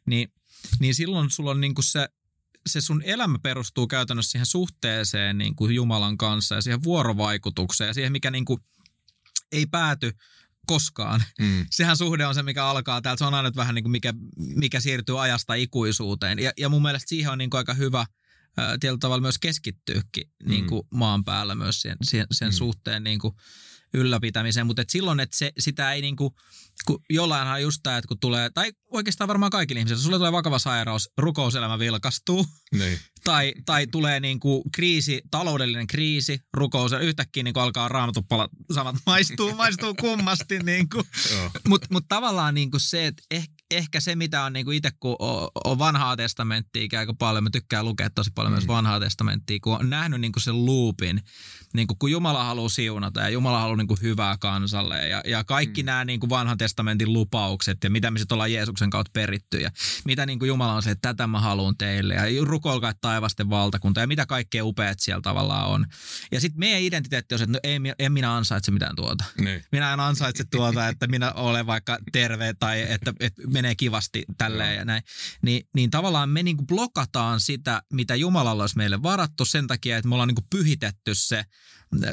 niin, 0.05 0.33
niin 0.79 0.95
silloin 0.95 1.29
sulla 1.31 1.51
on 1.51 1.61
niinku 1.61 1.81
se, 1.81 2.09
se 2.69 2.81
sun 2.81 3.01
elämä 3.05 3.37
perustuu 3.43 3.87
käytännössä 3.87 4.31
siihen 4.31 4.45
suhteeseen 4.45 5.37
niinku 5.37 5.67
Jumalan 5.69 6.17
kanssa 6.17 6.55
ja 6.55 6.61
siihen 6.61 6.83
vuorovaikutukseen 6.83 7.87
ja 7.87 7.93
siihen, 7.93 8.11
mikä 8.11 8.31
niinku 8.31 8.59
ei 9.51 9.65
pääty 9.65 10.11
koskaan. 10.67 11.23
Mm. 11.39 11.65
Sehän 11.71 11.97
suhde 11.97 12.25
on 12.25 12.35
se, 12.35 12.43
mikä 12.43 12.65
alkaa 12.65 13.01
täältä. 13.01 13.17
Se 13.19 13.25
on 13.25 13.33
aina 13.33 13.49
nyt 13.49 13.55
vähän 13.55 13.75
niin 13.75 13.83
kuin 13.83 13.91
mikä, 13.91 14.13
mikä 14.37 14.79
siirtyy 14.79 15.23
ajasta 15.23 15.53
ikuisuuteen. 15.53 16.39
Ja, 16.39 16.51
ja 16.57 16.69
mun 16.69 16.81
mielestä 16.81 17.09
siihen 17.09 17.31
on 17.31 17.37
niin 17.37 17.49
kuin 17.49 17.57
aika 17.59 17.73
hyvä 17.73 18.05
ää, 18.57 18.77
tietyllä 18.77 18.99
tavalla 18.99 19.21
myös 19.21 19.37
keskittyäkin 19.37 20.23
niin 20.45 20.67
kuin 20.67 20.83
maan 20.93 21.23
päällä 21.23 21.55
myös 21.55 21.81
sen, 21.81 21.97
sen, 22.01 22.27
sen 22.31 22.49
Mm. 22.49 22.53
suhteen 22.53 23.03
niin 23.03 23.19
kuin 23.19 23.33
ylläpitämiseen. 23.93 24.67
Mutta 24.67 24.81
et 24.81 24.89
silloin, 24.89 25.19
että 25.19 25.37
se, 25.37 25.51
sitä 25.59 25.93
ei 25.93 26.01
niin 26.01 26.15
kuin, 26.15 26.33
kun 26.85 27.03
jollainhan 27.09 27.61
just 27.61 27.79
tämä, 27.83 27.97
että 27.97 28.07
kun 28.07 28.19
tulee, 28.19 28.49
tai 28.53 28.71
oikeastaan 28.87 29.27
varmaan 29.27 29.49
kaikille 29.49 29.79
ihmisille, 29.79 29.97
jos 29.97 30.03
sulle 30.03 30.17
tulee 30.17 30.31
vakava 30.31 30.59
sairaus, 30.59 31.09
rukouselämä 31.17 31.79
vilkastuu, 31.79 32.45
Niin. 32.71 32.99
Tai, 33.23 33.53
tai 33.65 33.87
tulee 33.87 34.19
niin 34.19 34.39
kuin 34.39 34.63
kriisi, 34.71 35.21
taloudellinen 35.31 35.87
kriisi, 35.87 36.39
rukous, 36.53 36.91
ja 36.91 36.99
yhtäkkiä 36.99 37.43
niin 37.43 37.53
kuin 37.53 37.63
alkaa 37.63 37.87
raamatut 37.87 38.25
palat, 38.29 38.51
samat 38.73 38.95
maistuu, 39.05 39.55
maistuu 39.63 39.95
kummasti. 39.95 40.59
Niin 40.59 40.89
kuin. 40.89 41.05
Mutta 41.67 41.87
mut 41.91 42.05
tavallaan 42.07 42.53
niinku 42.53 42.79
se, 42.79 43.07
että 43.07 43.23
eh, 43.31 43.49
ehkä 43.71 43.99
se, 43.99 44.15
mitä 44.15 44.43
on 44.43 44.53
niinku 44.53 44.71
itse, 44.71 44.91
kun 44.99 45.15
on, 45.19 45.47
on 45.63 45.79
vanhaa 45.79 46.17
testamenttia 46.17 46.99
aika 46.99 47.13
paljon, 47.13 47.43
mä 47.43 47.49
tykkään 47.49 47.85
lukea 47.85 48.09
tosi 48.09 48.31
paljon 48.35 48.51
mm. 48.51 48.55
myös 48.55 48.67
vanhaa 48.67 48.99
testamenttia, 48.99 49.59
kun 49.63 49.77
on 49.79 49.89
nähnyt 49.89 50.21
niinku 50.21 50.39
sen 50.39 50.65
loopin, 50.65 51.21
niinku, 51.73 51.95
kun 51.99 52.11
Jumala 52.11 52.43
haluaa 52.43 52.69
siunata 52.69 53.21
ja 53.21 53.29
Jumala 53.29 53.59
haluaa 53.59 53.77
niinku 53.77 53.97
hyvää 54.01 54.37
kansalle 54.37 55.07
ja, 55.07 55.21
ja 55.25 55.43
kaikki 55.43 55.83
mm. 55.83 55.85
nämä 55.85 56.05
niinku 56.05 56.29
vanhan 56.29 56.57
testamentin 56.57 57.13
lupaukset 57.13 57.77
ja 57.83 57.89
mitä 57.89 58.11
me 58.11 58.19
sitten 58.19 58.35
ollaan 58.35 58.53
Jeesuksen 58.53 58.89
kautta 58.89 59.11
peritty 59.13 59.57
ja 59.57 59.71
mitä 60.05 60.25
niinku 60.25 60.45
Jumala 60.45 60.73
on 60.73 60.83
se, 60.83 60.91
että 60.91 61.09
tätä 61.09 61.27
mä 61.27 61.39
haluan 61.39 61.77
teille 61.77 62.13
ja 62.13 62.23
rukoilkaa 62.45 62.89
että 62.89 63.01
taivasten 63.11 63.49
valtakunta 63.49 64.01
ja 64.01 64.07
mitä 64.07 64.25
kaikkea 64.25 64.65
upeat 64.65 64.99
siellä 64.99 65.21
tavallaan 65.21 65.67
on. 65.67 65.85
Ja 66.31 66.41
sitten 66.41 66.59
meidän 66.59 66.81
identiteetti 66.81 67.35
on 67.35 67.39
se, 67.39 67.43
että 67.43 67.53
no 67.53 67.59
ei, 67.63 67.79
en 67.99 68.11
minä 68.11 68.35
ansaitse 68.35 68.71
mitään 68.71 68.95
tuota 68.95 69.23
Niin. 69.37 69.63
minä 69.71 69.93
en 69.93 69.99
ansaitse 69.99 70.43
tuota, 70.51 70.87
että 70.87 71.07
minä 71.07 71.31
olen 71.31 71.67
vaikka 71.67 71.97
terve 72.11 72.53
tai 72.59 72.81
että, 72.81 73.13
että 73.19 73.41
menee 73.47 73.75
kivasti 73.75 74.25
tälleen 74.37 74.75
ja 74.75 74.85
näin. 74.85 75.03
Ni, 75.41 75.61
niin 75.75 75.89
tavallaan 75.91 76.29
me 76.29 76.43
niinku 76.43 76.65
blokataan 76.65 77.39
sitä, 77.39 77.81
mitä 77.93 78.15
Jumalalla 78.15 78.63
olisi 78.63 78.77
meille 78.77 79.03
varattu 79.03 79.45
sen 79.45 79.67
takia, 79.67 79.97
että 79.97 80.07
me 80.07 80.15
ollaan 80.15 80.27
niinku 80.27 80.47
pyhitetty 80.49 81.15
se 81.15 81.43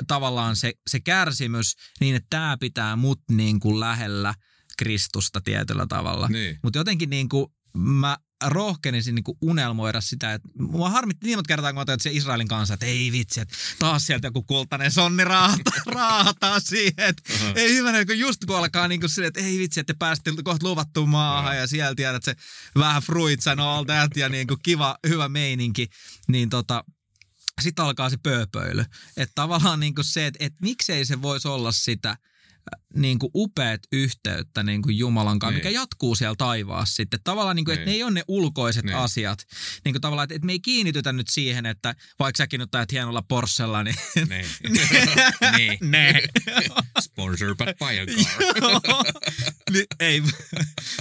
tavallaan 0.07 0.57
se, 0.57 0.73
se 0.91 1.01
kärsimys 1.01 1.77
niin, 2.01 2.17
että 2.17 2.27
tämä 2.31 2.57
pitää 2.61 2.97
mut 2.97 3.21
niinku 3.31 3.81
lähellä 3.81 4.35
Kristusta 4.79 5.41
tietyllä 5.41 5.87
tavalla. 5.87 6.29
Niin. 6.29 6.59
Mutta 6.63 6.79
jotenkin 6.79 7.11
niinku 7.11 7.55
mä 7.77 8.17
rohkenisin 8.47 9.15
niinku 9.15 9.39
unelmoida 9.41 10.01
sitä, 10.01 10.35
että 10.35 10.49
mua 10.59 10.91
harmitti 10.91 11.27
niin 11.27 11.39
monta 11.39 11.49
kertaa, 11.49 11.73
kun 11.73 11.85
mä 11.87 11.97
se 11.99 12.11
Israelin 12.13 12.49
kanssa, 12.49 12.75
että 12.75 12.87
ei 12.87 13.13
vitsi, 13.13 13.41
että 13.41 13.57
taas 13.79 14.07
sieltä 14.07 14.27
joku 14.27 14.43
kultainen 14.43 14.91
sonni 14.91 15.25
raahata, 15.25 15.71
raahataan 15.95 16.61
siihen, 16.61 16.95
että 16.97 17.23
Aha. 17.35 17.53
ei 17.57 17.75
hyvänä, 17.75 18.05
kun 18.05 18.19
just 18.19 18.45
kun 18.45 18.59
alkaa 18.59 18.89
niinku 18.89 19.09
silleen, 19.09 19.29
että 19.29 19.41
ei 19.41 19.59
vitsi, 19.59 19.81
että 19.81 19.95
pääsitte 19.99 20.33
kohta 20.45 20.67
luvattuun 20.67 21.09
maahan 21.09 21.55
Joo. 21.55 21.61
ja 21.61 21.67
siellä 21.67 21.95
tiedät 21.95 22.25
se 22.25 22.37
vähän 22.79 23.03
fruits 23.03 23.49
and 23.49 23.61
all 23.61 23.85
that 23.85 24.17
ja 24.17 24.29
niinku 24.29 24.57
kiva, 24.63 24.99
hyvä 25.09 25.29
meininki, 25.29 25.89
niin 26.29 26.51
tota, 26.51 26.85
sitten 27.61 27.85
alkaa 27.85 28.11
se 28.11 28.17
pööpöily. 28.17 28.85
Että 29.17 29.33
tavallaan 29.35 29.81
niinku 29.81 30.03
se, 30.03 30.27
että 30.27 30.45
et 30.45 30.55
miksei 30.63 31.05
se 31.05 31.23
voisi 31.23 31.49
olla 31.49 31.73
sitä 31.73 32.17
äh, 32.75 32.85
niinku 32.95 33.31
upeat 33.35 33.81
yhteyttä 33.93 34.63
niinku 34.63 34.89
Jumalan 34.89 35.39
kanssa, 35.39 35.51
Niin. 35.51 35.59
mikä 35.59 35.81
jatkuu 35.81 36.15
siellä 36.15 36.35
taivaassa 36.39 36.95
sitten. 36.95 37.21
Tavallaan, 37.25 37.57
niinku, 37.57 37.71
että 37.71 37.81
Niin. 37.85 37.87
ne 37.91 37.95
ei 37.95 38.03
ole 38.03 38.11
ne 38.11 38.23
ulkoiset 38.29 38.85
Niin. 38.85 38.97
asiat. 38.97 39.39
Niinku 39.85 40.01
tavallaan, 40.01 40.25
että 40.25 40.35
et 40.35 40.45
me 40.45 40.53
ei 40.53 40.61
kiinnitytä 40.61 41.13
nyt 41.13 41.29
siihen, 41.29 41.67
että 41.67 41.95
vaikka 42.19 42.37
säkin 42.39 42.61
nyt 42.61 42.75
ajat 42.75 42.93
hienolla 42.93 43.23
Porschella, 43.23 43.83
niin 43.85 43.97
Niin. 44.29 44.47
niin. 45.57 45.79
ne. 45.91 46.23
Sponsored 47.01 47.55
by 47.57 47.65
Biocar. 47.65 49.05
Niin, 49.73 49.87
ei, 50.01 50.23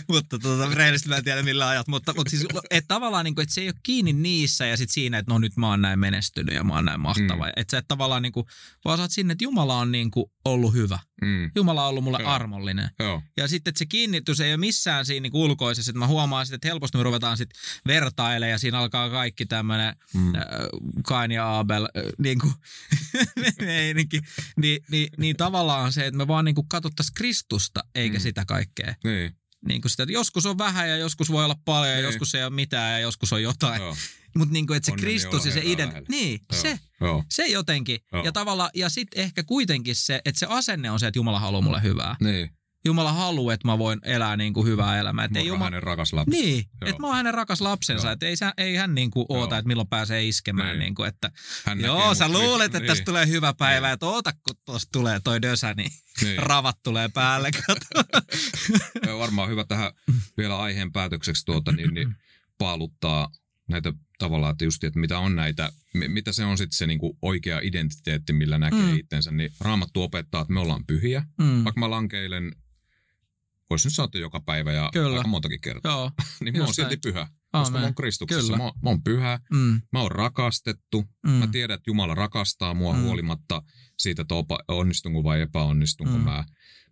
mutta 0.08 0.40
tota, 0.40 0.70
rehellisesti 0.74 1.10
mä 1.10 1.16
en 1.18 1.24
tiedä 1.24 1.44
millä 1.44 1.68
ajat, 1.68 1.88
mutta, 1.88 2.14
mutta 2.16 2.30
siis, 2.30 2.46
että 2.70 2.88
tavallaan 2.88 3.26
niin 3.26 3.36
kuin, 3.36 3.44
että 3.44 3.56
se 3.56 3.62
ei 3.62 3.68
ole 3.68 3.76
kiinni 3.84 4.14
niissä 4.14 4.66
ja 4.66 4.78
sitten 4.78 4.94
siinä, 4.94 5.18
että 5.18 5.34
no 5.34 5.40
nyt 5.40 5.58
mä 5.58 5.70
oon 5.70 5.82
näin 5.82 6.00
menestynyt 6.00 6.56
ja 6.56 6.64
mä 6.64 6.76
oon 6.76 6.86
näin 6.86 7.00
mahtava. 7.00 7.46
Mm. 7.46 7.52
Että 7.56 7.72
sä 7.72 7.78
et 7.78 7.86
tavallaan 7.88 8.22
niin 8.22 8.32
kuin, 8.34 8.46
vaan 8.86 8.98
saat 8.98 9.12
sinne, 9.12 9.32
että 9.32 9.44
Jumala 9.44 9.78
on 9.80 9.92
niin 9.92 10.12
kuin 10.12 10.26
ollut 10.46 10.74
hyvä. 10.74 11.00
Mm. 11.22 11.52
Jumala 11.56 11.84
on 11.84 11.90
ollut 11.90 12.04
mulle 12.04 12.18
Joo. 12.22 12.32
armollinen. 12.32 12.90
Joo. 13.00 13.22
Ja 13.38 13.48
sitten, 13.48 13.72
että 13.72 13.80
se 13.80 13.86
kiinnitys 13.86 14.40
ei 14.40 14.52
ole 14.52 14.58
missään 14.58 15.06
siinä 15.06 15.24
niin 15.24 15.36
ulkoisessa, 15.36 15.92
että 15.92 16.00
mä 16.00 16.08
huomaan 16.08 16.46
sitten, 16.46 16.56
että 16.56 16.68
helposti 16.68 16.98
me 16.98 17.04
ruvetaan 17.04 17.38
sitten 17.38 17.60
vertailemaan 17.88 18.52
ja 18.52 18.58
siinä 18.58 18.80
alkaa 18.80 19.10
kaikki 19.10 19.46
tämmöinen 19.46 19.96
Mm. 20.14 20.36
äh, 20.36 20.42
Kain 21.04 21.32
ja 21.32 21.60
Abel 21.60 21.84
äh, 21.84 21.90
niin 22.18 22.40
kuin, 22.40 22.54
meininki. 23.66 24.22
Ni, 24.58 24.80
niin, 24.92 25.08
niin 25.18 25.36
tavallaan 25.38 25.94
se, 25.94 26.06
että 26.06 26.18
me 26.18 26.28
vaan 26.28 26.46
niin 26.46 26.56
kuin 26.56 26.68
katsottaisiin 26.70 27.14
Kristusta 27.16 27.84
eikä 27.96 28.18
Mm. 28.18 28.22
sitä 28.22 28.46
kaikkea. 28.48 28.96
Niin. 29.04 29.36
Niin 29.68 29.82
kuin 29.82 29.90
sitä, 29.92 30.04
että 30.04 30.14
joskus 30.14 30.46
on 30.46 30.58
vähän 30.58 30.90
ja 30.90 30.98
joskus 30.98 31.32
voi 31.32 31.44
olla 31.46 31.56
paljon 31.66 31.90
ja 31.90 31.96
Niin. 31.96 32.06
joskus 32.06 32.36
ei 32.36 32.44
ole 32.44 32.50
mitään 32.50 32.92
ja 32.94 33.00
joskus 33.00 33.34
on 33.34 33.44
jotain. 33.44 33.82
Mutta 34.38 34.54
niin 34.54 34.68
kuin, 34.68 34.78
että 34.78 34.86
se 34.86 34.92
Onneni 34.92 35.06
Kristus 35.12 35.46
ja 35.46 35.52
se 35.52 35.62
ident... 35.64 36.10
Niin, 36.10 36.42
Joo. 36.54 36.62
se, 36.62 36.80
Joo. 37.02 37.24
se 37.30 37.48
jotenkin. 37.48 38.00
Joo. 38.14 38.24
Ja 38.24 38.32
tavallaan, 38.32 38.70
ja 38.74 38.90
sitten 38.90 39.24
ehkä 39.24 39.44
kuitenkin 39.44 39.96
se, 39.96 40.22
että 40.26 40.40
se 40.40 40.46
asenne 40.50 40.92
on 40.92 41.00
se, 41.00 41.08
että 41.08 41.18
Jumala 41.20 41.40
haluaa 41.40 41.62
mulle 41.62 41.84
hyvää. 41.84 42.16
Niin. 42.20 42.50
Jumala 42.88 43.14
haluaa, 43.14 43.54
että 43.54 43.68
mä 43.68 43.78
voin 43.78 44.00
elää 44.04 44.38
niin 44.38 44.54
kuin 44.54 44.68
hyvää 44.68 45.00
elämää. 45.00 45.26
Että 45.26 45.34
Mä 45.34 45.40
ei 45.40 45.44
oon 45.50 45.56
Jumala... 45.56 45.66
hänen 45.66 45.84
rakas 45.84 46.14
lapsi. 46.14 46.32
Niin, 46.32 46.66
että 46.86 47.02
mä 47.02 47.08
oon 47.08 47.16
hänen 47.16 47.34
rakas 47.34 47.62
lapsensa, 47.62 48.12
että 48.12 48.26
ei, 48.26 48.36
sä, 48.36 48.54
ei 48.58 48.76
hän 48.76 48.96
niin 48.96 49.12
kuin 49.12 49.26
oota, 49.30 49.56
Joo. 49.56 49.60
että 49.60 49.68
milloin 49.68 49.88
pääsee 49.88 50.28
iskemään. 50.28 50.70
Niin. 50.70 50.80
Niin 50.80 50.96
kuin, 50.96 51.10
että 51.10 51.32
Hän 51.66 51.78
näkee 51.78 51.88
joo, 51.88 52.08
mut 52.08 52.18
sä 52.18 52.30
luulet, 52.30 52.66
että 52.66 52.80
Niin. 52.80 52.88
tästä 52.88 53.06
tulee 53.06 53.28
hyvä 53.28 53.54
päivä, 53.54 53.88
Niin. 53.88 53.94
että 53.94 54.06
oota, 54.06 54.32
kun 54.34 54.56
tuosta 54.66 54.90
tulee 54.92 55.20
toi 55.24 55.42
dösä, 55.42 55.74
niin 55.74 55.92
Niin. 56.22 56.38
ravat 56.50 56.78
tulee 56.84 57.10
päälle. 57.10 57.52
Varmaan 59.20 59.50
hyvä 59.50 59.64
tähän 59.68 59.92
vielä 60.38 60.58
aiheen 60.60 60.92
päätökseksi 60.92 61.46
tuota, 61.46 61.72
niin, 61.72 61.94
niin 61.94 62.16
paaluttaa 62.58 63.30
näitä 63.70 63.94
tavallaan, 64.20 64.52
että 64.52 64.66
just, 64.66 64.84
että 64.84 65.00
mitä 65.00 65.20
on 65.20 65.36
näitä, 65.36 65.72
mi- 65.94 66.08
mitä 66.08 66.32
se 66.32 66.46
on 66.46 66.58
sitten 66.58 66.78
se 66.78 66.88
niinku 66.88 67.18
oikea 67.22 67.60
identiteetti, 67.64 68.34
millä 68.34 68.58
näkee 68.58 68.80
mm. 68.80 68.98
itsensä, 68.98 69.32
niin 69.32 69.52
Raamattu 69.60 70.02
opettaa, 70.04 70.42
että 70.42 70.54
me 70.54 70.60
ollaan 70.60 70.86
pyhiä. 70.86 71.24
Mm. 71.38 71.64
Vaikka 71.64 71.80
mä 71.80 71.90
lankeilen, 71.90 72.52
voisi 73.70 73.88
nyt 73.88 73.94
sanoa, 73.96 74.06
että 74.06 74.18
joka 74.18 74.40
päivä 74.40 74.72
ja 74.74 74.90
Kyllä. 74.94 75.18
aika 75.18 75.28
montakin 75.28 75.62
kertaa, 75.62 75.92
Joo, 75.92 76.12
niin 76.44 76.58
mä 76.58 76.64
oon 76.64 76.74
silti 76.74 76.90
näin. 76.90 77.02
pyhä. 77.02 77.28
Koska 77.52 77.78
mä 77.78 77.84
oon 77.84 77.96
Kristuksessa. 77.96 78.44
Kyllä. 78.54 78.58
Mä 78.58 78.64
mä 78.64 78.90
oon 78.90 79.04
pyhä, 79.04 79.40
Mm. 79.54 79.82
mä 79.94 80.02
oon 80.02 80.12
rakastettu. 80.12 81.06
Mm. 81.28 81.32
Mä 81.32 81.48
tiedän, 81.48 81.76
että 81.76 81.90
Jumala 81.90 82.16
rakastaa 82.16 82.74
mua 82.74 82.94
Mm. 82.94 83.02
huolimatta 83.02 83.62
siitä, 84.00 84.22
että 84.22 84.36
onnistunko 84.68 85.24
vai 85.24 85.42
epäonnistunko 85.42 86.18
Mm. 86.18 86.24
mä. 86.24 86.44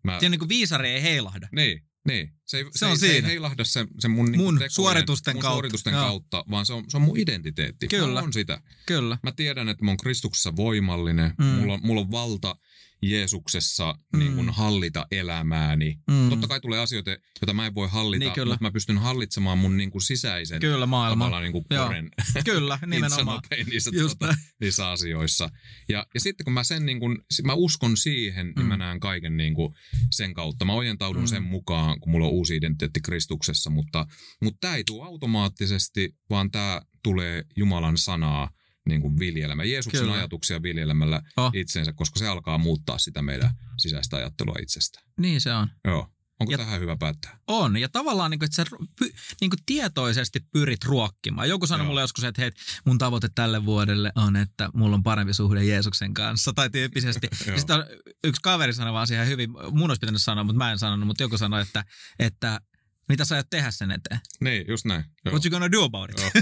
mä 0.03 0.19
Siinä 0.19 0.29
niin 0.29 0.39
kuin 0.39 0.49
viisari 0.49 0.89
ei 0.89 1.01
heilahda. 1.03 1.47
niin, 1.51 1.81
niin. 2.07 2.33
Se, 2.45 2.57
ei, 2.57 2.65
se, 2.75 2.85
on 2.85 2.91
ei, 2.91 2.97
se 2.97 3.07
ei 3.07 3.23
heilahda 3.23 3.63
se, 3.65 3.85
se 3.99 4.07
mun, 4.07 4.25
niinku 4.25 4.43
Mun 4.45 4.53
tekojen, 4.55 4.71
suoritusten 4.71 5.35
mun 5.35 5.41
kautta. 5.41 5.55
suoritusten 5.55 5.93
Joo. 5.93 6.03
kautta, 6.05 6.43
vaan 6.51 6.65
se 6.65 6.73
on, 6.73 6.83
se 6.87 6.97
on 6.97 7.03
mun 7.03 7.19
identiteetti. 7.19 7.87
Kyllä. 7.87 8.19
Mä 8.21 8.25
on 8.25 8.33
sitä. 8.33 8.61
Kyllä. 8.85 9.17
Mä 9.23 9.31
tiedän, 9.31 9.69
että 9.69 9.85
mä 9.85 9.91
oon 9.91 9.97
Kristuksessa 9.97 10.55
voimallinen. 10.55 11.33
Mm. 11.37 11.45
Mulla, 11.45 11.73
on, 11.73 11.79
mulla 11.83 12.01
on 12.01 12.11
valta 12.11 12.55
Jeesuksessa 13.01 13.95
Mm. 14.13 14.19
niin 14.19 14.35
kun 14.35 14.49
hallita 14.49 15.07
elämääni. 15.11 15.99
Mm. 16.11 16.29
Totta 16.29 16.47
kai 16.47 16.61
tulee 16.61 16.79
asioita, 16.79 17.09
joita 17.11 17.53
mä 17.53 17.65
en 17.65 17.75
voi 17.75 17.87
hallita, 17.91 18.19
Niin, 18.25 18.33
kyllä. 18.33 18.53
mutta 18.53 18.63
mä 18.65 18.71
pystyn 18.71 18.97
hallitsemaan 18.97 19.57
mun 19.57 19.77
niin 19.77 19.91
kuin 19.91 20.01
sisäisen 20.01 20.59
Kyllä 20.59 20.85
maailma. 20.85 21.25
tavallaan 21.25 21.43
niin 21.43 21.51
kuin 21.51 21.65
Joo. 21.69 21.85
kuren 21.85 22.09
Kyllä, 22.45 22.79
nimenomaan. 22.87 23.41
niissä, 23.69 23.91
tuota, 23.91 24.35
niissä 24.61 24.89
asioissa. 24.89 25.49
Ja, 25.89 26.05
ja 26.13 26.19
sitten 26.19 26.43
kun 26.43 26.53
mä 26.53 26.63
sen 26.63 26.85
niin 26.85 26.99
kuin, 26.99 27.17
mä 27.43 27.53
uskon 27.53 27.97
siihen, 27.97 28.45
niin 28.47 28.59
Mm. 28.59 28.65
mä 28.65 28.77
näen 28.77 28.99
kaiken 28.99 29.37
niin 29.37 29.53
kuin 29.53 29.73
sen 30.11 30.33
kautta. 30.33 30.65
Mä 30.65 30.73
ojentaudun 30.73 31.23
Mm. 31.23 31.27
sen 31.27 31.43
mukaan, 31.43 31.99
kun 31.99 32.11
mulla 32.11 32.25
on 32.27 32.31
uusi 32.33 32.55
identiteetti 32.55 33.01
Kristuksessa, 33.01 33.69
mutta, 33.69 34.05
mutta 34.41 34.57
tämä 34.61 34.75
ei 34.75 34.83
tule 34.83 35.05
automaattisesti, 35.05 36.15
vaan 36.29 36.51
tämä 36.51 36.81
tulee 37.03 37.43
Jumalan 37.55 37.97
sanaa 37.97 38.49
niin 38.89 39.01
kuin 39.01 39.19
viljelemään. 39.19 39.69
Jeesuksen 39.69 40.01
Kyllä. 40.01 40.13
ajatuksia 40.13 40.61
viljelemällä 40.61 41.21
Oh. 41.37 41.51
itsensä, 41.53 41.93
koska 41.93 42.19
se 42.19 42.27
alkaa 42.27 42.57
muuttaa 42.57 42.97
sitä 42.97 43.21
meidän 43.21 43.49
sisäistä 43.77 44.17
ajattelua 44.17 44.55
itsestä. 44.61 44.99
Niin 45.19 45.41
se 45.41 45.53
on. 45.53 45.67
Joo. 45.85 46.07
Onko 46.39 46.51
Ja- 46.51 46.57
tähän 46.57 46.79
hyvä 46.81 46.97
päättää? 46.97 47.39
On, 47.47 47.77
ja 47.77 47.89
tavallaan 47.89 48.31
niin 48.31 48.39
kuin, 48.39 48.45
että 48.47 48.55
sä 48.55 48.65
py, 48.99 49.05
niin 49.41 49.49
kuin 49.49 49.59
tietoisesti 49.65 50.39
pyrit 50.53 50.83
ruokkimaan. 50.85 51.49
Joku 51.49 51.67
sanoi 51.67 51.83
Joo. 51.83 51.87
mulle 51.87 52.01
joskus, 52.01 52.23
että 52.23 52.41
hei, 52.41 52.51
mun 52.85 52.97
tavoite 52.97 53.29
tälle 53.35 53.65
vuodelle 53.65 54.11
on, 54.15 54.35
että 54.35 54.69
mulla 54.73 54.95
on 54.95 55.03
parempi 55.03 55.33
suhde 55.33 55.63
Jeesuksen 55.63 56.13
kanssa, 56.13 56.53
tai 56.53 56.69
tyyppisesti. 56.69 57.27
Sitten 57.57 57.75
on, 57.75 57.85
yksi 58.23 58.41
kaveri 58.43 58.73
sanoi 58.73 58.93
vaan 58.93 59.07
siihen 59.07 59.27
hyvin, 59.27 59.49
mun 59.71 59.91
olisi 59.91 59.99
pitänyt 59.99 60.21
sanoa, 60.21 60.43
mutta 60.43 60.57
mä 60.57 60.71
en 60.71 60.79
sanonut, 60.79 61.07
mutta 61.07 61.23
joku 61.23 61.37
sanoi, 61.37 61.61
että, 61.61 61.85
että 62.19 62.61
Mitä 63.09 63.25
sä 63.25 63.35
aiot 63.35 63.49
tehdä 63.49 63.71
sen 63.71 63.91
eteen? 63.91 64.19
Niin, 64.41 64.65
just 64.67 64.85
näin. 64.85 65.03
Joo. 65.25 65.31
What 65.31 65.45
you 65.45 65.51
gonna 65.51 65.71
do 65.71 65.83
about 65.83 66.09
it? 66.09 66.19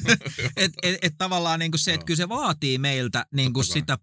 et, 0.58 0.72
et, 0.84 0.98
et, 1.02 1.14
tavallaan 1.18 1.60
niinku 1.60 1.78
se, 1.78 1.94
että 1.94 2.06
kyllä 2.06 2.18
se 2.18 2.30
vaatii 2.30 2.78
meiltä 2.78 3.26
niinku 3.32 3.64
sitä 3.64 3.98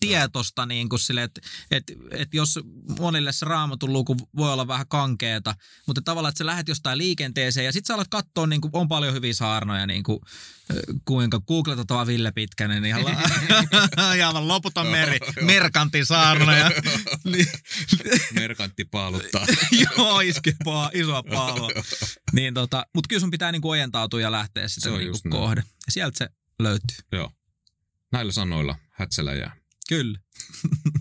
tietosta, 0.00 0.66
niinku 0.66 0.98
sille, 0.98 1.22
että 1.22 1.40
et, 1.70 1.84
et 2.10 2.34
jos 2.34 2.60
monille 2.98 3.32
se 3.32 3.46
raamatun 3.46 3.92
luku 3.92 4.16
voi 4.36 4.52
olla 4.52 4.68
vähän 4.68 4.88
kankeeta, 4.88 5.54
mutta 5.86 6.02
tavallaan, 6.02 6.30
että 6.30 6.38
sä 6.38 6.46
lähdet 6.46 6.68
jostain 6.68 6.98
liikenteeseen 6.98 7.64
ja 7.64 7.72
sit 7.72 7.86
sä 7.86 7.94
alat 7.94 8.08
katsoa, 8.08 8.46
niinku, 8.46 8.70
on 8.72 8.88
paljon 8.88 9.14
hyviä 9.14 9.34
saarnoja, 9.34 9.86
niinku, 9.86 10.22
kuinka 11.04 11.40
googletetaan 11.40 12.06
Ville 12.06 12.32
Pitkänen, 12.32 12.82
niin 12.82 12.96
ihan, 12.96 13.16
aivan 14.26 14.48
loputon 14.48 14.86
meri, 14.86 15.18
merkantin 15.40 16.06
saarnoja. 16.06 16.70
Merkantti 18.40 18.84
paaluttaa. 18.84 19.46
Joo, 19.72 20.20
iske 20.20 20.52
paa, 20.64 20.90
isoa 20.94 21.22
paalua. 21.22 21.70
niin 22.32 22.54
tota, 22.54 22.86
mutta 22.94 23.08
kyllä 23.08 23.20
sun 23.20 23.30
pitää 23.30 23.52
niinku 23.52 23.70
ojentautua 23.70 24.20
ja 24.20 24.32
lähteä 24.32 24.68
sitten 24.68 24.92
niinku 24.92 25.18
kohde. 25.28 25.62
Ja 25.86 25.92
sieltä 25.92 26.18
se 26.18 26.28
löytyy. 26.58 26.96
Joo. 27.12 27.32
Näillä 28.12 28.32
sanoilla 28.32 28.76
Hätselä 28.90 29.34
jää. 29.34 29.56
Kyllä. 29.88 30.18